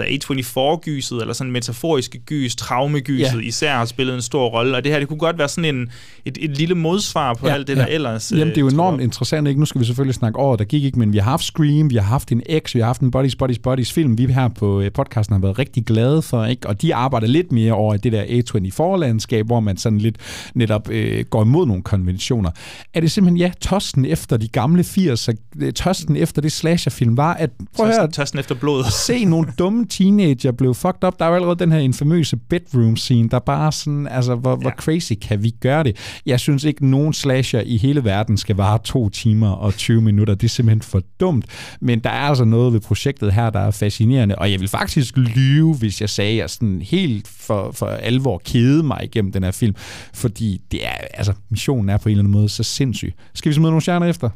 [0.00, 3.48] altså A24-gyset, eller sådan metaforiske gys, traumegyset Ja.
[3.48, 5.90] især har spillet en stor rolle, og det her, det kunne godt være sådan en,
[6.24, 8.32] et, et lille modsvar på alt det, der ellers...
[8.32, 9.60] Jamen, det er jo øh, enormt interessant, ikke?
[9.60, 11.96] Nu skal vi selvfølgelig snakke over, der gik ikke, men vi har haft Scream, vi
[11.96, 14.80] har haft en X, vi har haft en Bodies, Bodies, Bodies film, vi her på
[14.80, 16.68] øh, podcasten har været rigtig glade for, ikke?
[16.68, 20.16] Og de arbejder lidt mere over i det der A24-landskab, hvor man sådan lidt
[20.54, 22.50] netop øh, går imod nogle konventioner.
[22.94, 27.34] Er det simpelthen, ja, tosten efter de gamle 80'er, øh, tosten efter det slasherfilm var,
[27.34, 28.92] at prøv at høre, Tørsten efter blodet.
[28.92, 31.18] se nogle dumme teenager blev fucked up.
[31.18, 34.56] Der er jo allerede den her infamøse bedroom scene, der bare sådan, altså, hvor, ja.
[34.56, 36.20] hvor crazy kan vi gøre det?
[36.26, 40.34] Jeg synes ikke, nogen slasher i hele verden skal vare to timer og 20 minutter.
[40.34, 41.46] Det er simpelthen for dumt.
[41.80, 45.16] Men der er altså noget ved projektet her, der er fascinerende, og jeg vil faktisk
[45.16, 49.44] lyve, hvis jeg sagde, at jeg sådan helt for, for alvor kede mig igennem den
[49.44, 49.74] her film,
[50.14, 53.14] fordi det er, altså, missionen er på en eller anden måde så sindssyg.
[53.34, 54.30] Skal vi smide nogle stjerner efter?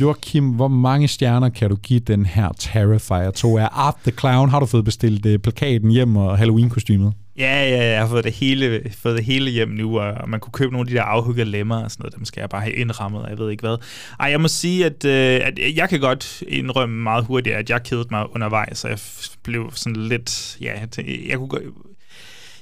[0.00, 3.56] Joachim, hvor mange stjerner kan du give den her Terrifier 2?
[3.56, 7.12] Er Art the Clown, har du fået bestilt uh, plakaten hjem og Halloween-kostymet?
[7.38, 10.52] Ja, ja, jeg har fået det hele, fået det hele hjem nu, og man kunne
[10.52, 12.72] købe nogle af de der afhuggede lemmer og sådan noget, dem skal jeg bare have
[12.72, 13.76] indrammet, og jeg ved ikke hvad.
[14.20, 17.82] Ej, jeg må sige, at, øh, at jeg kan godt indrømme meget hurtigt, at jeg
[17.82, 18.98] kedede mig undervejs, så jeg
[19.42, 21.48] blev sådan lidt, ja, jeg, tænkte- jeg kunne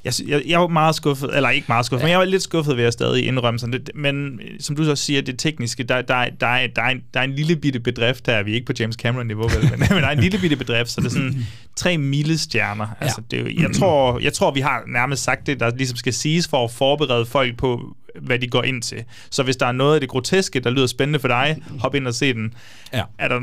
[0.07, 2.07] jeg, jeg, jeg var meget skuffet, eller ikke meget skuffet, ja.
[2.07, 3.90] men jeg var lidt skuffet ved at stadig indrømme sådan lidt.
[3.94, 7.00] Men øh, som du så siger, det tekniske, der, der, der, er- der, er, en,
[7.14, 8.42] der er en lille bitte bedrift her.
[8.42, 10.90] Vi er ikke på James Cameron-niveau, vel, men, men der er en lille bitte bedrift,
[10.90, 11.46] så det er sådan
[11.76, 12.86] tre milde stjerner.
[13.00, 15.96] Altså, det, er jo- jeg, tror, jeg tror, vi har nærmest sagt det, der ligesom
[15.96, 18.99] skal siges for at forberede folk på, hvad de går ind til.
[19.30, 22.07] Så hvis der er noget af det groteske, der lyder spændende for dig, hop ind
[22.07, 22.54] og se den.
[22.92, 23.03] Ja.
[23.18, 23.41] Er der,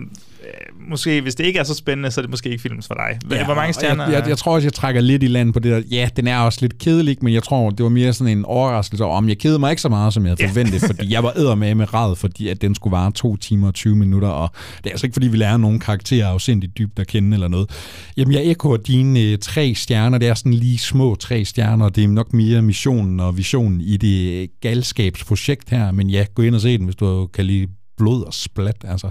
[0.89, 3.19] måske, hvis det ikke er så spændende, så er det måske ikke films for dig.
[3.37, 4.03] Ja, Hvor mange og stjerner?
[4.09, 5.81] Jeg, jeg, jeg tror også, jeg trækker lidt i land på det der.
[5.97, 9.03] Ja, den er også lidt kedelig, men jeg tror, det var mere sådan en overraskelse
[9.05, 10.49] over, om jeg kedede mig ikke så meget, som jeg havde Ja.
[10.49, 13.67] forventet, fordi jeg var æder med med rad, fordi at den skulle vare to timer
[13.67, 16.99] og 20 minutter, og det er altså ikke, fordi vi lærer nogle karakterer afsindigt dybt
[16.99, 17.69] at kende eller noget.
[18.17, 22.03] Jamen, jeg ekoer dine øh, tre stjerner, det er sådan lige små tre stjerner, det
[22.03, 26.55] er nok mere missionen og visionen i det øh, galskabsprojekt her, men ja, gå ind
[26.55, 27.67] og se den, hvis du kan lide
[27.97, 29.09] blod og splat, altså.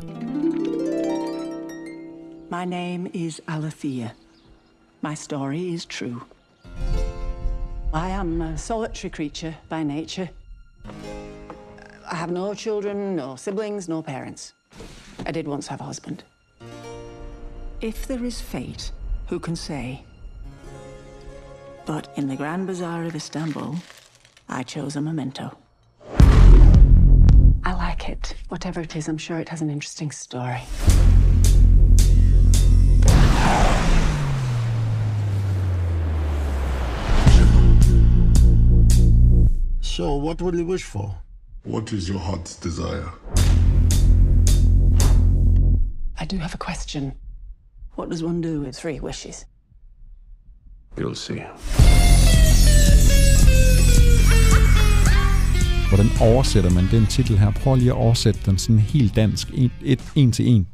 [2.52, 4.12] My name is Alethea.
[5.00, 6.20] My story is true.
[7.94, 10.28] I am a solitary creature by nature.
[12.06, 14.52] I have no children, no siblings, no parents.
[15.24, 16.24] I did once have a husband.
[17.80, 18.92] If there is fate,
[19.28, 20.04] who can say?
[21.86, 23.76] But in the Grand Bazaar of Istanbul,
[24.50, 25.56] I chose a memento.
[27.64, 28.34] I like it.
[28.50, 30.60] Whatever it is, I'm sure it has an interesting story.
[39.96, 41.18] So, what will you wish for?
[41.64, 43.10] What is your heart's desire?
[46.18, 47.12] I do have a question.
[47.96, 49.44] What does one do with three wishes?
[50.98, 51.42] You'll see.
[55.88, 57.50] Hvordan oversætter man den titel her?
[57.50, 60.68] Prøv lige at oversætte den sådan helt dansk, en, et, en til en.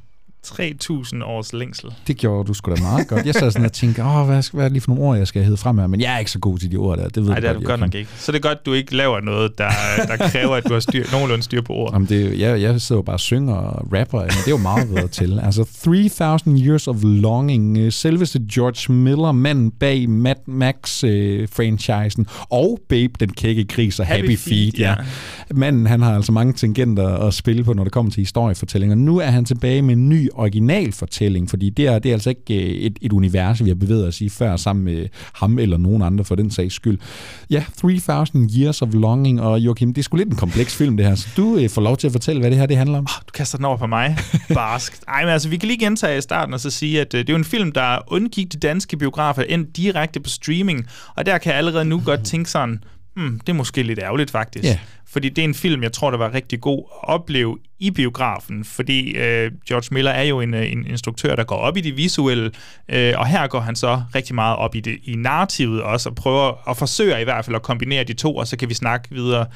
[0.46, 1.90] 3.000 års længsel.
[2.06, 3.26] Det gjorde du sgu da meget godt.
[3.26, 5.18] Jeg sad sådan og tænkte, åh, hvad, skal, hvad er det lige for nogle ord,
[5.18, 5.86] jeg skal have frem her?
[5.86, 7.08] Men jeg er ikke så god til de ord der.
[7.08, 8.10] Det ved Nej, det er du godt nok ikke.
[8.18, 9.70] Så det er godt, du ikke laver noget, der,
[10.08, 11.92] der kræver, at du har styr, nogenlunde styr på ord.
[11.92, 14.56] Jamen, det, jeg, jeg sidder jo bare og synger og rapper, men det er jo
[14.56, 15.40] meget bedre til.
[15.42, 23.12] Altså, 3000 Years of Longing, øh, selveste George Miller, manden bag Mad Max-franchisen, og Babe,
[23.20, 24.72] den kække gris og Happy, Happy Happy Feet.
[24.74, 24.88] Feet, Ja.
[24.90, 24.94] ja.
[25.54, 28.96] Manden, han har altså mange tangenter at spille på, når det kommer til historiefortællinger.
[28.96, 32.30] Nu er han tilbage med en ny original fortælling, fordi det er, det er altså
[32.30, 35.76] ikke øh, et, et univers, vi har bevæget os i før, sammen med ham eller
[35.76, 36.98] nogen andre for den sags skyld.
[37.50, 41.06] Ja, 3000 Years of Longing, og Joachim, det er sgu lidt en kompleks film, det
[41.06, 43.06] her, så du øh, får lov til at fortælle, hvad det her det handler om.
[43.06, 44.16] Du kaster den over på mig.
[44.54, 44.98] Barsk.
[45.08, 47.28] Ej, men altså, vi kan lige gentage i starten og så sige, at øh, det
[47.28, 51.38] er jo en film, der undgik de danske biografer, endte direkte på streaming, og der
[51.38, 52.84] kan jeg allerede nu godt tænke sådan,
[53.16, 54.64] hmm, det er måske lidt ærgerligt faktisk.
[54.64, 54.78] Ja.
[55.10, 58.64] Fordi det er en film, jeg tror, der var rigtig god at opleve i biografen,
[58.64, 61.96] fordi øh, George Miller er jo en, øh, en instruktør, der går op i det
[61.96, 62.50] visuelle,
[62.88, 66.14] øh, og her går han så rigtig meget op i det i narrativet også, og
[66.14, 69.08] prøver, og forsøger i hvert fald at kombinere de to, og så kan vi snakke
[69.10, 69.46] videre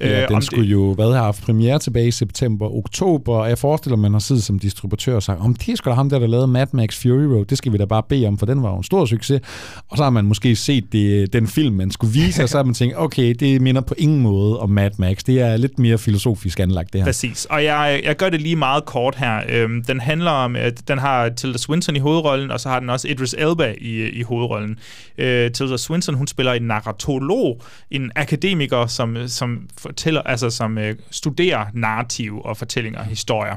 [0.00, 3.58] Ja, den om skulle jo hvad, have haft premiere tilbage i september, oktober, og jeg
[3.58, 6.26] forestiller mig, man har siddet som distributør og sagt, om det da ham der, der
[6.26, 8.70] lavede Mad Max Fury Road, det skal vi da bare bede om, for den var
[8.70, 9.40] jo en stor succes.
[9.88, 12.64] Og så har man måske set det, den film, man skulle vise, og så har
[12.64, 15.18] man tænkt, okay, det minder på ingen måde om Mad Max.
[15.26, 17.06] Det er lidt mere filosofisk anlagt, det her.
[17.06, 17.44] Præcis.
[17.44, 19.42] Og jeg jeg, gør det lige meget kort her.
[19.48, 22.90] Øhm, den handler om, at den har Tilda Swinton i hovedrollen, og så har den
[22.90, 24.78] også Idris Elba i, i hovedrollen.
[25.18, 30.94] Øh, Tilda Swinton, hun spiller en narratolog, en akademiker, som, som fortæller, altså som øh,
[31.10, 33.56] studerer narrativ og fortællinger og historier.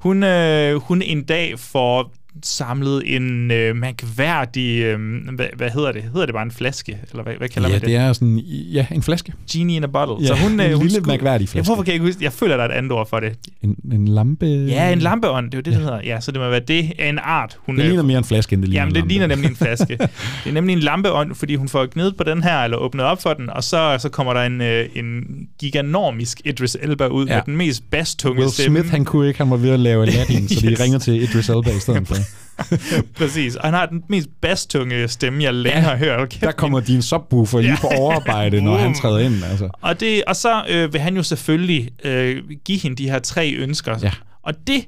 [0.00, 2.12] Hun, øh, hun en dag får
[2.42, 4.98] samlet en øh, mærkværdig, øh,
[5.34, 6.02] hvad, hvad hedder det?
[6.02, 6.98] Hedder det bare en flaske?
[7.10, 7.88] Eller hvad, hvad kalder ja, man det?
[7.88, 8.38] det er sådan,
[8.72, 9.32] ja, en flaske.
[9.52, 10.16] Genie in a bottle.
[10.20, 11.58] Ja, så hun, øh, en hun lille skulle, mærkværdig flaske.
[11.58, 12.24] Ja, hvorfor kan jeg ikke huske?
[12.24, 13.32] Jeg føler, der er et andet ord for det.
[13.62, 14.46] En, en lampe?
[14.46, 16.00] Ja, en lampeånd, det er jo det, det hedder.
[16.04, 17.58] Ja, så det må være det af en art.
[17.66, 19.08] Hun, Det ligner mere en flaske, end det ligner Jamen, en det lampe.
[19.12, 19.96] ligner nemlig en flaske.
[20.44, 23.22] det er nemlig en lampeånd, fordi hun får gnedet på den her, eller åbnet op
[23.22, 25.24] for den, og så, så kommer der en, øh, en
[25.58, 27.32] giganormisk Idris Elba ud ja.
[27.32, 27.38] Ja.
[27.38, 28.78] med den mest bastunge Will stemme.
[28.78, 31.48] Smith, han kunne ikke, han var ved at lave Aladdin, så de ringer til Idris
[31.48, 32.16] Elba i stedet for.
[33.18, 36.28] Præcis, og han har den mest bastunge stemme, jeg længe Ja, har hørt.
[36.28, 39.44] Kæft, Der kommer din subwoofer lige på overarbejde, når han træder ind.
[39.44, 39.68] Altså.
[39.80, 43.52] Og, det, og så øh, vil han jo selvfølgelig øh, give hende de her tre
[43.52, 43.98] ønsker.
[44.02, 44.10] Ja.
[44.42, 44.84] Og det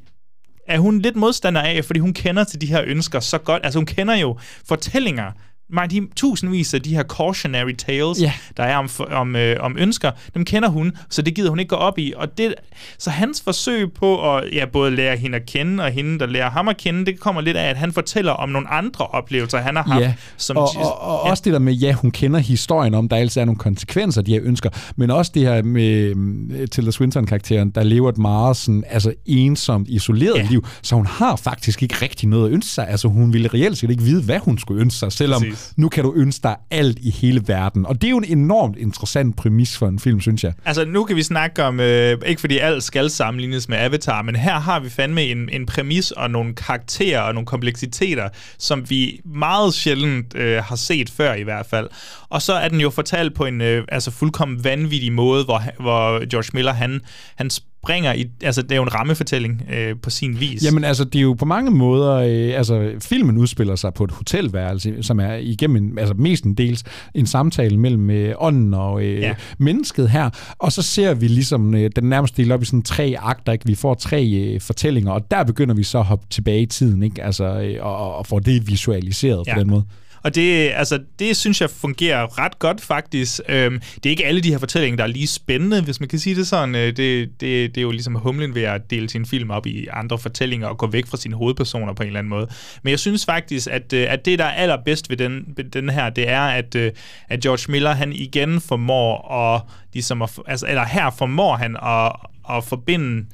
[0.68, 3.60] er hun lidt modstander af, fordi hun kender til de her ønsker så godt.
[3.64, 4.38] Altså hun kender jo
[4.68, 5.32] fortællinger,
[5.70, 8.32] mange de tusindvis af de her cautionary tales, Ja.
[8.56, 11.68] der er om, om, øh, om ønsker, dem kender hun, så det gider hun ikke
[11.68, 12.12] gå op i.
[12.16, 12.54] Og det,
[12.98, 16.50] så hans forsøg på at ja, både lære hende at kende, og hende, der lærer
[16.50, 19.76] ham at kende, det kommer lidt af, at han fortæller om nogle andre oplevelser, han
[19.76, 20.02] har haft.
[20.02, 21.30] Ja, som og, og, og ja.
[21.30, 24.32] også det der med, ja, hun kender historien om, der altid er nogle konsekvenser, de
[24.32, 28.84] her ønsker, men også det her med mm, Tilda Swinton-karakteren, der lever et meget sådan,
[28.90, 30.46] altså ensomt, isoleret ja.
[30.50, 32.88] liv, så hun har faktisk ikke rigtig noget at ønske sig.
[32.88, 35.88] Altså hun ville reelt set ikke vide, hvad hun skulle ønske sig, selvom Præcis nu
[35.88, 37.86] kan du ønske dig alt i hele verden.
[37.86, 40.52] Og det er jo en enormt interessant præmis for en film, synes jeg.
[40.64, 44.36] Altså, nu kan vi snakke om, øh, ikke fordi alt skal sammenlignes med Avatar, men
[44.36, 48.28] her har vi fandme en, en præmis og nogle karakterer og nogle kompleksiteter,
[48.58, 51.88] som vi meget sjældent øh, har set før i hvert fald.
[52.28, 56.28] Og så er den jo fortalt på en øh, altså fuldkommen vanvittig måde, hvor, hvor
[56.30, 57.00] George Miller, han,
[57.36, 57.50] han
[57.84, 60.64] springer i, altså det er jo en rammefortælling øh, på sin vis.
[60.64, 64.10] Jamen altså, det er jo på mange måder, øh, altså filmen udspiller sig på et
[64.10, 66.84] hotelværelse, som er igennem, en, altså mestendels
[67.14, 69.34] en samtale mellem øh, ånden og øh, Ja.
[69.58, 73.14] mennesket her, og så ser vi ligesom øh, den nærmest delt op i sådan tre
[73.18, 73.66] akter, ikke?
[73.66, 77.02] Vi får tre øh, fortællinger, og der begynder vi så at hoppe tilbage i tiden,
[77.02, 77.22] ikke?
[77.22, 79.46] Altså, øh, og, og får det visualiseret.
[79.46, 79.54] Ja.
[79.54, 79.84] på den måde.
[80.22, 83.40] Og det, altså, det synes jeg fungerer ret godt faktisk.
[83.48, 86.18] Øhm, det er ikke alle de her fortællinger, der er lige spændende, hvis man kan
[86.18, 86.74] sige det sådan.
[86.74, 89.86] Øh, Det, det, det er jo ligesom humlen ved at dele sin film op i
[89.92, 92.48] andre fortællinger og gå væk fra sine hovedpersoner på en eller anden måde.
[92.82, 95.88] Men jeg synes faktisk, at, øh, at det, der er allerbedst ved den, ved den
[95.88, 96.92] her, det er, at, øh,
[97.28, 99.62] at George Miller, han igen formår at,
[99.92, 102.12] ligesom at, altså, eller her formår han at,
[102.56, 103.26] at forbinde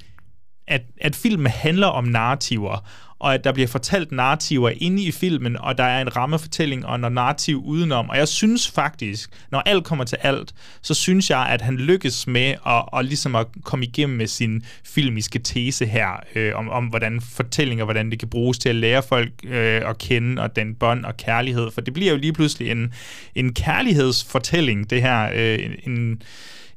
[0.69, 2.89] at, at filmen handler om narrativer,
[3.25, 6.95] og at der bliver fortalt narrativer inde i filmen, og der er en rammefortælling og
[6.95, 8.11] en narrativ udenom.
[8.11, 12.27] Og jeg synes faktisk, når alt kommer til alt, så synes jeg, at han lykkes
[12.27, 16.85] med at, at, ligesom at komme igennem med sin filmiske tese her, øh, om, om
[16.85, 20.75] hvordan fortællinger, hvordan det kan bruges til at lære folk øh, at kende, og den
[20.75, 21.71] bånd og kærlighed.
[21.71, 22.93] For det bliver jo lige pludselig en,
[23.35, 25.31] en kærlighedsfortælling, det her.
[25.35, 26.23] Øh, en,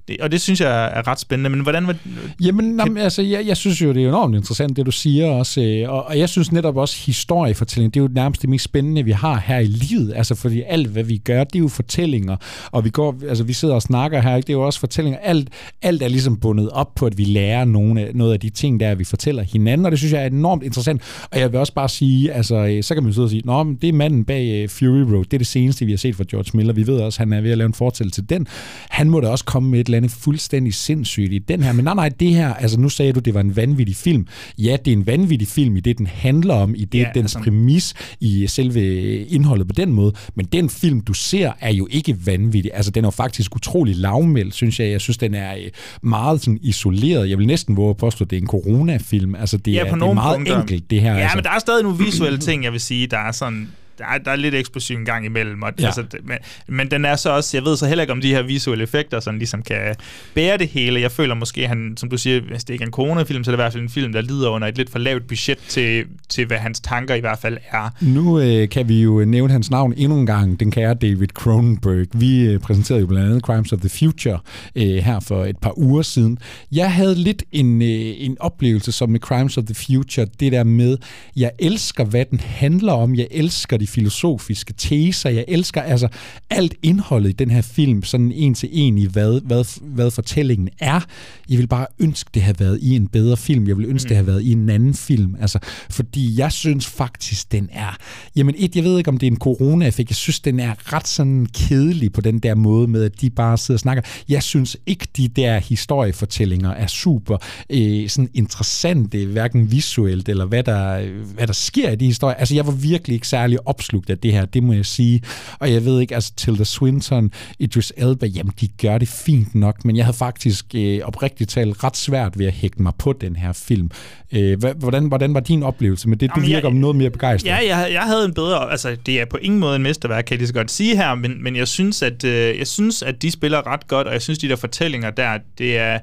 [0.08, 1.50] det, og det synes jeg er ret spændende.
[1.50, 1.96] Men hvordan var
[2.42, 5.62] Jamen, jamen altså, jeg, jeg synes jo, det er enormt interessant, det du siger også.
[5.62, 9.04] øh, Og, og jeg synes netop også, historiefortælling, det er jo nærmest det mest spændende,
[9.04, 10.14] vi har her i livet.
[10.16, 12.36] Altså, fordi alt, hvad vi gør, det er jo fortællinger.
[12.72, 14.48] Og vi går, altså, vi sidder og snakker her, ikke?
[14.48, 15.20] det er jo også fortællinger.
[15.20, 15.50] Alt,
[15.82, 18.96] alt er ligesom bundet op på, at vi lærer nogle, noget af de ting, der
[18.96, 21.02] vi fortæller hinanden, og det synes jeg er enormt interessant.
[21.32, 23.42] Og jeg vil også bare sige, altså, øh, så kan man jo sidde og sige,
[23.46, 25.98] Nå, men det er manden bag uh, Fury Road, det er det seneste, vi har
[25.98, 26.74] set fra George Miller.
[26.74, 28.48] Vi ved også, han er ved at lave en fortællelse til den.
[28.90, 31.74] Han må da også komme med et eller andet fuldstændig sindssygt i den her.
[31.74, 34.28] Men nej, nej, det her, altså nu sagde du, det var en vanvittig film.
[34.58, 37.18] Ja, det er en vanvittig film i det, den handler om, i det, Ja, dens
[37.36, 40.14] altså- præmis, i selve indholdet på den måde.
[40.36, 42.72] Men den film, du ser, er jo ikke vanvittig.
[42.74, 44.90] Altså, den er jo faktisk utrolig lavmældt, synes jeg.
[44.92, 45.62] Jeg synes, den er øh,
[46.02, 47.30] meget sådan isoleret.
[47.30, 49.36] Jeg vil næsten våge at påstå, at det er en coronafilm.
[49.36, 50.62] Altså, det, Ja, er, det er meget punkter.
[50.62, 51.14] enkelt, det her.
[51.14, 51.38] Ja, altså.
[51.38, 53.68] men der er stadig nogle visuelle ting, jeg vil sige, der er sådan...
[53.98, 55.86] Der er, der er lidt eksplosiv en gang imellem, og, ja.
[55.86, 56.38] Altså, men,
[56.68, 59.20] men den er så også, jeg ved så heller ikke, om de her visuelle effekter
[59.20, 59.96] sådan ligesom kan
[60.34, 61.02] bære det hele.
[61.02, 63.56] Jeg føler måske, han, som du siger, hvis det ikke er en coronafilm, så er
[63.56, 66.06] det i hvert fald en film, der lider under et lidt for lavt budget til,
[66.30, 67.90] til hvad hans tanker i hvert fald er.
[68.02, 72.08] Nu øh, kan vi jo nævne hans navn endnu en gang, den kære David Cronenberg.
[72.14, 74.40] Vi øh, præsenterede jo blandt andet Crimes of the Future
[74.76, 76.38] øh, her for et par uger siden.
[76.72, 80.64] Jeg havde lidt en, øh, en oplevelse som med Crimes of the Future, det der
[80.64, 80.98] med,
[81.36, 85.30] jeg elsker, hvad den handler om, jeg elsker de de filosofiske teser.
[85.30, 86.08] Jeg elsker altså
[86.50, 90.70] alt indholdet i den her film, sådan en til en i, hvad, hvad, hvad fortællingen
[90.80, 91.02] er.
[91.50, 93.68] Jeg vil bare ønske, det havde været i en bedre film.
[93.68, 94.08] Jeg vil ønske, mm.
[94.08, 95.36] det havde været i en anden film.
[95.40, 95.60] Altså,
[95.90, 97.98] fordi jeg synes faktisk, den er...
[98.36, 100.10] Jamen et, jeg ved ikke, om det er en corona-effekt.
[100.10, 103.58] Jeg synes, den er ret sådan kedelig på den der måde med, at de bare
[103.58, 104.04] sidder og snakker.
[104.30, 107.38] Jeg synes ikke, de der historiefortællinger er super
[107.70, 112.36] øh, sådan interessante, hverken visuelt eller hvad der, hvad der sker i de historier.
[112.36, 115.22] Altså, jeg var virkelig ikke særlig opslugt af det her, det må jeg sige.
[115.60, 119.86] Og jeg ved ikke, altså Tilda Swinton, Idris Elba, jamen de gør det fint nok,
[119.86, 123.36] men jeg havde faktisk øh, oprigtigt talt ret svært ved at hække mig på den
[123.36, 123.92] her film.
[124.32, 126.30] Øh, hvordan, hvordan var din oplevelse med det?
[126.30, 127.50] Du Jamen, virker jeg- noget mere begejstret.
[127.50, 128.72] Ja, jeg, jeg havde en bedre...
[128.72, 131.16] Altså, det er på ingen måde en mesterværk, kan jeg lige så godt sige her,
[131.16, 134.22] men, men jeg, synes, at, øh, jeg synes, at de spiller ret godt, og jeg
[134.22, 136.00] synes, de der fortællinger der, det er...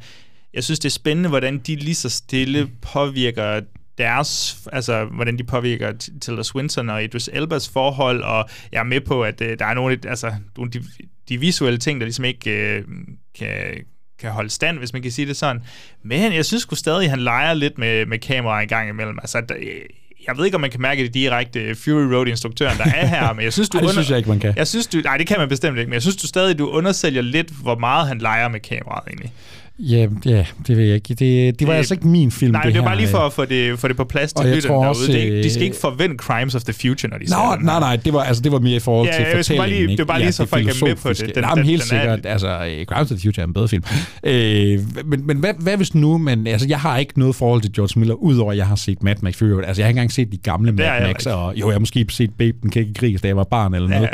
[0.54, 3.60] Jeg synes, det er spændende, hvordan de lige så stille påvirker
[3.98, 9.00] deres, altså hvordan de påvirker Tilda Swinton og Idris Elbas forhold, og jeg er med
[9.00, 10.82] på, at øh, der er nogle, altså, nogle de,
[11.28, 12.84] de visuelle ting, der ligesom ikke øh,
[13.38, 13.50] kan,
[14.18, 15.62] kan holde stand, hvis man kan sige det sådan.
[16.04, 19.18] Men jeg synes sgu stadig, at han leger lidt med, med kameraet en gang imellem.
[19.22, 19.54] Altså, der,
[20.26, 23.44] jeg ved ikke, om man kan mærke det direkte Fury Road-instruktøren, der er her, men
[23.44, 24.54] jeg synes, du Ej, det synes jeg ikke, man kan.
[24.56, 26.68] Jeg synes, du, nej, det kan man bestemt ikke, men jeg synes, du stadig, du
[26.68, 29.32] undersælger lidt, hvor meget han leger med kameraet egentlig.
[29.78, 31.08] Ja, ja, det ved jeg ikke.
[31.14, 32.88] Det, det var Det- altså ikke min film, Nej, det det er her.
[32.88, 34.88] bare lige for at få det, få det på plads til lytterne derude.
[34.88, 37.54] også, det er de skal øh, ikke forvente Crimes of the Future, når de ser
[37.56, 37.64] den.
[37.66, 39.64] nej, nej, det var, altså, det var mere i forhold Ja, til jeg skal bare
[39.66, 39.86] fortællingen.
[39.86, 41.18] lige- det var bare lige, så det folk er med på det.
[41.34, 42.26] Den- Nej, men den- helt den er- sikkert.
[42.26, 43.82] Altså, eh, Crimes of the Future er en bedre film.
[44.24, 47.72] Øh, men men hvad, hvad hvis nu, men altså, jeg har ikke noget forhold til
[47.72, 49.64] George Miller, udover at jeg har set Mad Max Fury Road.
[49.66, 52.06] Altså, jeg har ikke engang set de gamle Mad Max, og jo, jeg har måske
[52.10, 54.08] set Babe, den kan ikke gris, da jeg var barn eller noget.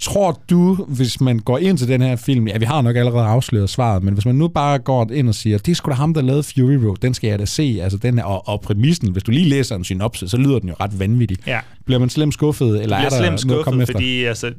[0.00, 3.24] Tror du, hvis man går ind til den her film, ja, vi har nok allerede
[3.26, 5.94] afsløret svaret, men hvis man nu bare går ind og siger, det er sgu da
[5.94, 8.60] ham, der lavede Fury Road, den skal jeg da se, altså den er, og, og
[8.60, 11.36] præmissen, hvis du lige læser en synopsis, så lyder den jo ret vanvittig.
[11.46, 11.60] Ja.
[11.84, 13.94] Bliver man slemt skuffet, eller er der slemt noget at komme skuffet, efter?
[13.94, 14.52] fordi altså,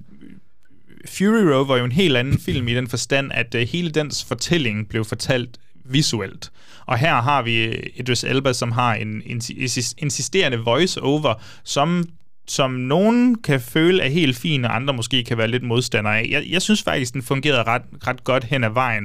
[1.07, 4.23] Fury Road var jo en helt anden film i den forstand, at uh, hele dens
[4.23, 6.51] fortælling blev fortalt visuelt.
[6.85, 11.33] Og her har vi Idris Elba, som har en insi- insisterende voice-over,
[11.63, 12.05] som
[12.49, 16.27] som nogen kan føle er helt fin, og andre måske kan være lidt modstandere af.
[16.31, 19.03] Jeg, jeg synes faktisk, den fungerede ret, ret godt hen ad vejen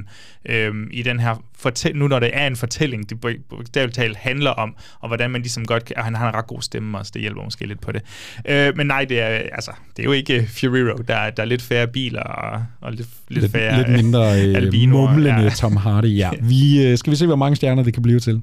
[0.49, 4.51] øhm, i den her fortæl- nu når det er en fortælling, det bogstaveligt talt handler
[4.51, 7.11] om, og hvordan man ligesom godt kan, og han har en ret god stemme også,
[7.15, 8.03] det hjælper måske lidt på det.
[8.49, 11.43] Øh, men nej, det er, altså, det er jo ikke Fury Road, der, er- der
[11.43, 15.43] er lidt færre biler, og, og lidt, lidt, lidt, færre lidt mindre øh, albinoer, mumlende
[15.43, 15.51] ja.
[15.51, 16.17] Tom Hardy.
[16.17, 16.31] Ja.
[16.51, 18.43] Vi, øh, skal vi se, hvor mange stjerner det kan blive til?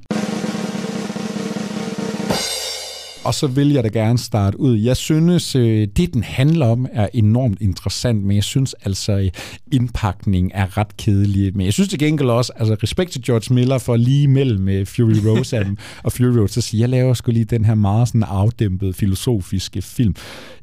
[3.23, 4.77] Og så vil jeg da gerne starte ud.
[4.77, 9.29] Jeg synes, øh, det den handler om er enormt interessant, men jeg synes altså, øh,
[9.71, 11.57] indpakningen er ret kedelig.
[11.57, 14.85] Men jeg synes til gengæld også, altså respekt til George Miller for lige mellem øh,
[14.85, 18.23] Fury Road og Fury Road, så siger jeg laver sgu lige den her meget sådan
[18.23, 20.15] afdæmpede filosofiske film.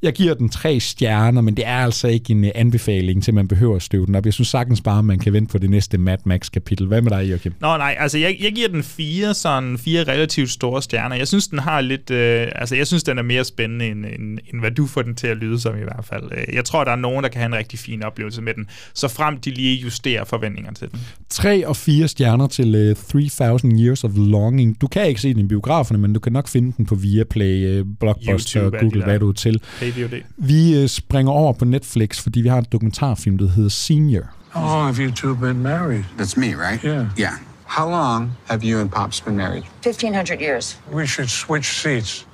[0.03, 3.77] Jeg giver den tre stjerner, men det er altså ikke en anbefaling til, man behøver
[3.77, 4.25] at støve den op.
[4.25, 6.87] Jeg synes sagtens bare, at man kan vente på det næste Mad Max-kapitel.
[6.87, 7.55] Hvad med dig, Joachim?
[7.61, 11.17] Nå nej, altså jeg, jeg giver den fire, sådan fire relativt store stjerner.
[11.17, 14.39] Jeg synes, den har lidt, øh, altså jeg synes, den er mere spændende, end, end,
[14.53, 16.23] end hvad du får den til at lyde som i hvert fald.
[16.33, 18.67] Øh, Jeg tror, der er nogen, der kan have en rigtig fin oplevelse med den,
[18.95, 21.01] så frem de lige justerer forventningerne til den.
[21.29, 22.97] 3 og 4 stjerner til uh,
[23.29, 24.81] 3000 Years of Longing.
[24.81, 27.81] Du kan ikke se den i biograferne, men du kan nok finde den på Viaplay,
[27.81, 29.61] uh, Blockbuster, YouTube Google, hvad du er til.
[29.81, 30.21] PVOD.
[30.37, 34.23] Vi uh, springer over på Netflix, fordi vi har en dokumentarfilm, der hedder Senior.
[34.51, 36.05] How long have you two been married?
[36.19, 36.81] That's me, right?
[36.85, 37.07] Yeah.
[37.21, 37.33] Yeah.
[37.67, 39.63] How long have you and Pops been married?
[39.85, 40.81] 1,500 years.
[40.93, 42.27] We should switch seats.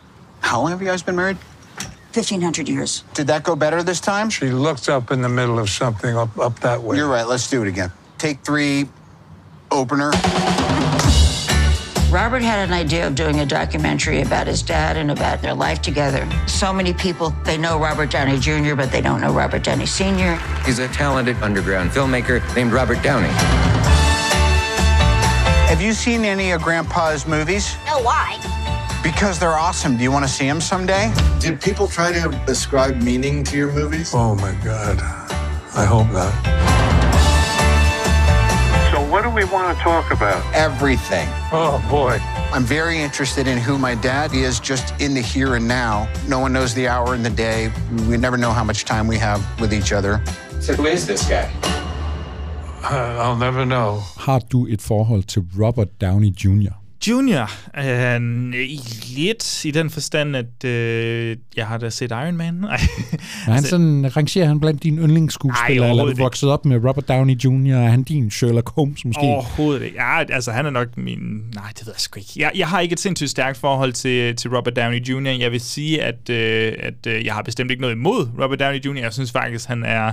[0.44, 1.38] How long have you guys been married?
[2.12, 3.02] 1,500 years.
[3.14, 4.28] Did that go better this time?
[4.28, 6.98] She looked up in the middle of something up, up that way.
[6.98, 7.26] You're right.
[7.26, 7.90] Let's do it again.
[8.18, 8.86] Take three.
[9.70, 10.10] Opener.
[12.12, 15.80] Robert had an idea of doing a documentary about his dad and about their life
[15.80, 16.28] together.
[16.46, 20.36] So many people, they know Robert Downey Jr., but they don't know Robert Downey Sr.
[20.66, 23.32] He's a talented underground filmmaker named Robert Downey.
[25.68, 27.74] Have you seen any of Grandpa's movies?
[27.86, 28.38] No, why?
[29.04, 29.98] Because they're awesome.
[29.98, 31.12] Do you want to see them someday?
[31.38, 34.12] Did people try to ascribe meaning to your movies?
[34.14, 34.98] Oh my God.
[35.76, 36.32] I hope not.
[38.90, 40.42] So, what do we want to talk about?
[40.54, 41.28] Everything.
[41.52, 42.18] Oh boy.
[42.54, 46.08] I'm very interested in who my dad is just in the here and now.
[46.26, 47.70] No one knows the hour in the day.
[48.08, 50.22] We never know how much time we have with each other.
[50.60, 51.52] So who is this guy?
[52.82, 54.02] Uh, I'll never know.
[54.16, 56.83] Har du et forhold til Robert Downey Jr.?
[57.08, 58.20] Junior, øh,
[59.16, 62.64] lidt i den forstand, at øh, jeg har da set Iron Man.
[62.64, 62.80] Ej.
[63.46, 67.08] Er han sådan, rangerer han blandt dine yndlingsskuespillere, eller er du vokset op med Robert
[67.08, 69.20] Downey Jr., er han din Sherlock Holmes måske?
[69.20, 69.96] Overhovedet ikke.
[69.96, 71.18] Ja, altså han er nok min...
[71.54, 72.32] Nej, det ved jeg sgu ikke.
[72.36, 75.28] Jeg, jeg har ikke et sindssygt stærkt forhold til, til Robert Downey Jr.
[75.28, 78.78] Jeg vil sige, at, øh, at øh, jeg har bestemt ikke noget imod Robert Downey
[78.84, 78.98] Jr.
[78.98, 80.12] Jeg synes faktisk, han er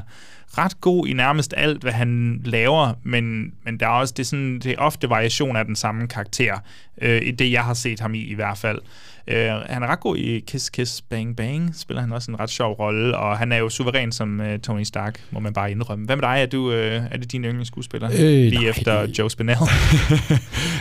[0.57, 4.27] ret god i nærmest alt, hvad han laver, men, men der er også det er,
[4.27, 6.55] sådan, det er ofte variation af den samme karakter,
[7.01, 8.79] øh, i det jeg har set ham i i hvert fald.
[9.27, 12.49] Øh, han er ret god i Kiss Kiss Bang Bang, spiller han også en ret
[12.49, 16.05] sjov rolle, og han er jo suveræn som øh, Tony Stark, må man bare indrømme.
[16.05, 16.37] Hvad med dig?
[16.41, 18.09] Er, du, øh, er det din yndlingsskuespiller?
[18.13, 19.57] Øh, Lige nej, efter Joe Spinell?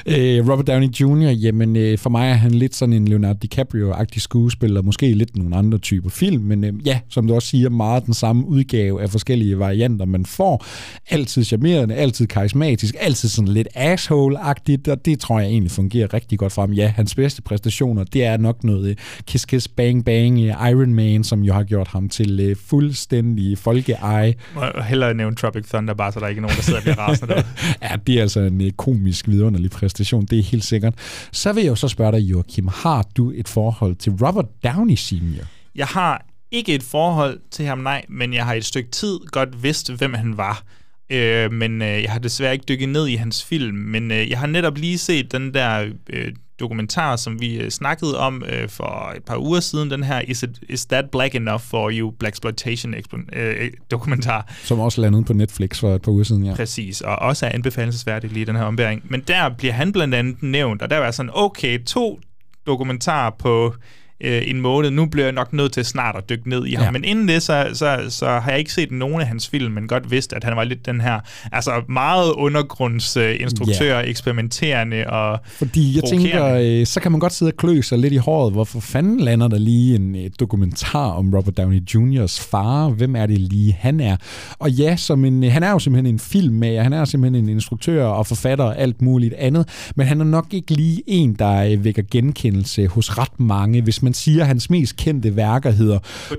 [0.06, 4.20] øh, Robert Downey Jr., jamen øh, for mig er han lidt sådan en Leonardo DiCaprio-agtig
[4.20, 8.06] skuespiller, måske lidt nogle andre typer film, men øh, ja, som du også siger, meget
[8.06, 10.66] den samme udgave af forskellige varianter, man får.
[11.10, 16.38] Altid charmerende, altid karismatisk, altid sådan lidt asshole-agtigt, og det tror jeg egentlig fungerer rigtig
[16.38, 16.72] godt for ham.
[16.72, 18.96] Ja, hans bedste præstationer, det er nok noget øh,
[19.26, 24.34] Kiss Kiss Bang Bang, Iron Man, som jo har gjort ham til øh, fuldstændig folkeeje.
[24.54, 26.82] Må jeg hellere nævne Tropic Thunder, bare så der ikke er nogen, der sidder og
[26.82, 27.46] bliver rasende derude.
[27.82, 30.94] ja, det er altså en øh, komisk vidunderlig præstation, det er helt sikkert.
[31.32, 34.96] Så vil jeg jo så spørge dig, Joachim, har du et forhold til Robert Downey
[34.96, 35.44] Sr.?
[35.74, 39.62] Jeg har ikke et forhold til ham, nej, men jeg har et stykke tid godt
[39.62, 40.62] vidst, hvem han var.
[41.10, 44.38] Øh, men øh, jeg har desværre ikke dykket ned i hans film, men øh, jeg
[44.38, 49.12] har netop lige set den der øh, dokumentar, som vi øh, snakkede om øh, for
[49.16, 52.10] et par uger siden, den her Is, it, Is That Black Enough for You?
[52.10, 52.94] Black Exploitation
[53.32, 54.52] øh, dokumentar.
[54.64, 56.54] Som også landede på Netflix for et par uger siden, ja.
[56.54, 59.02] Præcis, og også er anbefalelsesværdig lige den her ombæring.
[59.04, 62.20] Men der bliver han blandt andet nævnt, og der var sådan, okay, to
[62.66, 63.74] dokumentarer på
[64.20, 64.90] øh, en måned.
[64.90, 66.84] Nu bliver jeg nok nødt til snart at dykke ned i ham.
[66.84, 66.90] Ja.
[66.90, 69.88] Men inden det, så, så, så har jeg ikke set nogen af hans film, men
[69.88, 71.20] godt vidst, at han var lidt den her
[71.52, 74.06] altså meget undergrundsinstruktør, ja.
[74.06, 78.12] eksperimenterende og Fordi jeg tænker, øh, så kan man godt sidde og klø sig lidt
[78.12, 78.52] i håret.
[78.52, 82.88] Hvorfor fanden lander der lige en øh, dokumentar om Robert Downey Jr.'s far?
[82.88, 84.16] Hvem er det lige, han er?
[84.58, 88.04] Og ja, som en, han er jo simpelthen en filmmager, han er simpelthen en instruktør
[88.04, 91.84] og forfatter og alt muligt andet, men han er nok ikke lige en, der øh,
[91.84, 93.82] vækker genkendelse hos ret mange.
[93.82, 95.98] Hvis man siger, at hans mest kendte værker hedder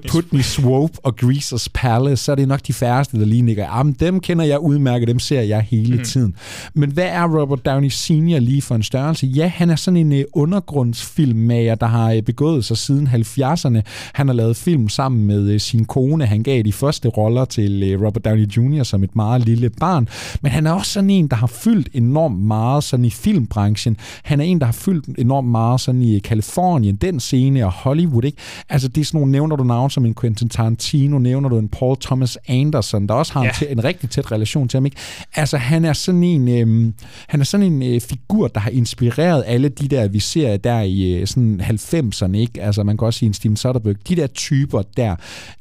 [0.09, 3.63] Putney Swope og Greaser's Palace, så er det nok de færreste, der lige nikker.
[3.63, 6.03] Jamen, dem kender jeg udmærket, dem ser jeg hele mm.
[6.03, 6.35] tiden.
[6.73, 8.39] Men hvad er Robert Downey Sr.
[8.39, 9.27] lige for en størrelse?
[9.27, 13.81] Ja, han er sådan en uh, undergrundsfilmmager, der har uh, begået sig siden 70'erne.
[14.13, 16.25] Han har lavet film sammen med uh, sin kone.
[16.25, 18.83] Han gav de første roller til Robert Downey Jr.
[18.83, 20.07] som et meget lille barn.
[20.41, 23.97] Men han er også sådan en, der har fyldt enormt meget sådan i filmbranchen.
[24.23, 28.23] Han er en, der har fyldt enormt meget sådan i Kalifornien, den scene og Hollywood,
[28.23, 28.37] ikke?
[28.69, 31.69] Altså, det er sådan nogle, nævner du navn som en Quentin Tarantino, nævner du en
[31.69, 33.49] Paul Thomas Anderson, der også har ja.
[33.49, 34.97] en, tæ- en rigtig tæt relation til ham, ikke?
[35.35, 36.93] Altså, han er sådan en, øhm,
[37.27, 40.81] han er sådan en øh, figur, der har inspireret alle de der, vi ser der
[40.81, 42.61] i øh, sådan 90'erne, ikke?
[42.61, 45.15] Altså, man kan også sige en Steven Soderbergh, de der typer der,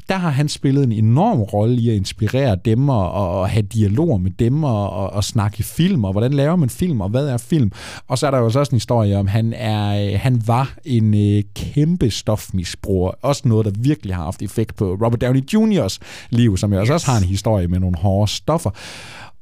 [0.08, 3.62] der har han spillet en enorm rolle i at inspirere dem og, og, og have
[3.62, 7.28] dialoger med dem og, og, og snakke film, og hvordan laver man film, og hvad
[7.28, 7.72] er film?
[8.08, 11.14] Og så er der jo også en historie om, han er, øh, han var en
[11.14, 13.12] øh, kæmpe stofmisbruger.
[13.22, 15.98] Også noget, der virkelig har haft effekt på Robert Downey Jr.'s
[16.30, 16.90] liv, som jeg yes.
[16.90, 18.70] også har en historie med nogle hårde stoffer.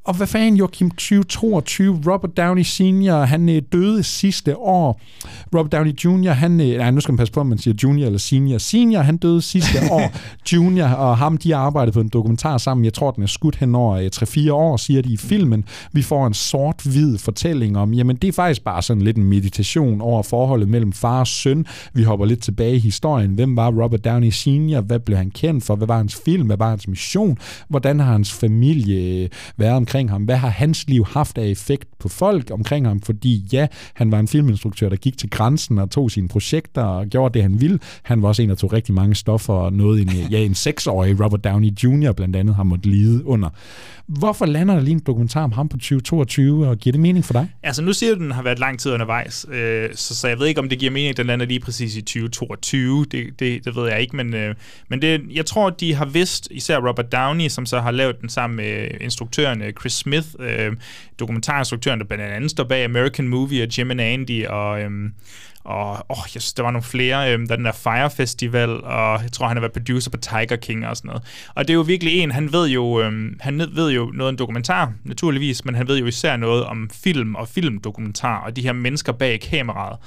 [0.09, 5.01] Og hvad fanden, Joachim 2022, Robert Downey Sr., han øh, døde sidste år.
[5.55, 8.07] Robert Downey Jr., han, øh, nej, nu skal man passe på, om man siger junior
[8.07, 8.59] eller senior.
[8.59, 10.13] Senior, han døde sidste år.
[10.53, 12.85] Junior og ham, de har arbejdet på en dokumentar sammen.
[12.85, 14.09] Jeg tror, den er skudt hen over
[14.49, 15.65] 3-4 år, siger de i filmen.
[15.93, 20.01] Vi får en sort-hvid fortælling om, jamen det er faktisk bare sådan lidt en meditation
[20.01, 21.67] over forholdet mellem far og søn.
[21.93, 23.31] Vi hopper lidt tilbage i historien.
[23.31, 24.81] Hvem var Robert Downey Sr.?
[24.81, 25.77] Hvad blev han kendt for?
[25.77, 26.47] Hvad var hans film?
[26.47, 27.39] Hvad var hans mission?
[27.69, 30.23] Hvordan har hans familie øh, været omkring omkring ham.
[30.23, 33.01] Hvad har hans liv haft af effekt på folk omkring ham?
[33.01, 37.07] Fordi ja, han var en filminstruktør, der gik til grænsen og tog sine projekter og
[37.07, 37.79] gjorde det, han ville.
[38.03, 41.25] Han var også en, der tog rigtig mange stoffer og noget en, ja, en seksårig
[41.25, 42.13] Robert Downey Jr.
[42.13, 43.49] blandt andet har måttet lide under.
[44.09, 47.33] Hvorfor lander der lige en dokumentar om ham på 2022, og giver det mening for
[47.33, 47.49] dig?
[47.63, 50.39] Altså nu siger du, at den har været lang tid undervejs, øh, så, så jeg
[50.39, 53.05] ved ikke, om det giver mening, at den lander lige præcis i 2022.
[53.05, 54.55] Det, det, det ved jeg ikke, men, øh,
[54.89, 58.29] men det, jeg tror, de har vidst, især Robert Downey, som så har lavet den
[58.29, 60.73] sammen med instruktøren Chris Smith, øh,
[61.21, 64.81] dokumentarinstruktøren, der blandt andet står bag American Movie og Jim and Andy, og...
[64.81, 64.91] Øh,
[65.69, 69.23] og åh, jeg synes, der var nogle flere, øhm, der den der Fire Festival, og
[69.23, 71.23] jeg tror, han har været producer på Tiger King og sådan noget.
[71.55, 74.37] Og det er jo virkelig en, han ved jo, øhm, han ved jo noget om
[74.37, 78.73] dokumentar, naturligvis, men han ved jo især noget om film og filmdokumentar, og de her
[78.73, 79.99] mennesker bag kameraet.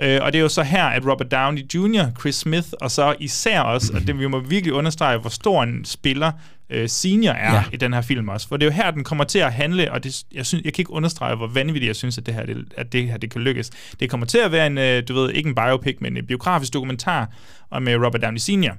[0.00, 3.14] Øh, og det er jo så her, at Robert Downey Jr., Chris Smith, og så
[3.20, 6.32] især også, og det vi må virkelig understrege, hvor stor en spiller
[6.70, 7.62] øh, Senior er Ja.
[7.72, 8.48] i den her film også.
[8.48, 10.72] For det er jo her, den kommer til at handle, og det, jeg, synes, jeg
[10.72, 13.30] kan ikke understrege, hvor vanvittigt jeg synes, at det her, det, at det her det
[13.30, 13.70] kan lykkes.
[14.00, 16.72] Det kommer til at være en, øh, du ved, ikke en biopic, men en biografisk
[16.74, 17.30] dokumentar
[17.70, 18.74] om øh, Robert Downey Senior.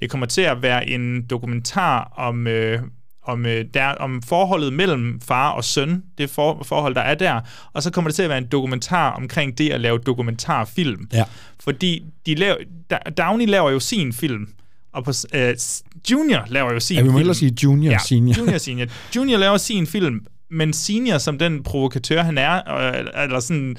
[0.00, 2.46] Det kommer til at være en dokumentar om...
[2.46, 2.78] Øh,
[3.26, 7.40] om, øh, der, om forholdet mellem far og søn, det for, forhold, der er der,
[7.72, 11.08] og så kommer det til at være en dokumentar omkring det at lave dokumentarfilm.
[11.12, 11.24] Ja.
[11.60, 12.56] Fordi de laver,
[13.18, 14.48] Downey laver jo sin film,
[14.92, 15.54] og på, øh,
[16.10, 17.16] Junior laver jo sin Ja, vi må film.
[17.16, 18.34] hellere sige junior, ja, senior.
[18.38, 18.86] Junior, senior.
[19.16, 20.20] Junior laver sin film,
[20.54, 23.76] men Senior, som den provokatør han er, øh, eller sådan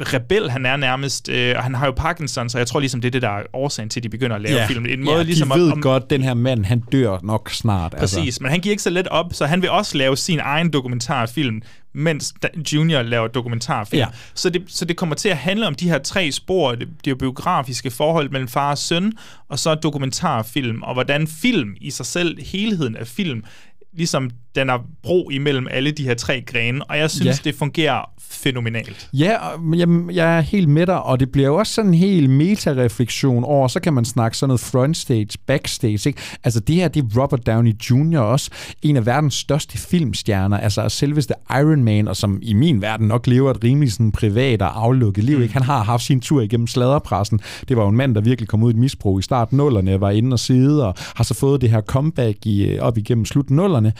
[0.00, 3.08] rebel han er nærmest, øh, og han har jo Parkinson, så jeg tror ligesom, det
[3.08, 4.66] er det, der er årsagen til, at de begynder at lave ja.
[4.66, 4.86] film.
[4.86, 7.50] En måde ja, ligesom de ved at, om, godt, den her mand, han dør nok
[7.50, 7.94] snart.
[7.98, 8.42] Præcis, altså.
[8.42, 11.62] men han giver ikke så let op, så han vil også lave sin egen dokumentarfilm,
[11.92, 12.34] mens
[12.72, 13.98] Junior laver dokumentarfilm.
[13.98, 14.06] Ja.
[14.34, 17.18] Så, det, så det kommer til at handle om de her tre spor, det, det
[17.18, 19.12] biografiske forhold mellem far og søn,
[19.48, 23.44] og så dokumentarfilm, og hvordan film i sig selv, helheden af film,
[23.92, 27.50] ligesom den er bro imellem alle de her tre grene, og jeg synes, Ja.
[27.50, 29.08] det fungerer fænomenalt.
[29.12, 29.36] Ja,
[29.76, 33.44] jamen, jeg er helt med dig, og det bliver jo også sådan en helt meta-refleksion
[33.44, 36.20] over, så kan man snakke sådan noget frontstage, backstage, ikke?
[36.44, 38.18] Altså det her, det er Robert Downey Jr.
[38.18, 38.50] også,
[38.82, 43.26] en af verdens største filmstjerner, altså selveste Iron Man, og som i min verden nok
[43.26, 45.54] lever et rimelig sådan privat og aflukket liv, ikke?
[45.54, 47.40] Han har haft sin tur igennem sladderpressen.
[47.68, 50.00] Det var jo en mand, der virkelig kom ud i et misbrug i start nullerne,
[50.00, 53.50] var inde og sidde, og har så fået det her comeback i, op igennem slut
[53.50, 53.92] nullerne.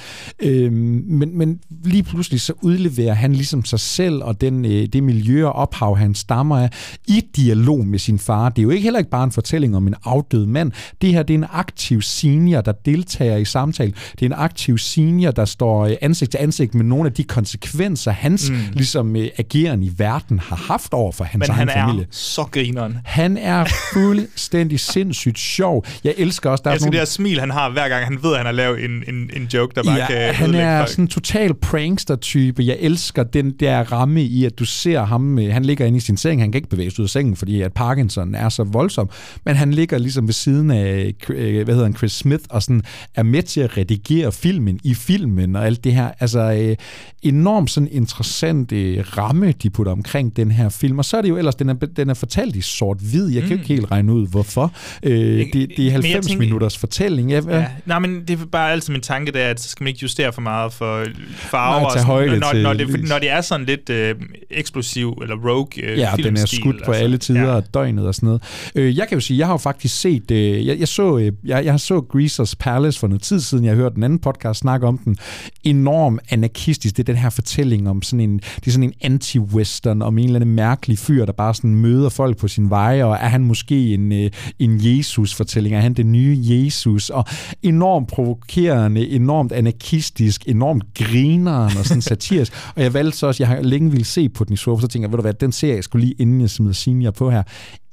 [0.45, 5.03] Øhm, men, men lige pludselig så udleverer han ligesom sig selv og den, øh, det
[5.03, 6.71] miljø og ophav, han stammer af,
[7.07, 8.49] i dialog med sin far.
[8.49, 10.73] Det er jo ikke heller ikke bare en fortælling om en afdød mand.
[11.03, 13.93] Det her det er en aktiv senior, der deltager i samtale.
[14.13, 17.25] Det er en aktiv senior, der står øh, ansigt til ansigt med nogle af de
[17.25, 18.57] konsekvenser, hans mm.
[18.73, 22.07] Ligesom øh, ageren i verden har haft over for hans Men egen han er familie.
[22.11, 22.99] så grineren.
[23.05, 25.85] Han er fuldstændig sindssygt sjov.
[26.05, 26.93] Jeg elsker også, der Jeg er elsker nogle...
[26.93, 29.31] det her smil, han har hver gang, han ved, at han har lavet en, en,
[29.37, 30.89] en joke, der bare ja, kan han er folk.
[30.89, 32.63] sådan en total prankster-type.
[32.67, 36.01] Jeg elsker den der ramme i, at du ser ham, øh, han ligger inde i
[36.01, 38.65] sin seng, han kan ikke bevæge sig ud af sengen, fordi at Parkinson er så
[38.65, 39.11] voldsom,
[39.45, 42.83] men han ligger ligesom ved siden af, øh, hvad hedder han, Chris Smith, og sådan
[43.15, 46.11] er med til at redigere filmen i filmen og alt det her.
[46.21, 46.77] Altså øh,
[47.23, 51.29] enormt sådan interessant øh, ramme, de putter omkring den her film, og så er det
[51.29, 53.29] jo ellers, den er, den er fortalt i sort-hvid.
[53.29, 53.61] Jeg kan jo Mm.
[53.61, 54.73] ikke helt regne ud, hvorfor.
[55.03, 57.31] Øh, det, det er jeg 90 tænker- minutters fortælling.
[57.31, 57.67] Ja, Ja.
[57.87, 59.99] Nej, men det er bare altid min tanke, det er, at så skal man ikke
[60.03, 61.05] justere for meget for
[61.37, 61.81] farver.
[61.81, 64.15] Nej, og sådan, når, til- når, det, når det er sådan lidt øh,
[64.51, 68.15] eksplosiv eller rogue øh, Ja, og den er skudt på alle tider af døgnet og
[68.15, 68.43] sådan noget.
[68.75, 71.33] Øh, jeg kan jo sige, jeg har jo faktisk set, øh, jeg, jeg, så, øh,
[71.45, 74.87] jeg, jeg så Greasers Palace for noget tid siden, jeg hørte den anden podcast snakke
[74.87, 75.17] om den.
[75.65, 80.03] Enorm anarkistisk, det er den her fortælling om sådan en, det er sådan en anti-western,
[80.03, 83.13] om en eller anden mærkelig fyr, der bare sådan møder folk på sin vej, og
[83.15, 87.25] er han måske en, øh, en Jesus-fortælling, er han den nye Jesus, og
[87.63, 90.14] enormt provokerende, enormt anarkistisk,
[90.47, 94.29] enormt grineren og sådan satirisk, og jeg valgte så også, jeg har længe ville se
[94.29, 96.15] på den i Swope, så tænker jeg, ved du hvad, den ser jeg skulle lige
[96.19, 97.43] inden jeg smider senior på her.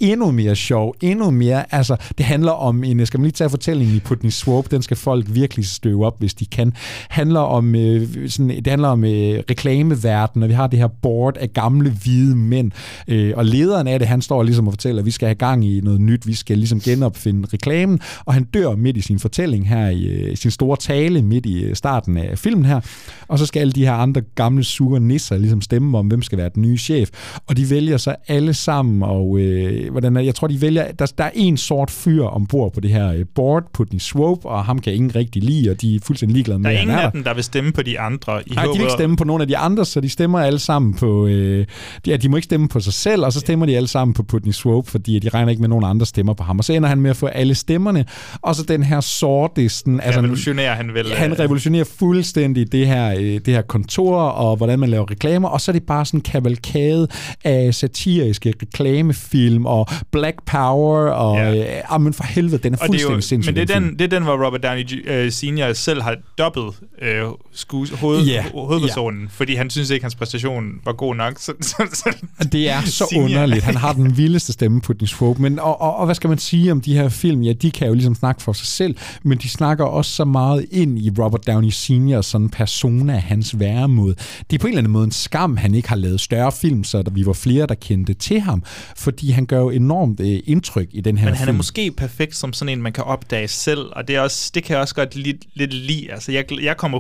[0.02, 3.95] Endnu mere sjov, endnu mere, altså det handler om en, skal man lige tage fortællingen
[3.95, 6.73] i Putney Swope, den skal folk virkelig støve op, hvis de kan.
[7.10, 11.38] handler om, øh, sådan, det handler om øh, reklameverdenen, og vi har det her board
[11.38, 12.72] af gamle hvide mænd,
[13.07, 15.65] øh, og lederen af det, han står ligesom og fortæller, at vi skal have gang
[15.65, 19.69] i noget nyt, vi skal ligesom genopfinde reklamen, og han dør midt i sin fortælling
[19.69, 22.80] her, i øh, sin store tale midt i øh, starten af filmen her,
[23.28, 26.38] og så skal alle de her andre gamle sure nisser ligesom stemme om, hvem skal
[26.38, 27.10] være den nye chef,
[27.48, 31.05] og de vælger så alle sammen, og øh, hvordan er, jeg tror, de vælger, der,
[31.18, 34.80] der er en sort fyr ombord på det her øh, board, Putney Swope, og ham
[34.80, 37.09] kan ingen rigtig lide, og de er fuldstændig ligeglade med, Der er ingen af der.
[37.09, 38.41] dem, der vil stemme på de andre.
[38.47, 40.39] I Nej, de vil ikke håber- stemme på nogen af de andre, så de stemmer
[40.39, 41.27] alle sammen på...
[41.27, 41.65] Øh,
[42.05, 44.13] de, ja, de må ikke stemme på sig selv, og så stemmer de alle sammen
[44.13, 46.59] på Putney Swope, fordi de regner ikke med, at nogen andre stemmer på ham.
[46.59, 48.05] Og så ender han med at få alle stemmerne,
[48.41, 49.69] og så den her sorte...
[49.69, 51.39] Sådan, altså, Revolutionerer han vel, Han øh.
[51.39, 55.72] revolutionerer fuldstændig det her, øh, det her kontor, og hvordan man laver reklamer, og så
[55.72, 57.07] er det bare sådan en kavalkade
[57.43, 59.81] af satiriske reklamefilm, og
[60.12, 61.38] Black Power, og...
[61.38, 61.78] Ja.
[61.78, 63.53] Øh, ah, men for helvede, den er Og fuldstændig jo, sindssyg.
[63.53, 66.66] men det er, den, det er den, hvor Robert Downey uh, Senior selv har dobbelt
[66.66, 68.45] uh, skues, hoved, yeah.
[68.53, 71.34] hovedpersonen, fordi han synes ikke, hans præstation var god nok.
[71.40, 72.16] Så, så, så,
[72.52, 73.26] Det er så Senior.
[73.26, 73.64] underligt.
[73.64, 75.41] Han har den vildeste stemme på Swope.
[75.41, 77.41] Men, og, og, og, hvad skal man sige om de her film?
[77.41, 80.66] Ja, de kan jo ligesom snakke for sig selv, men de snakker også så meget
[80.72, 82.22] ind i Robert Downey Sr.
[82.22, 84.16] sådan persona, hans væremåde.
[84.49, 86.84] Det er på en eller anden måde en skam, han ikke har lavet større film,
[86.84, 88.64] så der, vi var flere, der kendte til ham.
[88.98, 91.56] Fordi han gør jo enormt øh, indtryk i den her Men han film.
[91.56, 94.64] er måske perfekt som sådan en, man kan opdage selv, og det, er også, det
[94.64, 96.11] kan jeg også godt lidt, lidt lide.
[96.11, 96.99] Altså, jeg, jeg kommer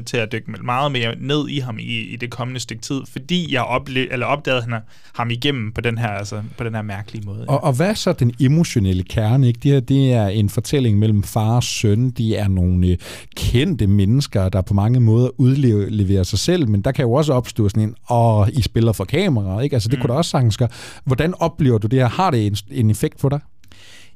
[0.00, 3.00] 100% til at dykke meget mere ned i ham i, i det kommende stykke tid,
[3.12, 4.74] fordi jeg ople- eller opdagede han,
[5.14, 7.44] ham igennem på den her, altså, på den her mærkelige måde.
[7.48, 9.48] Og, og hvad er så den emotionelle kerne?
[9.48, 9.60] Ikke?
[9.62, 12.10] Det her det er en fortælling mellem far og søn.
[12.10, 12.96] De er nogle øh,
[13.36, 17.68] kendte mennesker, der på mange måder udleverer sig selv, men der kan jo også opstå
[17.68, 19.76] sådan en, åh, I spiller for kamera, ikke?
[19.76, 20.02] Altså det mm.
[20.02, 20.68] kunne da også sagtens gøre.
[21.04, 22.08] Hvordan oplever du det her?
[22.08, 23.40] Har det en, en effekt på dig?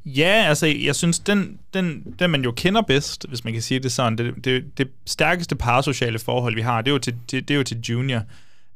[0.06, 3.80] Ja, altså jeg synes, den, den, den man jo kender bedst, hvis man kan sige
[3.80, 7.48] det sådan, det, det, det stærkeste parasociale forhold, vi har, det er jo til, det,
[7.48, 8.22] det er jo til Junior.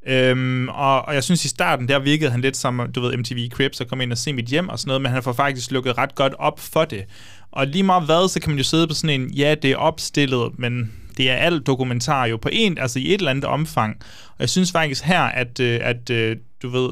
[0.07, 3.49] Øhm, og, og jeg synes i starten, der virkede han lidt som, du ved, MTV
[3.51, 5.71] Cribs, og kom ind og se mit hjem og sådan noget, men han får faktisk
[5.71, 7.05] lukket ret godt op for det.
[7.51, 9.77] Og lige meget hvad, så kan man jo sidde på sådan en, ja, det er
[9.77, 13.97] opstillet, men det er alt dokumentar jo på en, altså i et eller andet omfang.
[14.29, 16.91] Og jeg synes faktisk her, at, øh, at øh, du ved,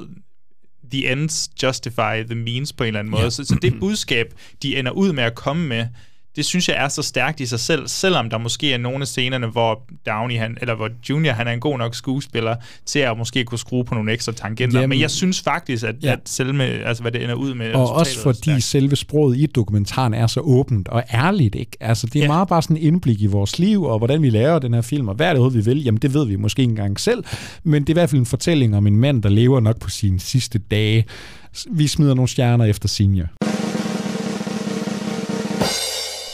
[0.93, 3.23] the ends justify the means på en eller anden måde.
[3.23, 3.31] Ja.
[3.31, 5.87] Så, så det budskab, de ender ud med at komme med,
[6.37, 9.07] det synes jeg er så stærkt i sig selv, selvom der måske er nogle af
[9.07, 12.57] scenerne, hvor Downey, han, eller hvor Junior, han er en god nok skuespiller,
[12.87, 14.81] til at måske kunne skrue på nogle ekstra tangenter.
[14.81, 16.13] Jamen, Men jeg synes faktisk, at, ja.
[16.13, 17.75] at selve, altså hvad det ender ud med...
[17.75, 21.77] Og også fordi selve sproget i dokumentaren er så åbent og ærligt, ikke?
[21.81, 22.27] Altså, det er ja.
[22.27, 25.09] meget bare sådan en indblik i vores liv, og hvordan vi laver den her film,
[25.09, 25.85] og hvad er det vi vil?
[25.85, 27.25] Jamen, det ved vi måske ikke engang selv,
[27.65, 29.91] men det er i hvert fald en fortælling om en mand, der lever nok på
[29.91, 31.05] sine sidste dage.
[31.71, 33.27] Vi smider nogle stjerner efter senior.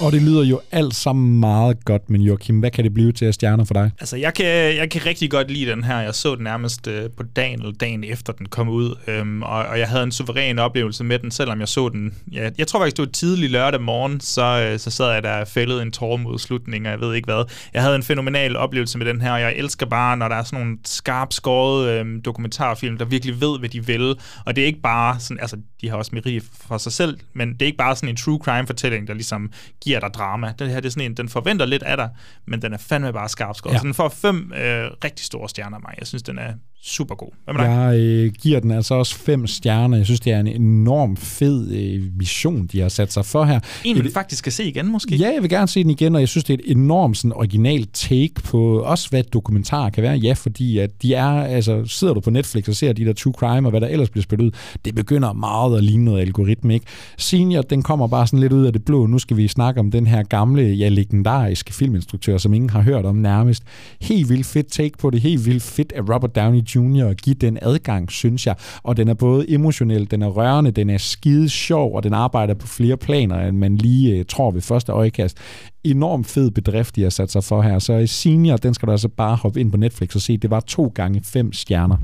[0.03, 3.25] Og det lyder jo alt sammen meget godt, men Joachim, hvad kan det blive til
[3.25, 3.91] af stjerner for dig?
[4.01, 4.47] Altså, jeg kan,
[4.77, 6.01] jeg kan rigtig godt lide den her.
[6.01, 9.65] Jeg så den nærmest øh, på dagen eller dagen efter den kom ud, øhm, og,
[9.65, 12.15] og jeg havde en suveræn oplevelse med den, selvom jeg så den.
[12.33, 15.41] Ja, jeg tror faktisk, det var tidlig lørdag morgen, så, øh, så sad jeg der
[15.41, 17.45] og fældede en tår mod slutningen, og jeg ved ikke hvad.
[17.75, 20.45] Jeg havde en fænomenal oplevelse med den her, og jeg elsker bare, når der er
[20.45, 24.15] sådan nogle skarpt skåret øh, dokumentarfilm, der virkelig ved, hvad de vil.
[24.47, 27.53] Og det er ikke bare sådan, altså, de har også merit for sig selv, men
[27.53, 29.51] det er ikke bare sådan en true crime-fortælling, der ligesom
[29.81, 30.53] giver dig drama.
[30.59, 32.11] Den her, det er sådan en, den forventer lidt af dig,
[32.47, 33.57] men den er fandme bare skarp.
[33.67, 33.79] Ja.
[33.79, 35.95] Så den får fem øh, rigtig store stjerner af mig.
[35.99, 36.53] Jeg synes, den er
[36.85, 37.29] super god.
[37.45, 37.71] Hvad med dig?
[37.71, 39.97] Jeg øh, giver den altså også fem stjerner.
[39.97, 43.61] Jeg synes, det er en enorm fed øh, mission, de har sat sig for her.
[43.85, 45.17] En, vi faktisk skal se igen, måske?
[45.17, 47.33] Ja, jeg vil gerne se den igen, og jeg synes, det er et enormt sådan,
[47.33, 50.17] originalt take på også, hvad dokumentar kan være.
[50.17, 53.33] Ja, fordi at de er, altså, sidder du på Netflix og ser de der true
[53.33, 54.51] crime, og hvad der ellers bliver spillet ud,
[54.85, 56.87] det begynder meget at ligne noget algoritme, ikke?
[57.19, 59.07] Senior, den kommer bare sådan lidt ud af det blå.
[59.07, 63.05] Nu skal vi snakke om den her gamle, ja, legendariske filminstruktør, som ingen har hørt
[63.05, 63.63] om nærmest.
[64.01, 65.21] Helt vildt fedt take på det.
[65.21, 67.07] Helt vildt fedt af Robert Downey Jr.
[67.07, 68.55] at give den adgang, synes jeg.
[68.83, 72.55] Og den er både emotionel, den er rørende, den er skide sjov, og den arbejder
[72.55, 75.39] på flere planer, end man lige uh, tror ved første øjekast.
[75.85, 77.79] Enorm fed bedrift, de har sat sig for her.
[77.79, 80.37] Så i Senior, den skal du altså bare hoppe ind på Netflix og se.
[80.37, 81.97] Det var to gange fem stjerner.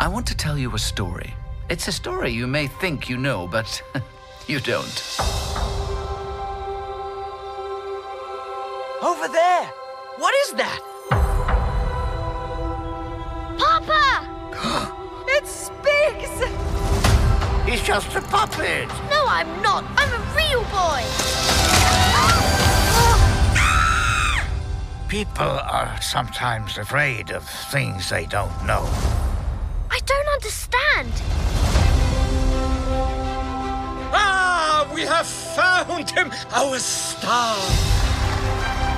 [0.00, 1.30] I want to tell you a story.
[1.72, 3.82] It's a story you may think you know, but
[4.50, 4.98] you don't.
[9.02, 9.64] Over there!
[10.18, 10.95] What is that?
[13.58, 14.26] Papa!
[15.28, 16.30] it speaks!
[17.68, 18.88] He's just a puppet!
[19.10, 19.84] No, I'm not.
[19.96, 21.02] I'm a real boy!
[25.08, 28.88] People are sometimes afraid of things they don't know.
[29.90, 31.12] I don't understand.
[34.12, 37.56] Ah, we have found him, our star.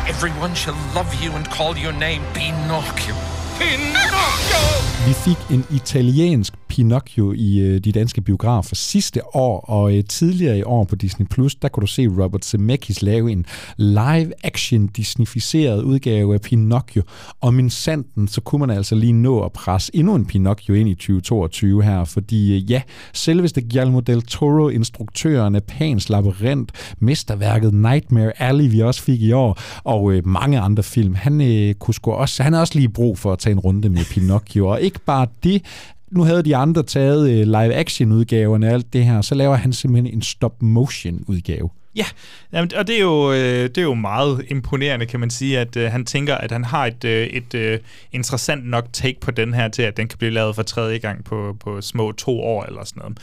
[0.09, 3.15] Everyone shall love you and call your name Pinocchio.
[3.59, 4.63] Pinocchio!
[5.07, 10.59] Vi fik en italiensk Pinocchio i øh, de danske biografer sidste år, og øh, tidligere
[10.59, 13.47] i år på Disney+, Plus, der kunne du se Robert Zemeckis lave en
[13.77, 17.03] live-action disnificeret udgave af Pinocchio.
[17.41, 20.89] Og min sanden, så kunne man altså lige nå at presse endnu en Pinocchio ind
[20.89, 22.83] i 2022 her, fordi øh, ja,
[23.13, 29.33] selveste Guillermo del Toro, instruktøren af Pans Labyrinth, mesterværket Nightmare Alley, vi også fik i
[29.33, 32.89] år, og øh, mange andre film, han øh, kunne sgu også, han har også lige
[32.89, 35.63] brug for at tage en runde med Pinocchio, og ikke bare det,
[36.11, 40.15] nu havde de andre taget øh, live-action-udgaverne og alt det her, så laver han simpelthen
[40.15, 41.71] en stop-motion-udgave.
[41.97, 42.05] Ja,
[42.53, 45.77] jamen, og det er, jo, øh, det er jo meget imponerende, kan man sige, at
[45.77, 47.79] øh, han tænker, at han har et, øh, et øh,
[48.13, 51.25] interessant nok take på den her til, at den kan blive lavet for tredje gang
[51.25, 53.19] på, på små to år eller sådan noget.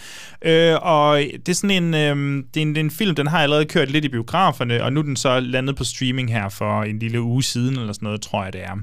[0.73, 3.27] Øh, og det er sådan en, øh, det, er en, det er en film, den
[3.27, 6.49] har allerede kørt lidt i biograferne, og nu er den så landet på streaming her
[6.49, 8.77] for en lille uge siden, eller sådan noget, tror jeg det er.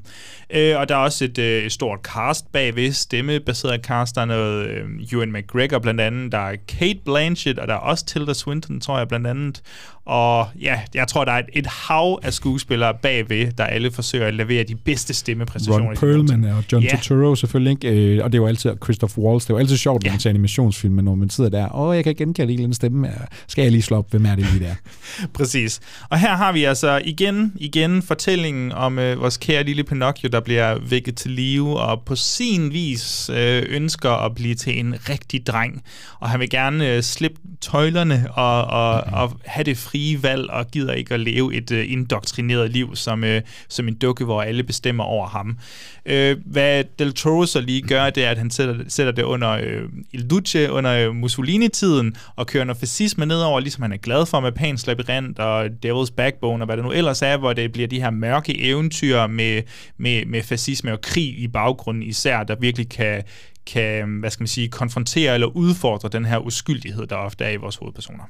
[0.50, 4.24] Øh, og der er også et, øh, et stort cast bagved, stemmebaseret cast, der er
[4.24, 8.34] noget øh, Ewan McGregor blandt andet, der er Kate Blanchett, og der er også Tilda
[8.34, 9.62] Swinton, tror jeg blandt andet.
[10.04, 14.26] Og ja, jeg tror, der er et, et hav af skuespillere bagved, der alle forsøger
[14.26, 15.86] at levere de bedste stemmepræstationer.
[15.88, 16.90] Ron Perlman og John Ja.
[17.02, 18.16] Turturro selvfølgelig, ikke?
[18.16, 19.44] Øh, og det er jo altid Christoph Waltz.
[19.44, 20.12] Det er jo altid sjovt, når Ja.
[20.12, 22.74] man ser animationsfilm, men når man sidder der, åh, jeg kan genkende en eller anden
[22.74, 23.08] stemme.
[23.46, 24.74] Skal jeg lige slå op, hvem er det lige der?
[25.38, 25.80] Præcis.
[26.10, 30.40] Og her har vi altså igen, igen fortællingen om øh, vores kære lille Pinocchio, der
[30.40, 35.46] bliver vækket til live, og på sin vis øh, ønsker at blive til en rigtig
[35.46, 35.82] dreng.
[36.20, 40.70] Og han vil gerne øh, slippe tøjlerne og, og, og have det frie valg, og
[40.70, 44.62] gider ikke at leve et øh, indoktrineret liv som, øh, som en dukke, hvor alle
[44.62, 45.58] bestemmer over ham.
[46.06, 49.50] Øh, hvad Del Toro så lige gør, det er, at han sætter, sætter det under
[49.50, 49.82] øh,
[50.12, 54.40] Il Duce, under øh, Mussolini-tiden, og kører noget fascisme nedover, ligesom han er glad for
[54.40, 57.88] med Pans Labyrinth og Devil's Backbone, og hvad det nu ellers er, hvor det bliver
[57.88, 59.62] de her mørke eventyr med,
[59.98, 63.22] med, med fascisme og krig i baggrunden især, der virkelig kan,
[63.66, 67.56] kan, hvad skal man sige, konfrontere eller udfordre den her uskyldighed, der ofte er i
[67.56, 68.24] vores hovedpersoner.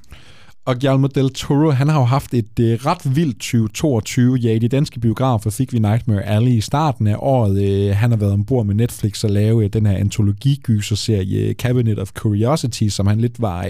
[0.64, 4.36] Og Guillermo del Toro, han har jo haft et øh, ret vildt 2022.
[4.36, 7.62] Ja, i de danske biografer fik vi Nightmare Alley i starten af året.
[7.62, 11.98] Øh, han har været ombord med Netflix og lave øh, den her antologigyserserie øh, Cabinet
[11.98, 13.66] of Curiosity, som han lidt var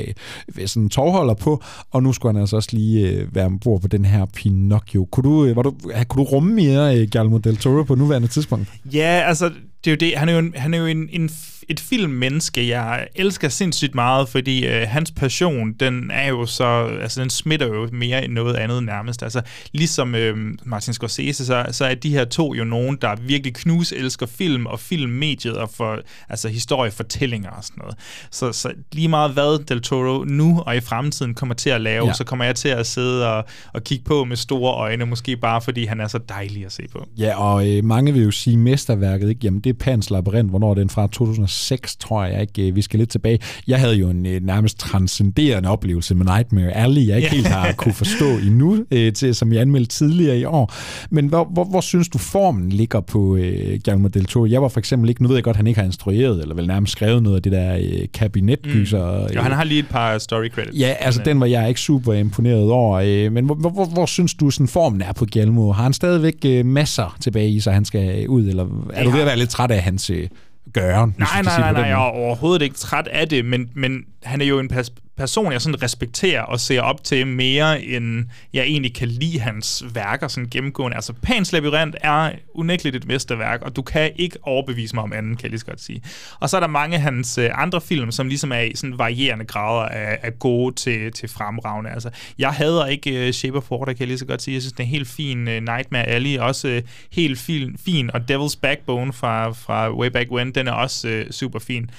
[0.58, 1.62] øh, sådan tovholder på.
[1.90, 5.04] Og nu skulle han altså også lige øh, være ombord på den her Pinocchio.
[5.04, 5.74] Kunne du, øh, var du,
[6.08, 8.68] kunne du rumme mere øh, Guillermo del Toro på nuværende tidspunkt?
[8.92, 9.50] Ja, altså,
[9.84, 10.18] det er jo det.
[10.18, 11.30] Han er jo, en, han er jo en, en,
[11.68, 16.64] et filmmenneske, jeg elsker sindssygt meget, fordi øh, hans passion, den er jo så,
[17.02, 19.22] altså den smitter jo mere end noget andet nærmest.
[19.22, 19.42] Altså,
[19.72, 23.92] ligesom øh, Martin Scorsese, så, så er de her to jo nogen, der virkelig knus
[23.92, 25.98] elsker film og filmmediet og for,
[26.28, 27.94] altså historiefortællinger og sådan noget.
[28.30, 32.06] Så, så lige meget hvad Del Toro nu og i fremtiden kommer til at lave,
[32.06, 32.12] Ja.
[32.12, 35.60] så kommer jeg til at sidde og, og kigge på med store øjne, måske bare
[35.62, 37.06] fordi han er så dejlig at se på.
[37.18, 39.40] Ja, og øh, mange vil jo sige mesterværket, ikke?
[39.44, 40.50] Jamen, det er Pans Labyrinth.
[40.50, 41.06] Hvornår er den fra?
[41.06, 42.68] 2006, tror jeg, ikke?
[42.68, 43.38] Øh, Vi skal lidt tilbage.
[43.66, 47.34] Jeg havde jo en øh, nærmest transcenderende oplevelse med Nightmare Alley, jeg ikke Ja.
[47.34, 50.72] helt har kunne forstå endnu, øh, til, som jeg anmeldte tidligere i år.
[51.10, 53.52] Men hvor, hvor, hvor synes du, formen ligger på øh,
[53.84, 54.46] Guillermo del Toro?
[54.46, 56.66] Jeg var for eksempel ikke, nu ved jeg godt, han ikke har instrueret, eller vel
[56.66, 59.20] nærmest skrevet noget af det der øh, kabinetgyser.
[59.28, 59.34] Mm.
[59.34, 60.78] Jo, han har lige et par story credits.
[60.78, 62.98] Ja, altså øh, den var jeg ikke super imponeret over.
[63.04, 65.72] Øh, men hvor, hvor, hvor, hvor synes du, sådan formen er på Guillermo?
[65.72, 68.46] Har han stadigvæk øh, masser tilbage i sig, han skal ud?
[68.46, 70.28] Eller er du ved at være lidt træt af hans øh,
[70.72, 71.14] gøren?
[71.18, 74.44] Nej, nej, nej, nej, jeg er overhovedet ikke træt af det, men, men han er
[74.46, 78.94] jo en pers- person, jeg sådan respekterer og ser op til mere, end jeg egentlig
[78.94, 80.94] kan lide hans værker sådan gennemgående.
[80.94, 85.36] Altså, Pans Labyrinth er unægteligt et mesterværk, og du kan ikke overbevise mig om anden,
[85.36, 86.02] kan jeg lige så godt sige.
[86.40, 88.98] Og så er der mange af hans øh, andre film, som ligesom er i sådan
[88.98, 91.90] varierende grader af, af gode til, til fremragende.
[91.90, 94.54] Altså, jeg hader ikke uh, Shape of Water, kan jeg lige så godt sige.
[94.54, 98.10] Jeg synes, det er en helt fin uh, Nightmare Alley, også uh, helt fin, fin,
[98.14, 101.90] og Devil's Backbone fra, fra Way Back When, den er også uh, super fin.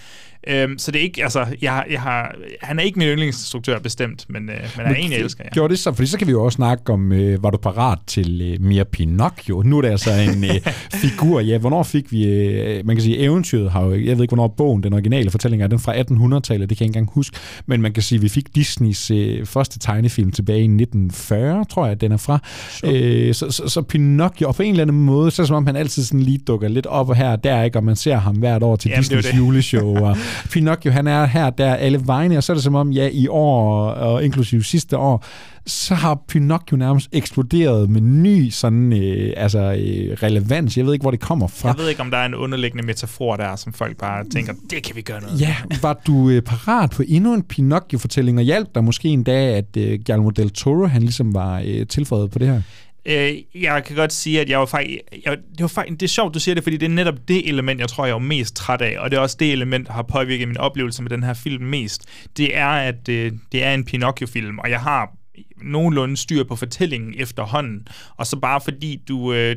[0.48, 4.26] Øhm, så det er ikke, altså, jeg, jeg har, han er ikke min yndlingsinstruktør bestemt,
[4.30, 5.49] men, øh, men han er en, jeg elsker, ja.
[5.49, 5.94] Gjorde det så?
[5.94, 8.86] Fordi så kan vi jo også snakke om, øh, var du parat til øh, mere
[8.86, 9.61] Pinocchio?
[9.65, 11.40] Nu er det altså en øh, figur.
[11.40, 14.48] Ja, hvornår fik vi, øh, man kan sige, eventyret har jo, jeg ved ikke, hvornår
[14.48, 17.82] bogen, den originale fortælling er, den fra 1800-tallet, det kan jeg ikke engang huske, men
[17.82, 22.11] man kan sige, vi fik Disneys øh, første tegnefilm tilbage i 1940, tror jeg, den
[22.11, 22.40] er fra.
[22.86, 25.65] Øh, så, så, så Pinocchio, og på en eller anden måde, så det som om
[25.65, 27.78] han altid sådan lige dukker lidt op og her og der, ikke?
[27.80, 29.38] og man ser ham hvert år til det jo Disneys det.
[29.38, 30.18] juleshow, og
[30.52, 33.28] Pinocchio, han er her der alle vegne, og så er det som om, ja, i
[33.28, 35.26] år, og inklusive sidste år,
[35.68, 40.78] så har Pinocchio nærmest eksploderet med ny sådan, øh, altså, øh, relevans.
[40.78, 41.70] Jeg ved ikke, hvor det kommer fra.
[41.70, 44.84] Jeg ved ikke, om der er en underliggende metafor der, som folk bare tænker, det
[44.84, 48.76] kan vi gøre noget Ja, var du øh, parat på endnu en Pinocchio-fortælling, og hjalp
[48.76, 52.40] der måske en dag, at øh, Guillermo del Toro, han ligesom var øh, tilføjet på
[52.40, 52.62] det her?
[53.06, 56.10] Øh, jeg kan godt sige, at jeg var faktisk, jeg, det, var faktisk, det er
[56.10, 58.56] sjovt, du siger det, fordi det er netop det element, jeg tror, jeg er mest
[58.56, 61.24] træt af, og det er også det element, der har påvirket min oplevelse med den
[61.24, 62.06] her film mest.
[62.38, 65.16] Det er, at øh, det er en Pinocchio-film, og jeg har
[65.62, 69.34] nogenlunde styr på fortællingen efterhånden, og så bare fordi du...
[69.34, 69.56] Øh,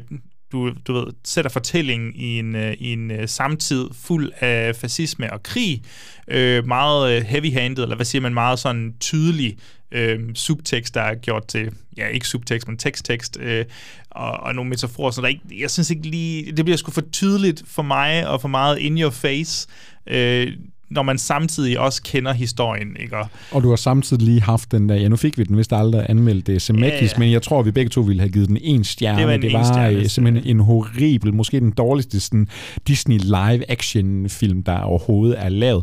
[0.57, 5.33] du, du ved, sætter fortællingen i en, øh, i en øh, samtid fuld af fascisme
[5.33, 5.83] og krig,
[6.29, 9.59] øh, meget øh, heavy-handed, eller hvad siger man, meget sådan tydelig
[9.93, 13.65] øh, subtekst, der er gjort til, ja, ikke subtekst, men teksttekst, øh,
[14.11, 17.05] og, og nogle metaforer, så der ikke, jeg synes ikke lige, det bliver sgu for
[17.13, 19.69] tydeligt for mig, og for meget in your face,
[20.07, 20.53] øh,
[20.91, 23.17] når man samtidig også kender historien, ikke?
[23.17, 25.73] Og, Og du har samtidig lige haft den der, ja nu fik vi den vist
[25.73, 28.49] aldrig anmeldt det Zemeckis, Ja, ja, men jeg tror, vi begge to ville have givet
[28.49, 29.19] den en stjerne.
[29.19, 32.49] Det var en det var enstjernes, øh, simpelthen en horribel, måske den dårligste sådan,
[32.89, 35.83] Disney live-action film, der overhovedet er lavet.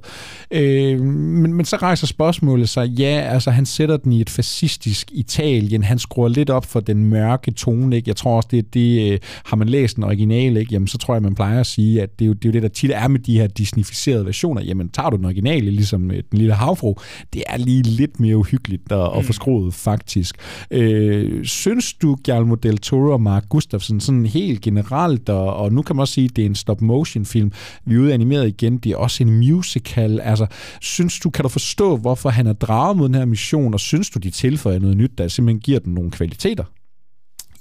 [0.52, 5.12] Øh, men, men så rejser spørgsmålet sig, ja, altså han sætter den i et fascistisk
[5.12, 8.10] Italien, han skruer lidt op for den mørke tone, ikke?
[8.10, 10.74] Jeg tror også, det, det øh, har man læst den originale, ikke?
[10.74, 12.54] Jamen så tror jeg, man plejer at sige, at det er jo det, er jo
[12.54, 16.12] det der tit er med de her Disneyficerede versioner, jamen tager du den originale, ligesom
[16.12, 16.96] øh, den lille havfru,
[17.34, 19.26] det er lige lidt mere uhyggeligt og, og Mm.
[19.26, 20.36] forskroet faktisk.
[20.72, 25.82] Øh, synes du, Guillermo del Toro og Mark Gustafsson, sådan helt generelt, og, og nu
[25.82, 27.52] kan man også sige, at det er en stop-motion film,
[27.86, 30.46] vi er ude animeret igen, det er også en musical, altså,
[30.82, 34.10] synes du, kan du forstå, hvorfor han er draget mod den her mission, og synes
[34.10, 36.64] du, de tilføjer noget nyt, der simpelthen giver den nogle kvaliteter?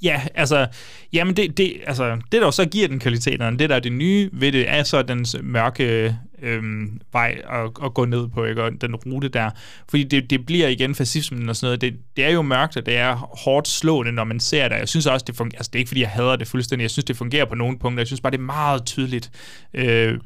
[0.03, 0.67] Ja, altså,
[1.13, 3.93] jamen det, det, altså, det der jo så giver den kvaliteterne, det der er det
[3.93, 8.63] nye ved det, er så dens mørke øhm, vej at, at gå ned på, ikke?
[8.63, 9.51] og den rute der.
[9.89, 11.81] Fordi det, det bliver igen fascismen og sådan noget.
[11.81, 13.15] Det, det er jo mørkt, og det er
[13.45, 14.77] hårdt slående, når man ser det.
[14.77, 15.59] Jeg synes også, det fungerer.
[15.59, 16.83] Altså, det er ikke, fordi jeg hader det fuldstændig.
[16.83, 18.01] Jeg synes, det fungerer på nogle punkter.
[18.01, 19.31] Jeg synes bare, det er meget tydeligt.
[19.75, 20.19] Øh,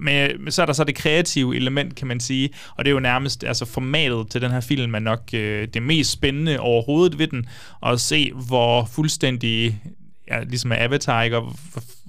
[0.00, 2.50] men, men så er der så det kreative element, kan man sige.
[2.76, 5.82] Og det er jo nærmest altså formatet til den her film er nok øh, det
[5.82, 7.46] mest spændende overhovedet ved den.
[7.86, 9.82] At se, hvor fuldstændig
[10.30, 11.36] ja, ligesom Avatar, ikke?
[11.36, 11.56] og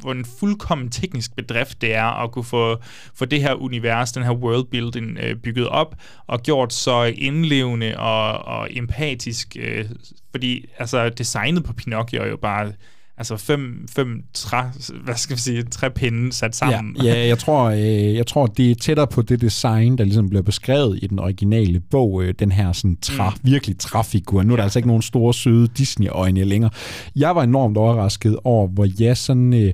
[0.03, 2.77] hvor, en fuldkommen teknisk bedrift det er at kunne få,
[3.15, 5.95] få det her univers, den her worldbuilding øh, bygget op,
[6.27, 9.85] og gjort så indlevende og, og empatisk, øh,
[10.31, 12.73] fordi altså designet på Pinocchio er jo bare
[13.17, 14.61] altså fem, fem træ,
[15.03, 16.97] hvad skal vi sige, træpinde sat sammen.
[17.03, 20.29] Ja, ja jeg, tror, øh, jeg tror, det er tættere på det design, der ligesom
[20.29, 23.35] bliver beskrevet i den originale bog, øh, den her sådan træ, mm.
[23.43, 24.43] virkelig træfigur.
[24.43, 26.71] Nu er der altså ikke nogen store, søde Disney-øjne længere.
[27.15, 29.53] Jeg var enormt overrasket over, hvor jeg sådan...
[29.53, 29.73] Øh,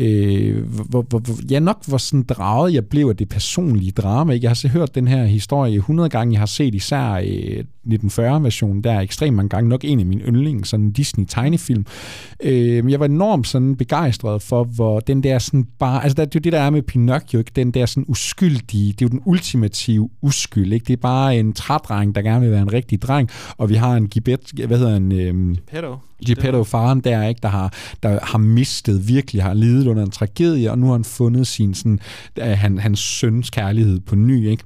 [0.00, 4.32] øh, hvor, hvor, hvor, ja, nok hvor sådan draget jeg blev af det personlige drama.
[4.32, 4.44] Ikke?
[4.44, 6.32] Jeg har så hørt den her historie 100 gange.
[6.32, 9.68] Jeg har set især øh, 1940-versionen der ekstremt mange gange.
[9.68, 11.86] Nok en af mine yndlings, sådan en Disney-tegnefilm.
[12.42, 16.02] Øh, jeg var enormt sådan begejstret for, hvor den der sådan bare...
[16.02, 17.52] Altså, det er jo det, der er med Pinocchio, ikke?
[17.56, 18.92] Den der sådan uskyldige...
[18.92, 20.84] Det er jo den ultimative uskyld, ikke?
[20.84, 23.30] Det er bare en trædreng, der gerne vil være en rigtig dreng.
[23.56, 24.52] Og vi har en Gibet...
[24.66, 25.12] Hvad hedder en...
[25.12, 25.96] Øh, Pedo.
[26.26, 27.72] Geppetto, faren der, ikke, der, har,
[28.02, 31.74] der har mistet, virkelig har lidet under en tragedie, og nu har han fundet sin,
[31.74, 32.00] sådan,
[32.38, 34.64] øh, han, hans søns kærlighed på ny, ikke?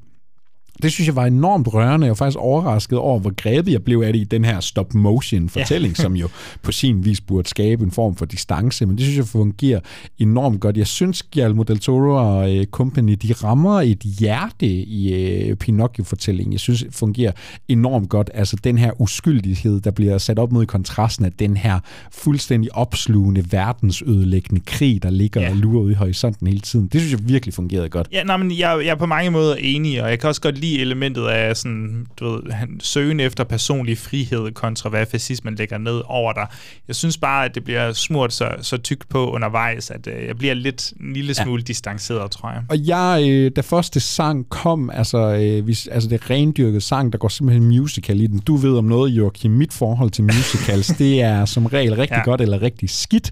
[0.83, 2.05] Det synes jeg var enormt rørende.
[2.05, 5.95] Jeg var faktisk overrasket over, hvor grebet jeg blev af det i den her stop-motion-fortælling,
[5.99, 6.03] ja.
[6.03, 6.29] som jo
[6.63, 9.81] på sin vis burde skabe en form for distance, men det synes jeg fungerer
[10.19, 10.77] enormt godt.
[10.77, 16.53] Jeg synes, Guillermo del Toro og uh, company, de rammer et hjerte i uh, Pinocchio-fortællingen.
[16.53, 17.33] Jeg synes, det fungerer
[17.69, 18.31] enormt godt.
[18.35, 21.81] Altså den her uskyldighed, der bliver sat op mod kontrasten af den her
[22.13, 25.51] fuldstændig opslugende, verdensødelæggende krig, der ligger ja.
[25.51, 26.87] og lurer ude i horisonten hele tiden.
[26.87, 28.09] Det synes jeg virkelig fungerede godt.
[28.13, 30.59] Ja, nej, men jeg, jeg er på mange måder enig, og jeg kan også godt
[30.65, 35.79] lide elementet af sådan, du ved, han, søgen efter personlig frihed kontra hvad fascismen lægger
[35.79, 36.47] ned over dig.
[36.89, 40.37] Jeg synes bare, at det bliver smurt så, så tykt på undervejs, at øh, jeg
[40.39, 41.65] bliver lidt en lille smule ja.
[41.65, 42.63] distanceret, tror jeg.
[42.69, 47.19] Og jeg, øh, da første sang kom, altså, øh, hvis, altså det rendyrkede sang, der
[47.19, 48.39] går simpelthen musical i den.
[48.39, 52.25] Du ved om noget, Joachim, mit forhold til musicals, det er som regel rigtig ja.
[52.25, 53.31] godt eller rigtig skidt.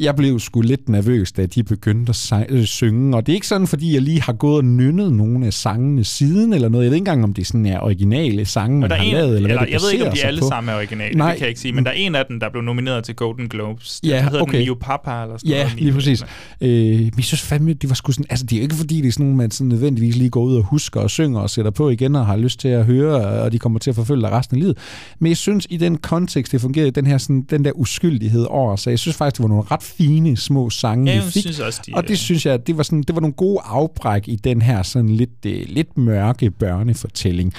[0.00, 3.46] Jeg blev sgu lidt nervøs, da de begyndte at øh, synge, og det er ikke
[3.46, 6.84] sådan, fordi jeg lige har gået og nynnet nogle af sangene siden, eller noget.
[6.84, 9.36] Jeg ved ikke engang, om det sådan er originale sange, man der har en, lavet,
[9.36, 10.48] eller, eller hvad det Jeg ved ikke, om de alle på.
[10.48, 11.28] sammen er originale, Nej.
[11.30, 13.14] det kan jeg ikke sige, men der er en af dem, der blev nomineret til
[13.16, 14.00] Golden Globes.
[14.04, 14.58] Ja, Den hedder okay.
[14.58, 15.80] den Mio Papa, eller sådan Ja, noget.
[15.80, 16.22] lige præcis.
[16.60, 16.68] Øh,
[17.00, 19.08] men jeg synes fandme, det var sgu sådan, altså det er jo ikke fordi, det
[19.08, 21.70] er sådan nogle, man sådan nødvendigvis lige går ud og husker og synger og sætter
[21.70, 24.30] på igen og har lyst til at høre, og de kommer til at forfølge dig
[24.30, 24.78] resten af livet.
[25.18, 28.76] Men jeg synes, i den kontekst, det fungerede, den her sådan, den der uskyldighed over,
[28.76, 31.42] så jeg synes faktisk, det var nogle ret fine små sange, Ja, vi jeg fik.
[31.42, 34.28] synes også, de, og det synes jeg, det var, sådan, det var nogle gode afbræk
[34.28, 37.54] i den her sådan lidt, øh, lidt mørke børnefortælling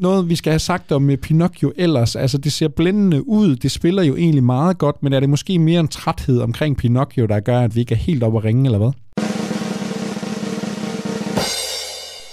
[0.00, 2.16] noget, vi skal have sagt om øh, Pinocchio ellers.
[2.16, 3.56] Altså, det ser blændende ud.
[3.56, 7.26] Det spiller jo egentlig meget godt, men er det måske mere en træthed omkring Pinocchio,
[7.26, 8.90] der gør, at vi ikke er helt oppe at ringe, eller hvad?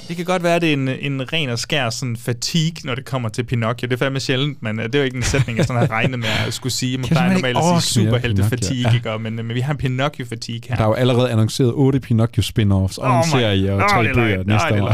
[0.07, 2.95] Det kan godt være, at det er en, en ren og skær sådan fatigue, når
[2.95, 3.87] det kommer til Pinocchio.
[3.87, 5.91] Det er fandme sjældent, men øh, det er jo ikke en sætning, jeg sådan har
[5.91, 6.97] regnet med at skulle sige.
[6.97, 9.11] Man plejer normalt at sige superhelte-fatigue, Pinocchio.
[9.11, 9.17] ja.
[9.17, 10.75] men, øh, men vi har en Pinocchio-fatigue her.
[10.75, 14.09] Der er jo allerede annonceret otte Pinocchio spin-offs og Åh, en serie og tre det
[14.09, 14.87] er bøger næste år.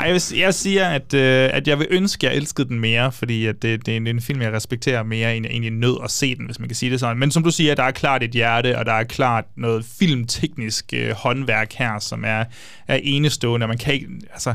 [0.00, 2.80] Ej, jeg, vil, jeg siger, at, øh, at jeg vil ønske, at jeg elskede den
[2.80, 5.46] mere, fordi at det, det, er en, det er en film, jeg respekterer mere, end
[5.46, 7.18] jeg egentlig nød at se den, hvis man kan sige det sådan.
[7.18, 10.92] Men som du siger, der er klart et hjerte, og der er klart noget filmteknisk
[10.92, 12.44] øh, håndværk her, som er,
[12.88, 14.06] er enestående, og man kan ikke...
[14.32, 14.53] Altså,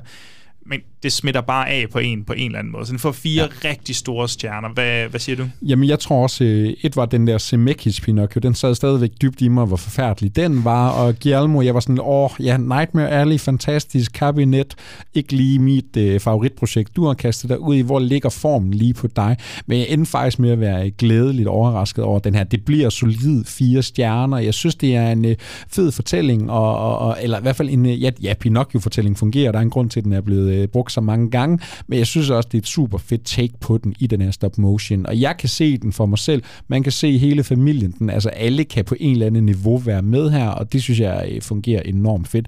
[0.66, 2.86] men det smitter bare af på en på en eller anden måde.
[2.86, 3.70] Så den får fire ja.
[3.70, 4.70] rigtig store stjerner.
[4.70, 5.50] Hvad, hvad siger du?
[5.62, 9.42] Jamen, jeg tror også, øh, et var den der Zemeckis Pinocchio, den sad stadigvæk dybt
[9.42, 13.40] i mig, hvor forfærdelig den var, og Guillermo, jeg var sådan, åh, ja, Nightmare Alley,
[13.40, 14.76] fantastisk, Cabinet,
[15.14, 18.94] ikke lige mit øh, favoritprojekt, du har kastet dig ud i, hvor ligger formen lige
[18.94, 22.66] på dig, men jeg endte faktisk med at være glædeligt overrasket over den her, det
[22.66, 25.36] bliver solid fire stjerner, jeg synes, det er en øh,
[25.72, 29.52] fed fortælling, og, og, og, eller i hvert fald en, øh, ja, ja Pinocchio-fortælling fungerer,
[29.52, 32.00] der er en grund til, at den er blevet øh, brugt så mange gange, men
[32.00, 34.58] jeg synes også, det er et super fedt take på den i den her stop
[34.58, 38.10] motion, og jeg kan se den for mig selv, man kan se hele familien, den,
[38.10, 41.30] altså alle kan på en eller anden niveau være med her, og det synes jeg
[41.32, 42.48] øh, fungerer enormt fedt.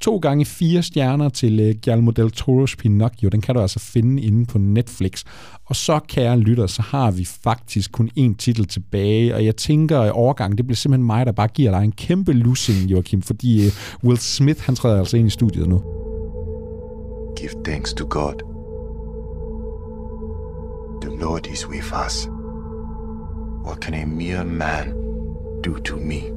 [0.00, 3.28] to gange fire stjerner til uh, Guillermo del Toro's Pinocchio.
[3.28, 5.24] Den kan du altså finde inde på Netflix.
[5.64, 10.00] Og så, kære lytter, så har vi faktisk kun én titel tilbage, og jeg tænker,
[10.00, 13.66] at overgang, det bliver simpelthen mig, der bare giver dig en kæmpe lussing, Joachim, fordi
[13.66, 13.72] uh,
[14.04, 15.82] Will Smith, han træder altså ind i studiet nu.
[17.46, 18.40] Give thanks to God.
[21.00, 22.26] The Lord is with us.
[23.62, 24.90] What can a mere man
[25.60, 26.32] do to me?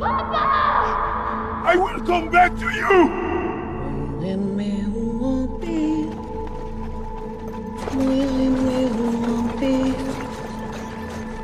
[0.00, 0.42] Papa!
[1.64, 2.92] I will come back to you!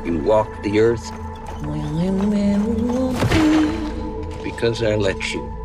[0.03, 1.09] You walk the earth
[4.43, 5.62] because I let you.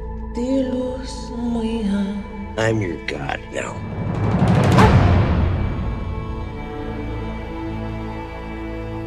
[2.59, 3.74] I'm your god now.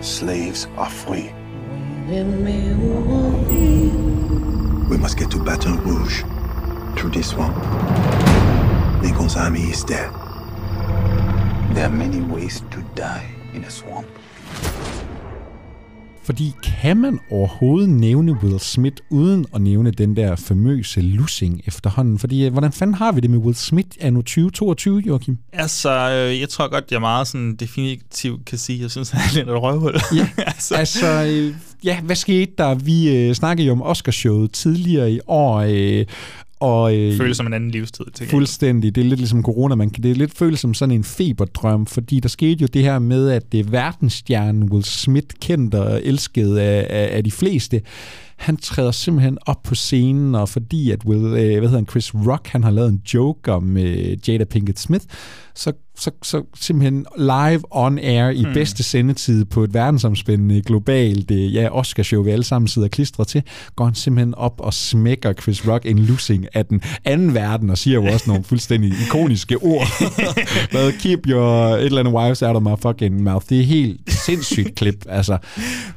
[0.02, 1.32] Slaves are free.
[4.90, 6.24] We must get to Baton Rouge
[6.98, 7.56] through this swamp.
[9.02, 10.12] Lincoln's army is dead.
[11.76, 14.08] There are many ways to die in a swamp.
[16.24, 22.20] Fordi kan man overhovedet nævne Will Smith uden at nævne den der famøse lussing efterhånden?
[22.20, 25.38] Fordi øh, hvordan fanden har vi det med Will Smith anno 2022, Joachim?
[25.54, 29.22] Altså, øh, jeg tror godt, jeg meget sådan definitivt kan sige, at jeg synes, han
[29.22, 29.94] er lidt et røvhul.
[30.16, 32.76] Ja, altså, altså øh, ja, hvad skete der?
[32.76, 36.06] Vi øh, snakkede jo om Oscarshowet tidligere i år, øh,
[36.62, 38.06] og, øh, Føles som en anden livstid.
[38.14, 38.96] Til fuldstændig.
[38.96, 39.76] Det er lidt ligesom corona.
[39.76, 43.00] Man det er lidt føles som sådan en feberdrøm, fordi der skete jo det her
[43.00, 47.82] med, at det er verdensstjernen Will Smith, kendt og elsket af, af, af de fleste,
[48.42, 52.16] han træder simpelthen op på scenen, og fordi at Will, øh, hvad hedder han, Chris
[52.16, 55.06] Rock, han har lavet en joke om øh, Jada Pinkett Smith,
[55.56, 58.54] så, så, så simpelthen live on air i Hmm.
[58.54, 63.44] bedste sendetid på et verdensomspændende globalt øh, ja, Oscarshow, vi alle sammen sidder klistret til,
[63.76, 67.78] går han simpelthen op og smækker Chris Rock en lussing af den anden verden, og
[67.78, 69.88] siger jo også nogle fuldstændig ikoniske ord.
[70.72, 73.46] Hvad, keep your et eller andet wives out of my fucking mouth.
[73.50, 75.38] Det er helt sindssygt klip, altså.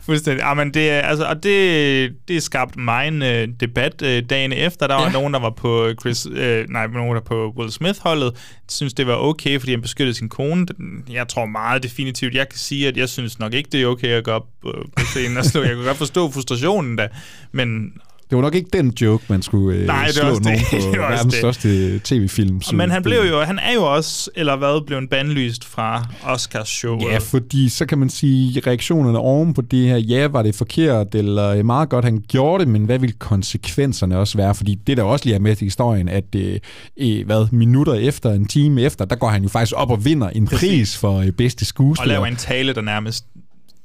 [0.01, 0.43] Fuldstændig.
[0.43, 4.52] Ja, men det, er- altså, og det, det skabte mig en øh, debat øh, dagen
[4.52, 4.86] efter.
[4.86, 5.12] Der var Ja.
[5.12, 8.32] nogen, der var på Chris, øh, nej, nogen, der på Will Smith-holdet,
[8.68, 10.66] synes det var okay, fordi han beskyttede sin kone.
[11.11, 14.09] Jeg tror meget definitivt, jeg kan sige, at jeg synes nok ikke, det er okay
[14.09, 15.61] at gå op øh, på scenen og slå.
[15.62, 17.09] Jeg kan godt forstå frustrationen da,
[17.53, 17.93] men
[18.35, 20.61] det var nok ikke den joke, man skulle øh, Nej, det slå nogen det.
[20.70, 21.40] på Det er verdens det.
[21.40, 22.61] største tv-film.
[22.73, 27.01] Men han blev jo, han er jo også, eller hvad, blevet bandlyst fra Oscars show.
[27.01, 31.15] Ja, fordi så kan man sige, reaktionerne oven på det her, ja, var det forkert,
[31.15, 34.55] eller øh, meget godt, han gjorde det, men hvad ville konsekvenserne også være?
[34.55, 38.47] Fordi det der også lige er med til historien, at øh, hvad, minutter efter, en
[38.47, 40.69] time efter, der går han jo faktisk op og vinder en Præcis.
[40.69, 42.15] pris for øh, bedste og skuespiller.
[42.15, 43.24] laver en tale, der nærmest...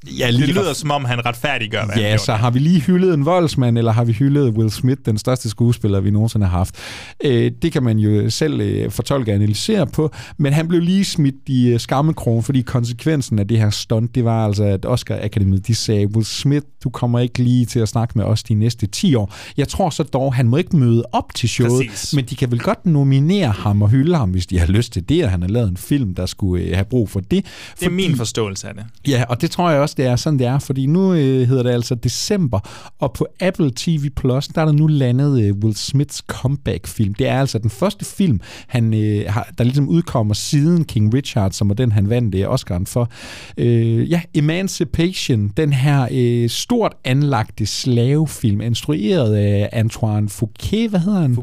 [0.08, 2.24] Ja, lige det lyder som om, han retfærdiggør, hvad han Ja, gjorde.
[2.24, 5.50] så har vi lige hyldet en voldsmand, eller har vi hyldet Will Smith, den største
[5.50, 6.76] skuespiller, vi nogensinde har haft.
[7.24, 11.06] Øh, det kan man jo selv øh, fortolke og analysere på, men han blev lige
[11.06, 15.20] smidt i øh, skammekrogen, fordi konsekvensen af det her stunt, det var altså, at Oscar
[15.22, 18.54] Akademiet, de sagde, Will Smith, du kommer ikke lige til at snakke med os de
[18.54, 19.34] næste 10 år.
[19.58, 22.14] Jeg tror så dog, han må ikke møde op til showet, Præcis.
[22.16, 25.10] men de kan vel godt nominere ham og hylde ham, hvis de har lyst til
[25.10, 27.46] det, og han har lavet en film, der skulle øh, have brug for det.
[27.80, 28.86] Det er min forståelse af det.
[29.08, 31.64] Ja, og det tror jeg også, det er sådan, det er, fordi nu øh, hedder
[31.64, 32.60] det altså december,
[33.00, 37.14] og på Apple TV+, Plus, der er der nu landet øh, Will Smiths comeback-film.
[37.14, 41.52] Det er altså den første film, han, øh, har, der ligesom udkommer siden King Richard,
[41.52, 43.10] som var den, han vandt øh, Oscar'en for.
[43.58, 51.20] Øh, ja, Emancipation, den her øh, stort anlagte slavefilm, instrueret af Antoine Fouquet, hvad hedder
[51.20, 51.38] han?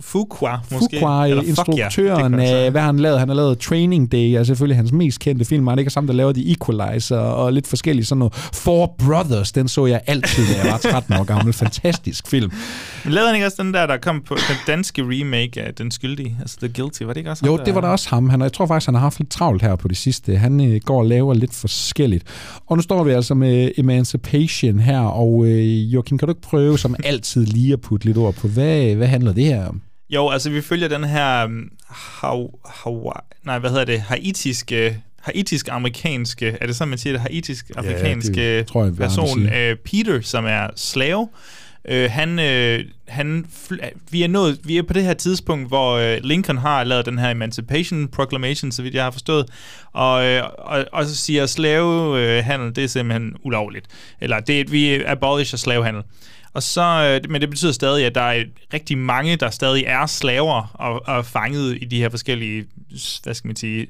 [0.00, 0.98] Fuqua, måske.
[0.98, 3.18] Fuqua, instruktøren af, hvad han lavet?
[3.18, 5.66] Han har lavet Training Day, er selvfølgelig hans mest kendte film.
[5.66, 8.34] Han er ikke sammen, der laver The Equalizer og lidt forskellige sådan noget.
[8.34, 11.52] Four Brothers, den så jeg altid, da jeg var 13 år gammel.
[11.52, 12.52] Fantastisk film.
[13.04, 15.90] Men lavede han ikke også den der, der kom på den danske remake af Den
[15.90, 18.28] Skyldige, altså The Guilty, var det ikke også ham, Jo, det var da også ham.
[18.28, 20.36] Han, jeg tror faktisk, han har haft lidt travlt her på det sidste.
[20.36, 22.24] Han øh, går og laver lidt forskelligt.
[22.66, 26.78] Og nu står vi altså med Emancipation her, og øh, Joachim, kan du ikke prøve
[26.78, 29.82] som altid lige at putte lidt ord på, hvad, hvad handler det her om?
[30.10, 36.56] Jo, altså vi følger den her um, hav, Hawaii, nej, hvad hedder det, haitiske haitisk-amerikanske,
[36.60, 40.68] er det sådan, man siger det, haitisk-afrikanske det tror jeg, person, øh, Peter, som er
[40.76, 41.28] slave.
[41.88, 45.96] Øh, han, øh, han fl- vi, er nået, vi er på det her tidspunkt, hvor
[45.96, 49.46] øh, Lincoln har lavet den her Emancipation Proclamation, så vidt jeg har forstået,
[49.92, 53.86] og, øh, og, og så siger slavehandel, det er simpelthen ulovligt.
[54.20, 56.02] Eller det, vi abolisher slavehandel.
[56.52, 58.44] Og så, øh, men det betyder stadig, at der er
[58.74, 62.64] rigtig mange, der stadig er slaver og, og fanget i de her forskellige,
[63.22, 63.86] hvad skal man sige,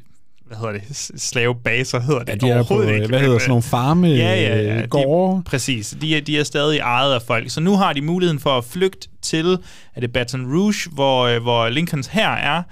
[0.46, 3.08] hvad hedder det, slavebaser hedder det Ja, de er på, overhovedet øh, ikke.
[3.08, 5.38] hvad hedder sådan nogle farme, ja, ja, ja, øh, gårde?
[5.38, 5.96] De, præcis.
[6.00, 7.50] De er, de er stadig ejet af folk.
[7.50, 9.58] Så nu har de muligheden for at flygte til,
[9.94, 12.62] er det Baton Rouge, hvor, øh, hvor Lincolns her er,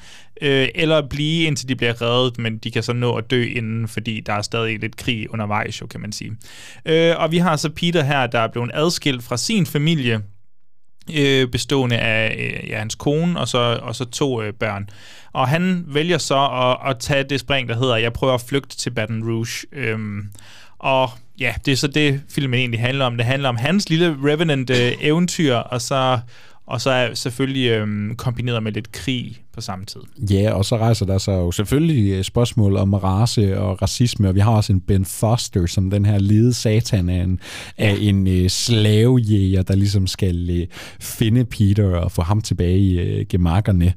[0.43, 3.89] øh, eller blive indtil de bliver reddet, men de kan så nå at dø inden,
[3.89, 6.33] fordi der er stadig lidt krig undervejs, jo, kan man sige.
[6.87, 10.21] Øh, og vi har så Peter her, der er blevet adskilt fra sin familie,
[11.17, 14.89] øh, bestående af øh, ja, hans kone og så, og så to øh, børn.
[15.33, 18.77] Og han vælger så at, at tage det spring, der hedder, jeg prøver at flygte
[18.77, 19.67] til Baton Rouge.
[19.73, 20.29] Øhm,
[20.79, 21.11] og
[21.41, 23.17] ja, det er så det, filmen egentlig handler om.
[23.17, 26.19] Det handler om hans lille Revenant-eventyr, øh, og så,
[26.67, 30.01] og så er selvfølgelig øhm, kombineret med lidt krig på samme tid.
[30.31, 34.35] Ja, og så rejser der sig jo selvfølgelig øh, spørgsmål om race og racisme, og
[34.35, 37.41] vi har også en Ben Foster, som den her lede satan af en,
[37.79, 37.85] ja.
[37.85, 40.67] af en øh, slavejæger, der ligesom skal øh,
[41.01, 43.95] finde Peter og få ham tilbage i øh, gemakkerne.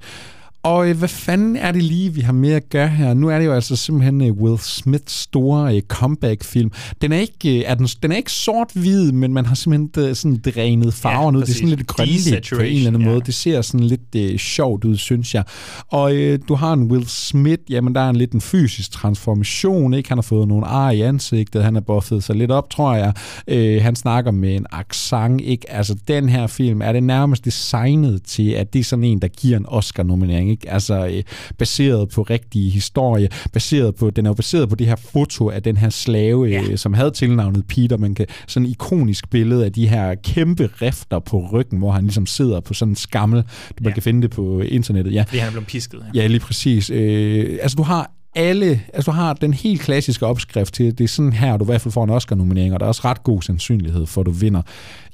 [0.63, 3.13] Og øh, hvad fanden er det lige, vi har med at gøre her?
[3.13, 6.71] Nu er det jo altså simpelthen øh, Will Smiths store øh, comeback-film.
[7.01, 10.15] Den er ikke, øh, er den, den er ikke sort-hvid, men man har simpelthen øh,
[10.15, 11.45] sådan drænet farverne Ja, ud.
[11.45, 13.21] Det er sådan lidt grønligt på en eller anden Desaturation, måde.
[13.25, 15.43] Det ser sådan lidt øh, sjovt ud, synes jeg.
[15.87, 19.93] Og øh, du har en Will Smith, jamen der er en lidt en fysisk transformation,
[19.93, 20.09] ikke?
[20.09, 23.13] Han har fået nogle ar i ansigtet, han har buffet sig lidt op, tror jeg.
[23.47, 25.71] Øh, han snakker med en accent, ikke?
[25.71, 29.27] Altså den her film, er det nærmest designet til, at det er sådan en, der
[29.27, 30.69] giver en Oscar-nominering, ikke?
[30.71, 31.23] Altså øh,
[31.57, 35.63] baseret på rigtige historie, baseret på, den er jo baseret på det her foto af
[35.63, 36.61] den her slave, ja.
[36.69, 40.69] øh, som havde tilnavnet Peter, man kan, sådan en ikonisk billede af de her kæmpe
[40.81, 43.43] rifter på ryggen, hvor han ligesom sidder på sådan en skammel,
[43.81, 43.93] man Ja.
[43.93, 45.23] kan finde det på internettet, ja.
[45.27, 46.01] Fordi han er blevet pisket.
[46.13, 46.89] Ja, lige præcis.
[46.89, 51.07] Øh, altså, du har alle, altså du har den helt klassiske opskrift til, det er
[51.07, 53.41] sådan her, du i hvert fald får en Oscar-nominering, og der er også ret god
[53.41, 54.61] sandsynlighed for, at du vinder.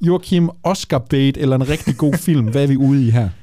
[0.02, 3.30] Joachim, Oscar-bait eller en rigtig god film, hvad er vi ude i her?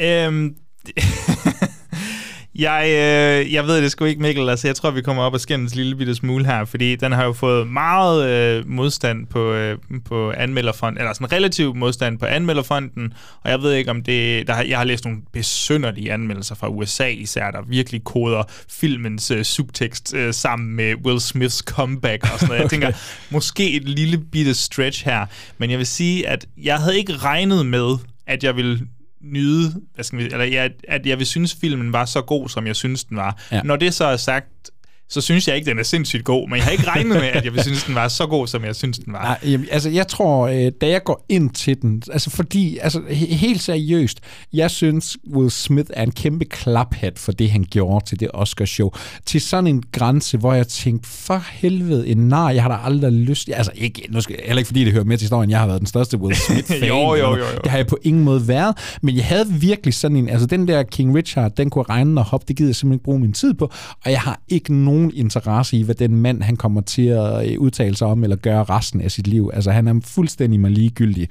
[0.00, 0.54] Øhm,
[2.54, 4.48] jeg, øh, jeg ved det sgu ikke, Mikkel.
[4.48, 7.12] Altså, jeg tror, vi kommer op og skændes en lille bitte smule her, fordi den
[7.12, 12.26] har jo fået meget øh, modstand på, øh, på anmelderfonden, eller sådan relativ modstand på
[12.26, 13.12] anmelderfonden,
[13.42, 14.46] og jeg ved ikke, om det...
[14.46, 19.44] Der, jeg har læst nogle besynderlige anmeldelser fra USA især, der virkelig koder filmens øh,
[19.44, 22.62] subtekst øh, sammen med Will Smiths comeback og sådan noget.
[22.62, 22.92] Jeg tænker,
[23.30, 25.26] måske et lille bitte stretch her,
[25.58, 27.96] men jeg vil sige, at jeg havde ikke regnet med,
[28.26, 28.80] at jeg ville
[29.24, 32.66] nyde, hvad skal vi, eller ja, at jeg vil synes, filmen var så god, som
[32.66, 33.42] jeg synes, den var.
[33.52, 33.62] Ja.
[33.62, 34.70] Når det så er sagt,
[35.08, 37.44] så synes jeg ikke, den er sindssygt god, men jeg har ikke regnet med, at
[37.44, 39.22] jeg vil synes, den var så god, som jeg synes, den var.
[39.22, 42.98] Nej, jamen, altså jeg tror, øh, da jeg går ind til den, altså fordi, altså
[42.98, 44.20] he- helt seriøst,
[44.52, 48.90] jeg synes Will Smith er en kæmpe klaphat for det, han gjorde til det Oscar-show.
[49.26, 53.12] Til sådan en grænse, hvor jeg tænkte, for helvede, en nar, jeg har da aldrig
[53.12, 55.66] lyst, altså ikke, nu skal, heller ikke fordi det hører med til historien, jeg har
[55.66, 56.84] været den største Will Smith-fan.
[56.88, 57.44] Jo, jo, jo, jo.
[57.64, 60.68] Det har jeg på ingen måde været, men jeg havde virkelig sådan en, altså den
[60.68, 63.32] der King Richard, den kunne regne og hoppe, det gider jeg simpelthen ikke bruge min
[63.32, 63.72] tid på,
[64.04, 67.58] og jeg har ikke nogen interesse i, hvad den mand, han kommer til at øh,
[67.60, 69.50] udtale sig om, eller gøre resten af sit liv.
[69.54, 71.28] Altså, han er fuldstændig mig ligegyldig.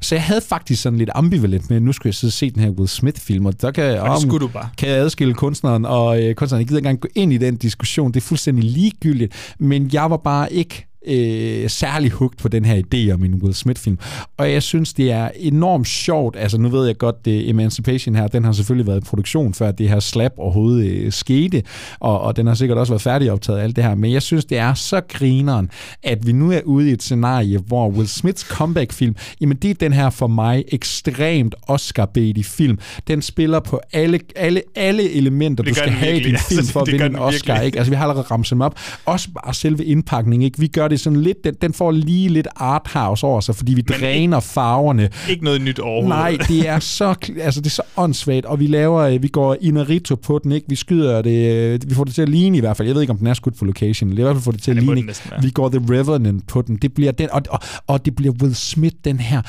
[0.00, 2.50] Så jeg havde faktisk sådan lidt ambivalent med, at nu skulle jeg sidde og se
[2.50, 4.68] den her Will Smith-film, og der kan, Og du bare.
[4.78, 7.56] kan jeg adskille kunstneren, og øh, kunstneren, jeg gider ikke engang gå ind i den
[7.56, 12.64] diskussion, det er fuldstændig ligegyldigt, men jeg var bare ikke øh, særlig hugt på den
[12.64, 13.98] her idé om en Will Smith-film.
[14.36, 16.36] Og jeg synes, det er enormt sjovt.
[16.38, 19.70] Altså, nu ved jeg godt, det Emancipation her, den har selvfølgelig været i produktion, før
[19.70, 21.62] det her slap overhovedet øh, skete,
[22.00, 23.94] og, og den har sikkert også været færdigoptaget alt det her.
[23.94, 25.70] Men jeg synes, det er så grineren,
[26.02, 29.74] at vi nu er ude i et scenarie, hvor Will Smiths comeback-film, jamen det er
[29.74, 32.08] den her for mig ekstremt oscar
[32.42, 32.78] film.
[33.08, 36.80] Den spiller på alle, alle, alle elementer, du skal have i din film Altså, for
[36.80, 37.52] at vinde en Oscar.
[37.54, 37.66] virkelig.
[37.66, 37.78] Ikke?
[37.78, 38.78] Altså, vi har allerede ramt dem op.
[39.04, 40.44] Også bare selve indpakningen.
[40.44, 40.58] Ikke?
[40.58, 43.84] Vi gør det sådan lidt, den, den får lige lidt arthouse over sig, fordi vi
[43.88, 45.08] Men dræner farverne.
[45.30, 46.08] Ikke noget nyt overhovedet.
[46.08, 49.56] Nej, det er så, altså det er så åndssvagt, og vi laver, øh, vi går
[49.60, 50.66] Inarito på den, ikke?
[50.68, 52.88] Vi skyder det, øh, vi får det til at ligne i hvert fald.
[52.88, 54.12] Jeg ved ikke, om den er skudt på location.
[54.12, 55.06] I hvert fald får det til at det må ligne.
[55.06, 55.30] næsten.
[55.42, 56.76] Vi går The Revenant på den.
[56.76, 59.42] Det bliver den, og, og, og det bliver Will Smith, den her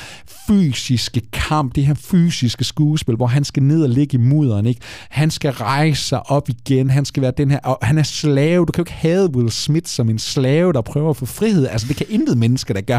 [0.48, 4.80] fysiske kamp, det her fysiske skuespil, hvor han skal ned og ligge i mudderen, ikke?
[5.10, 8.66] Han skal rejse sig op igen, han skal være den her, og han er slave.
[8.66, 11.66] Du kan jo ikke have Will Smith som en slave, der prøver at få frihed.
[11.68, 12.98] Altså, det kan intet menneske, der gør.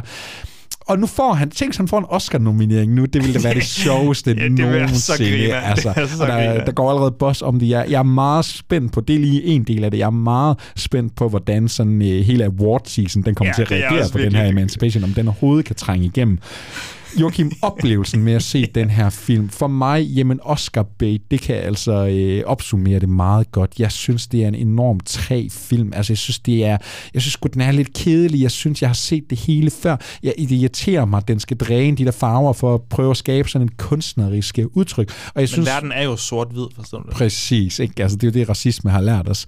[0.82, 3.64] Og nu får han, tænk, han får en Oscar-nominering nu, det ville da være det
[3.84, 5.30] sjoveste Ja, det nogensinde.
[5.30, 5.56] griner.
[5.56, 7.70] Altså, Det er så der, der går allerede boss om det.
[7.70, 10.10] Jeg, jeg er meget spændt på, det er lige en del af det, jeg er
[10.10, 13.88] meget spændt på, hvordan sådan uh, hele award season, den kommer Ja, til at er
[13.90, 16.40] reagere på den her Emancipation, om den overhovedet kan trænge igennem.
[17.20, 21.56] Joachim, oplevelsen med at se den her film, for mig, jamen Oscar bait, det kan
[21.56, 23.80] altså øh, opsummere det meget godt.
[23.80, 25.94] Jeg synes, det er en enorm træ film.
[25.96, 26.78] Altså, jeg synes, det er,
[27.14, 28.42] jeg synes den er lidt kedelig.
[28.42, 29.98] Jeg synes, jeg har set det hele før.
[30.24, 33.18] Jeg, det irriterer mig, at den skal dræne de der farver for at prøve at
[33.18, 35.10] skabe sådan en kunstnerisk udtryk.
[35.10, 37.12] Og jeg Men synes, verden er jo sort-hvid, forstår du?
[37.12, 38.04] Præcis, ikke?
[38.04, 39.46] Altså, det er jo det, racisme har lært os.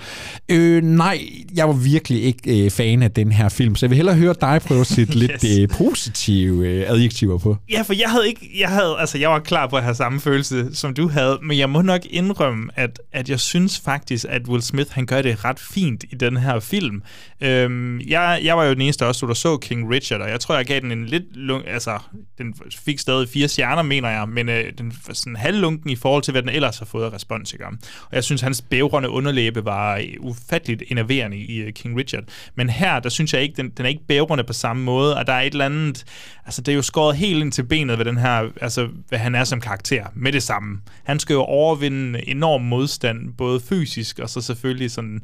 [0.49, 1.19] Øh, nej,
[1.55, 4.35] jeg var virkelig ikke øh, fan af den her film, så jeg vil hellere høre
[4.41, 5.43] dig prøve at sætte yes.
[5.43, 7.57] lidt øh, positive øh, adjektiver på.
[7.71, 10.19] Ja, for jeg havde ikke, jeg havde, altså jeg var klar på at have samme
[10.19, 14.47] følelse, som du havde, men jeg må nok indrømme, at, at jeg synes faktisk, at
[14.47, 17.03] Will Smith, han gør det ret fint i den her film.
[17.41, 20.55] Øhm, jeg, jeg var jo den eneste også, der så King Richard, og jeg tror,
[20.55, 21.99] jeg gav den en lidt, lung, altså
[22.37, 22.53] den
[22.85, 26.31] fik stadig fire stjerner, mener jeg, men øh, den var sådan halvlunken i forhold til,
[26.31, 27.65] hvad den ellers har fået af respons, ikke?
[27.65, 27.75] Og
[28.11, 32.23] jeg synes, hans bævrende underlæbe var øh, ufatteligt enerverende i uh, King Richard.
[32.55, 35.27] Men her, der synes jeg ikke, den, den er ikke bævrende på samme måde, og
[35.27, 36.05] der er et eller andet,
[36.45, 39.35] altså det er jo skåret helt ind til benet ved den her, altså hvad han
[39.35, 40.81] er som karakter, med det samme.
[41.03, 45.21] Han skal jo overvinde enorm modstand, både fysisk og så selvfølgelig sådan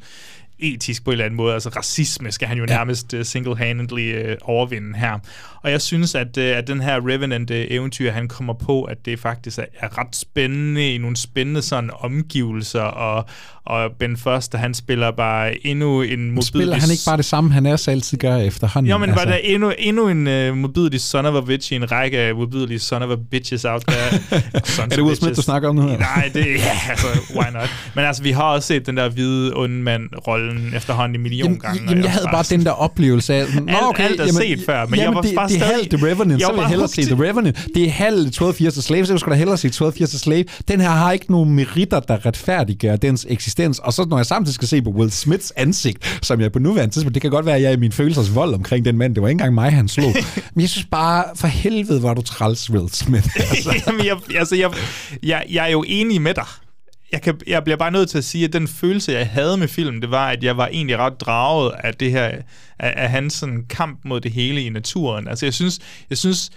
[0.59, 1.53] etisk på en eller anden måde.
[1.53, 2.75] Altså racisme skal han jo ja.
[2.75, 5.19] nærmest uh, single-handedly uh, overvinde her.
[5.63, 9.59] Og jeg synes, at, uh, at den her Revenant-eventyr, han kommer på, at det faktisk
[9.59, 13.25] er, er ret spændende i nogle spændende sådan omgivelser, og,
[13.65, 16.43] og Ben Foster, han spiller bare endnu en modbydelig...
[16.45, 18.89] Spiller han ikke bare det samme, han er så altid gør efterhånden?
[18.89, 19.25] Jo, men altså.
[19.25, 22.35] var der endnu, endnu en uh, modbydelig son of a bitch i en række af
[22.35, 24.19] modbydelige son of a bitches out there.
[24.81, 25.97] er det Will Smith, du snakker om nu her?
[25.97, 27.69] Nej, det ja, altså, why not?
[27.95, 31.59] Men altså, vi har også set den der hvide onde mand-rollen efterhånden en million jamen,
[31.59, 31.81] gange.
[31.89, 33.45] Jamen, jeg havde bare den der oplevelse af...
[33.61, 35.59] Nå, okay, alt, er jamen, set før, men jamen, jeg var det, bare det er
[35.59, 35.75] stadig...
[35.75, 37.57] halvt The Revenant, så vil jeg hellere se The Revenant.
[37.75, 40.17] Det er halvt 12 Years a Slave, så skal da hellere se 12 Years a
[40.17, 40.45] Slave.
[40.67, 43.54] Den her har ikke nogen meritter, der retfærdiggør dens eksistens.
[43.83, 46.93] Og så når jeg samtidig skal se på Will Smiths ansigt, som jeg på nuværende
[46.93, 49.15] tidspunkt, det kan godt være, at jeg er i min følelsers vold omkring den mand.
[49.15, 50.13] Det var ikke engang mig, han slog.
[50.53, 53.27] Men jeg synes bare, for helvede var du træls, Will Smith.
[53.49, 53.81] Altså.
[53.87, 54.73] Jamen, jeg, altså, jeg,
[55.23, 56.45] jeg, jeg er jo enig med dig
[57.11, 59.67] jeg, kan, jeg bliver bare nødt til at sige, at den følelse, jeg havde med
[59.67, 62.43] filmen, det var, at jeg var egentlig ret draget af det her, af,
[62.79, 65.27] af hans sådan, kamp mod det hele i naturen.
[65.27, 65.79] Altså, jeg synes,
[66.09, 66.51] jeg synes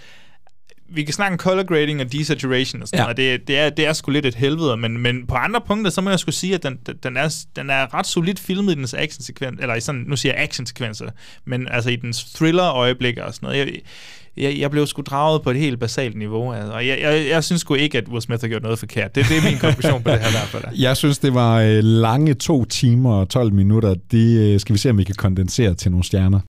[0.91, 3.03] vi kan snakke om color grading og desaturation og sådan Ja.
[3.03, 5.61] noget, og det, det, er, det er sgu lidt et helvede, men, men på andre
[5.67, 8.71] punkter, så må jeg skulle sige, at den, den, er, den er ret solidt filmet
[8.71, 11.05] i dens actionsekvens, eller i sådan, nu siger jeg actionsekvenser,
[11.45, 13.57] men altså i dens thriller-øjeblikke og sådan noget.
[13.59, 13.73] Jeg,
[14.37, 16.71] jeg, jeg blev sgu draget på et helt basalt niveau, altså.
[16.73, 19.15] og jeg, jeg, jeg synes sgu ikke, at Will Smith har gjort noget forkert.
[19.15, 20.63] Det, det er min konklusion på det her i hvert fald.
[20.85, 23.95] Jeg synes, det var øh, lange to timer og 12 minutter.
[24.11, 26.39] Det øh, skal vi se, om vi kan kondensere til nogle stjerner.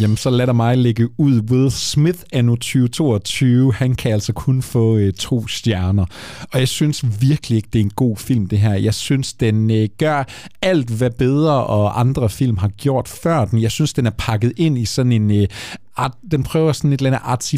[0.00, 1.40] Jamen, så lad mig ligge ud.
[1.40, 6.06] Will Smith anno 2022, han kan altså kun få øh, to stjerner.
[6.52, 8.74] Og jeg synes virkelig ikke, det er en god film, det her.
[8.74, 10.24] Jeg synes, den øh, gør
[10.62, 13.62] alt, hvad bedre og andre film har gjort før den.
[13.62, 15.30] Jeg synes, den er pakket ind i sådan en...
[15.30, 15.48] Øh,
[15.96, 17.54] art, den prøver sådan et eller andet artsy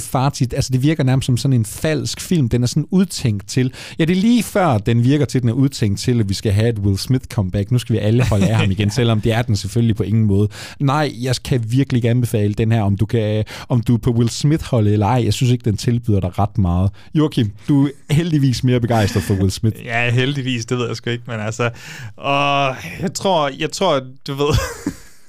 [0.55, 2.49] Altså, det virker nærmest som sådan en falsk film.
[2.49, 3.73] Den er sådan udtænkt til...
[3.99, 6.53] Ja, det er lige før, den virker til, den er udtænkt til, at vi skal
[6.53, 7.71] have et Will Smith comeback.
[7.71, 10.25] Nu skal vi alle holde af ham igen, selvom det er den selvfølgelig på ingen
[10.25, 10.49] måde.
[10.81, 14.11] Nej, jeg kan virkelig ikke anbefale den her, om du, kan, om du er på
[14.11, 15.25] Will Smith-holdet eller ej.
[15.25, 16.91] Jeg synes ikke, den tilbyder dig ret meget.
[17.15, 19.85] Joachim, du er heldigvis mere begejstret for Will Smith.
[19.85, 21.71] Ja, heldigvis, det ved jeg sgu ikke, men altså...
[22.17, 24.49] Og jeg tror, jeg tror, du ved...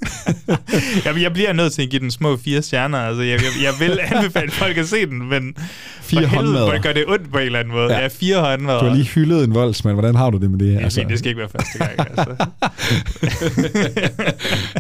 [1.06, 2.98] Jamen, jeg bliver nødt til at give den små fire stjerner.
[2.98, 5.56] Altså, jeg, jeg, jeg vil anbefale folk at se den, men
[6.02, 7.94] Fire for helvede, hvor det gør det ondt på en eller anden måde.
[7.94, 8.80] Ja, ja fire håndmadder.
[8.80, 9.96] Du har lige hyldet en voldsmand.
[9.96, 10.78] Hvordan har du det med det?
[10.78, 11.06] Det, altså.
[11.10, 12.46] det skal ikke være første gang, altså.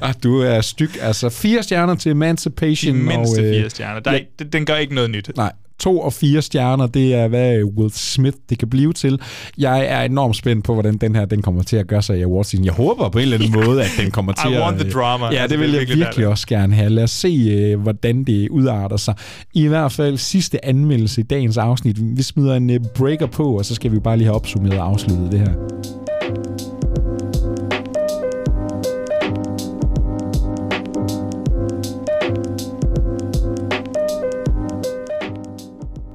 [0.07, 0.91] ah, du er styg.
[1.01, 2.95] Altså, fire stjerner til Emancipation.
[2.95, 3.99] De mindste og, øh, fire stjerner.
[3.99, 4.19] Der er, ja.
[4.19, 5.31] ikke- den gør ikke noget nyt.
[5.35, 9.19] Nej, to og fire stjerner, det er, hvad Will Smith det kan blive til.
[9.57, 12.21] Jeg er enormt spændt på, hvordan den her den kommer til at gøre sig i
[12.21, 14.61] awards Jeg håber på en eller anden måde, at den kommer til I at...
[14.61, 15.25] want the drama.
[15.25, 16.89] Ja, Altså, det vil det jeg virkelig også gerne have.
[16.89, 19.15] Lad os se, øh, hvordan det udarter sig.
[19.53, 22.17] I hvert fald sidste anmeldelse i dagens afsnit.
[22.17, 24.87] Vi smider en øh, breaker på, og så skal vi bare lige have opsummeret og
[24.87, 25.96] afsluttet det her.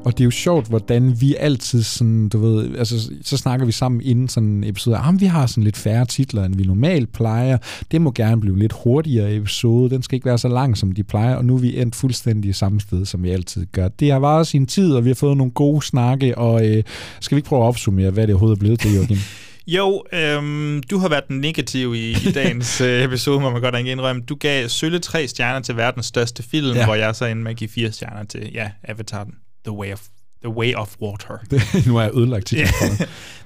[0.04, 3.72] Og det er jo sjovt, hvordan vi altid sådan, du ved, altså, så snakker vi
[3.72, 7.12] sammen inden sådan en episode, ah, vi har sådan lidt færre titler, end vi normalt
[7.12, 7.58] plejer.
[7.90, 9.90] Det må gerne blive lidt hurtigere episode.
[9.90, 11.34] Den skal ikke være så lang, som de plejer.
[11.36, 13.88] Og nu er vi endt fuldstændig samme sted, som vi altid gør.
[13.88, 16.82] Det har varet sin tid, og vi har fået nogle gode snakke, og øh,
[17.20, 19.18] skal vi ikke prøve at opsummere, hvad det overhovedet er blevet til, Joachim?
[19.66, 23.74] Jo, øhm, du har været den negative i, i dagens øh, episode, må man godt
[23.74, 24.22] nok indrømme.
[24.22, 26.78] Du gav sølle tre stjerner til verdens største film, Ja.
[26.78, 26.84] ja.
[26.84, 29.26] hvor jeg så endte med at give fire stjerner til, ja, Avatar,
[29.64, 30.00] The Way of
[30.42, 31.38] The Way of Water.
[31.86, 32.66] nu er jeg ødelagt til Ja.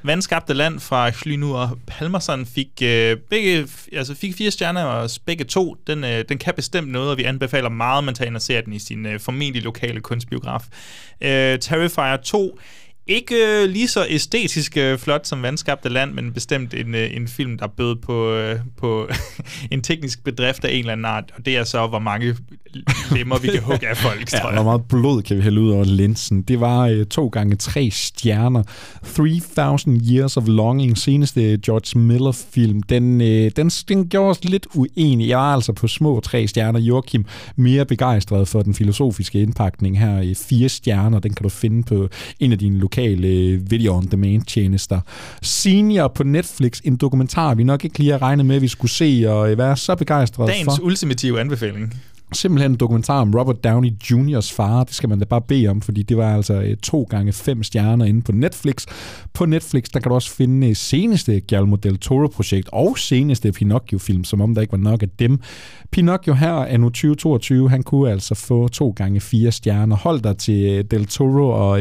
[0.02, 5.76] Vandskabte land fra Hlynur Palmerson fik, øh, begge, altså fik fire stjerner, og begge to.
[5.86, 8.42] Den, øh, den kan bestemt noget, og vi anbefaler meget, at man tager ind og
[8.42, 10.64] ser den i sin øh, formentlig lokale kunstbiograf.
[11.20, 12.58] Øh, Terrifier 2
[13.08, 17.28] ikke øh, lige så æstetisk øh, flot som Vandskabte Land, men bestemt en, øh, en
[17.28, 19.08] film, der bød på, øh, på
[19.72, 22.36] en teknisk bedrift af en eller anden art, og det er så, hvor mange
[23.12, 24.54] lemmer vi kan hugge af folk, tror Ja, jeg.
[24.54, 26.42] hvor meget blod kan vi hælde ud over linsen.
[26.42, 28.62] Det var øh, to gange tre stjerner.
[29.16, 35.28] 3000 Years of Longing, seneste George Miller-film, den, øh, den, den gjorde os lidt uenige.
[35.28, 36.80] Jeg var altså på små tre stjerner.
[36.80, 37.24] Joachim
[37.56, 40.20] mere begejstret for den filosofiske indpakning her.
[40.20, 42.08] i Fire stjerner, den kan du finde på
[42.40, 45.00] en af dine lokale øh, video-on-demand-tjenester.
[45.42, 48.90] Senior på Netflix, en dokumentar, vi nok ikke lige har regnet med, at vi skulle
[48.90, 51.94] se og øh, være så begejstrede Dagens for ultimative anbefaling.
[52.32, 54.84] simpelthen en dokumentar om Robert Downey Jr.'s far.
[54.84, 57.62] Det skal man da bare bede om, fordi det var altså øh, to gange fem
[57.62, 58.86] stjerner inde på Netflix.
[59.32, 64.24] På Netflix, der kan du også finde øh, seneste Guillermo del Toro-projekt og seneste Pinocchio-film,
[64.24, 65.40] som om der ikke var nok af dem.
[65.90, 67.70] Pinocchio her er nu 2022.
[67.70, 69.96] Han kunne altså få to gange fire stjerner.
[69.96, 71.80] Hold dig til del Toro og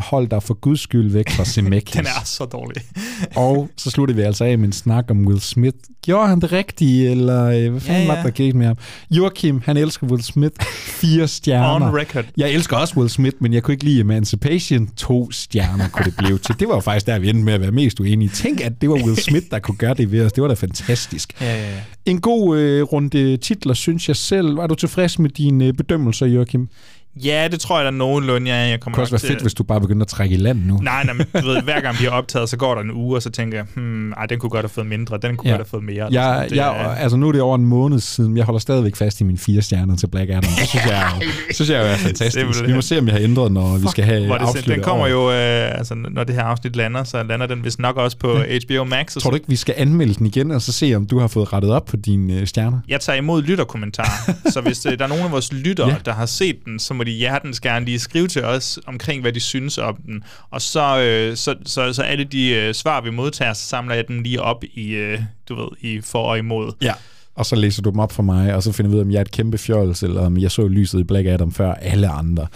[0.00, 1.92] hold dig for guds skyld væk fra Zemeckis.
[1.92, 2.82] Den er så dårlig.
[3.36, 5.76] og så slutter vi altså af med en snak om Will Smith.
[6.04, 8.76] Gjorde han det rigtige, eller øh, hvad fanden Ja, ja, var der galt med ham?
[9.10, 10.54] Joachim, han elsker Will Smith.
[11.00, 11.86] Fire stjerner.
[11.88, 12.24] On record.
[12.36, 14.86] Jeg elsker også Will Smith, men jeg kunne ikke lide Emancipation.
[14.96, 16.54] To stjerner kunne det blive til.
[16.60, 18.28] Det var jo faktisk der, vi endte med at være mest uenige.
[18.28, 20.32] Tænk, at det var Will Smith, der kunne gøre det ved os.
[20.32, 21.40] Det var da fantastisk.
[21.40, 21.80] Ja, ja, ja.
[22.06, 24.56] En god øh, runde titler, synes jeg selv.
[24.56, 26.68] Var du tilfreds med dine øh, bedømmelser, Joachim?
[27.16, 28.56] Ja, det tror jeg da nogenlunde, ja.
[28.56, 29.42] Jeg Det kommer kunne også være fedt, til...
[29.44, 30.78] hvis du bare begyndte at trække i land nu.
[30.82, 33.16] Nej, nej, men du ved, hver gang vi har optaget, så går der en uge,
[33.16, 35.56] og så tænker jeg, hmm, ej, den kunne godt have fået mindre, den kunne ja.
[35.56, 36.08] godt have fået mere.
[36.10, 36.50] Jeg, sådan.
[36.50, 39.20] Det jeg, er- altså nu er det over en måned siden, jeg holder stadigvæk fast
[39.20, 40.42] i mine fire stjerner til Black Adam.
[40.42, 41.10] Det synes jeg,
[41.54, 42.32] synes jeg er fantastisk.
[42.32, 42.66] Simpelthen.
[42.66, 44.20] Vi må se, om jeg har ændret, når vi skal have
[44.54, 47.78] det, den kommer jo, øh, altså når det her afsnit lander, så lander den vist
[47.78, 49.16] nok også på HBO Max.
[49.16, 51.26] Og Tror du ikke, vi skal anmelde den igen, og så se, om du har
[51.28, 52.78] fået rettet op på dine øh, stjerner?
[52.88, 55.92] Jeg tager imod lytterkommentarer, så hvis øh, der er nogen af vores lyttere, Ja.
[55.92, 55.98] ja.
[56.04, 59.32] der har set den, så må de hjertens gerne lige skrive til os omkring, hvad
[59.32, 60.24] de synes om den.
[60.50, 64.08] Og så, øh, så, så, så alle de øh, svar, vi modtager, så samler jeg
[64.08, 66.72] den lige op i, øh, du ved, i for og imod.
[66.82, 66.94] Ja.
[67.40, 69.10] Og så læser du dem op for mig, og så finder vi ud af, om
[69.10, 72.08] jeg er et kæmpe fjols, eller om jeg så lyset i Black Adam før alle
[72.08, 72.46] andre.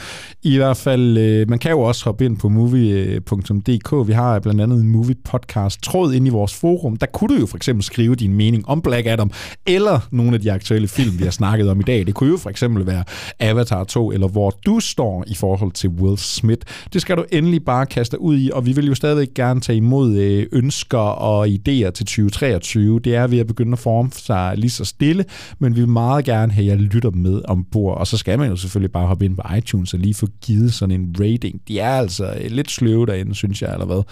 [0.43, 3.93] I hvert fald, øh, man kan jo også hoppe ind på movie.dk.
[3.93, 6.97] Øh, vi har blandt andet en movie podcast tråd ind i vores forum.
[6.97, 9.31] Der kunne du jo for eksempel skrive din mening om Black Adam,
[9.67, 12.07] eller nogle af de aktuelle film, vi har snakket om i dag.
[12.07, 13.05] Det kunne jo for eksempel være
[13.41, 16.67] Avatar 2, eller hvor du står i forhold til Will Smith.
[16.93, 19.61] Det skal du endelig bare kaste dig ud i, og vi vil jo stadigvæk gerne
[19.61, 23.01] tage imod øh, ønsker og idéer til 2023.
[23.01, 25.25] Det er ved at begynde at forme sig lige så stille,
[25.59, 28.57] men vi vil meget gerne have jer lytter med ombord, og så skal man jo
[28.57, 31.61] selvfølgelig bare hoppe ind på iTunes og lige få givet sådan en rating.
[31.69, 34.03] De er altså øh, lidt sløve derinde, synes jeg, eller hvad?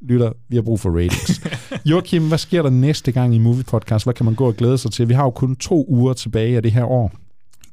[0.00, 1.40] Lytter, vi har brug for ratings.
[1.90, 4.04] Joachim, hvad sker der næste gang i Movie Podcast?
[4.06, 5.08] Hvad kan man gå og glæde sig til?
[5.08, 7.12] Vi har jo kun to uger tilbage af det her år.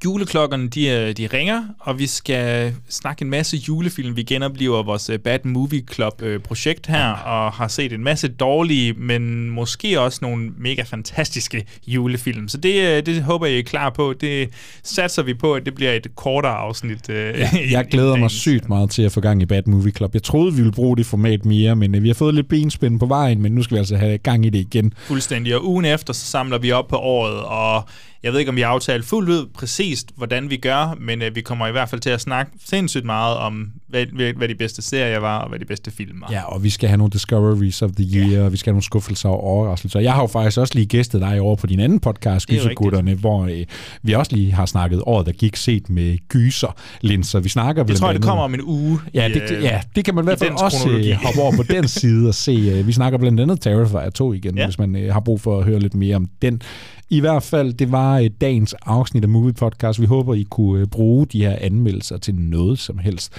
[0.06, 4.16] Juleklokkerne, de, øh, de ringer, og vi skal snakke en masse julefilm.
[4.16, 9.50] Vi genoplever vores øh, Bad Movie Club-projekt her, og har set en masse dårlige, men
[9.50, 12.48] måske også nogle mega fantastiske julefilm.
[12.48, 14.14] Så det, øh, det håber jeg, I er klar på.
[14.22, 14.50] Det
[14.84, 17.10] satser vi på, at det bliver et kortere afsnit.
[17.10, 20.14] øh, Ja, jeg glæder mig sygt meget til at få gang i Bad Movie Club.
[20.14, 23.00] Jeg troede, vi ville bruge det format mere, men øh, vi har fået lidt benspænd
[23.00, 24.94] på vejen, men nu skal vi altså have gang i det igen.
[24.98, 25.56] Fuldstændig.
[25.56, 27.84] Og ugen efter, så samler vi op på året, og
[28.26, 31.42] jeg ved ikke, om vi aftalt fuldt ud præcist, hvordan vi gør, men øh, vi
[31.42, 35.20] kommer i hvert fald til at snakke sindssygt meget om, hvad, hvad, de bedste serier
[35.20, 36.28] var, og hvad de bedste film var.
[36.32, 38.84] Ja, og vi skal have nogle Discoveries of the Year, og vi skal have nogle
[38.84, 40.00] skuffelser og overraskelser.
[40.00, 42.60] Jeg har jo faktisk også lige gæstet dig over på din anden podcast, Det er
[42.60, 43.66] Gysergutterne, hvor øh,
[44.04, 47.40] vi også lige har snakket året, der gik set med gyserlinser.
[47.40, 49.00] Vi snakker Jeg tror, det andet- kommer om en uge.
[49.14, 51.56] Ja, i, det, øh, ja, det kan man i hvert fald også øh, hoppe over
[51.56, 52.52] på den side og se.
[52.52, 54.62] øh, Vi snakker blandt andet Terrifier 2 igen, Ja.
[54.62, 54.68] ja.
[54.68, 56.62] hvis man øh, har brug for at høre lidt mere om den.
[57.10, 60.02] I hvert fald, det var øh, dagens afsnit af Movie Podcast.
[60.02, 63.34] Vi håber, I kunne øh, bruge de her anmeldelser til noget som helst.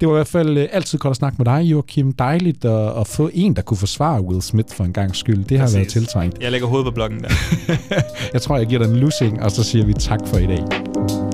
[0.00, 2.12] Det var i hvert fald øh, altid godt at snakke med dig, Joachim.
[2.12, 5.44] Dejligt at, at få en, der kunne forsvare Will Smith for en gang skyld.
[5.44, 5.76] Det har Præcis.
[5.76, 6.42] været tiltrængt.
[6.42, 7.28] Jeg lægger hovedet på blokken der.
[8.32, 11.25] Jeg tror, jeg giver dig en lussing, og så siger vi tak for i dag.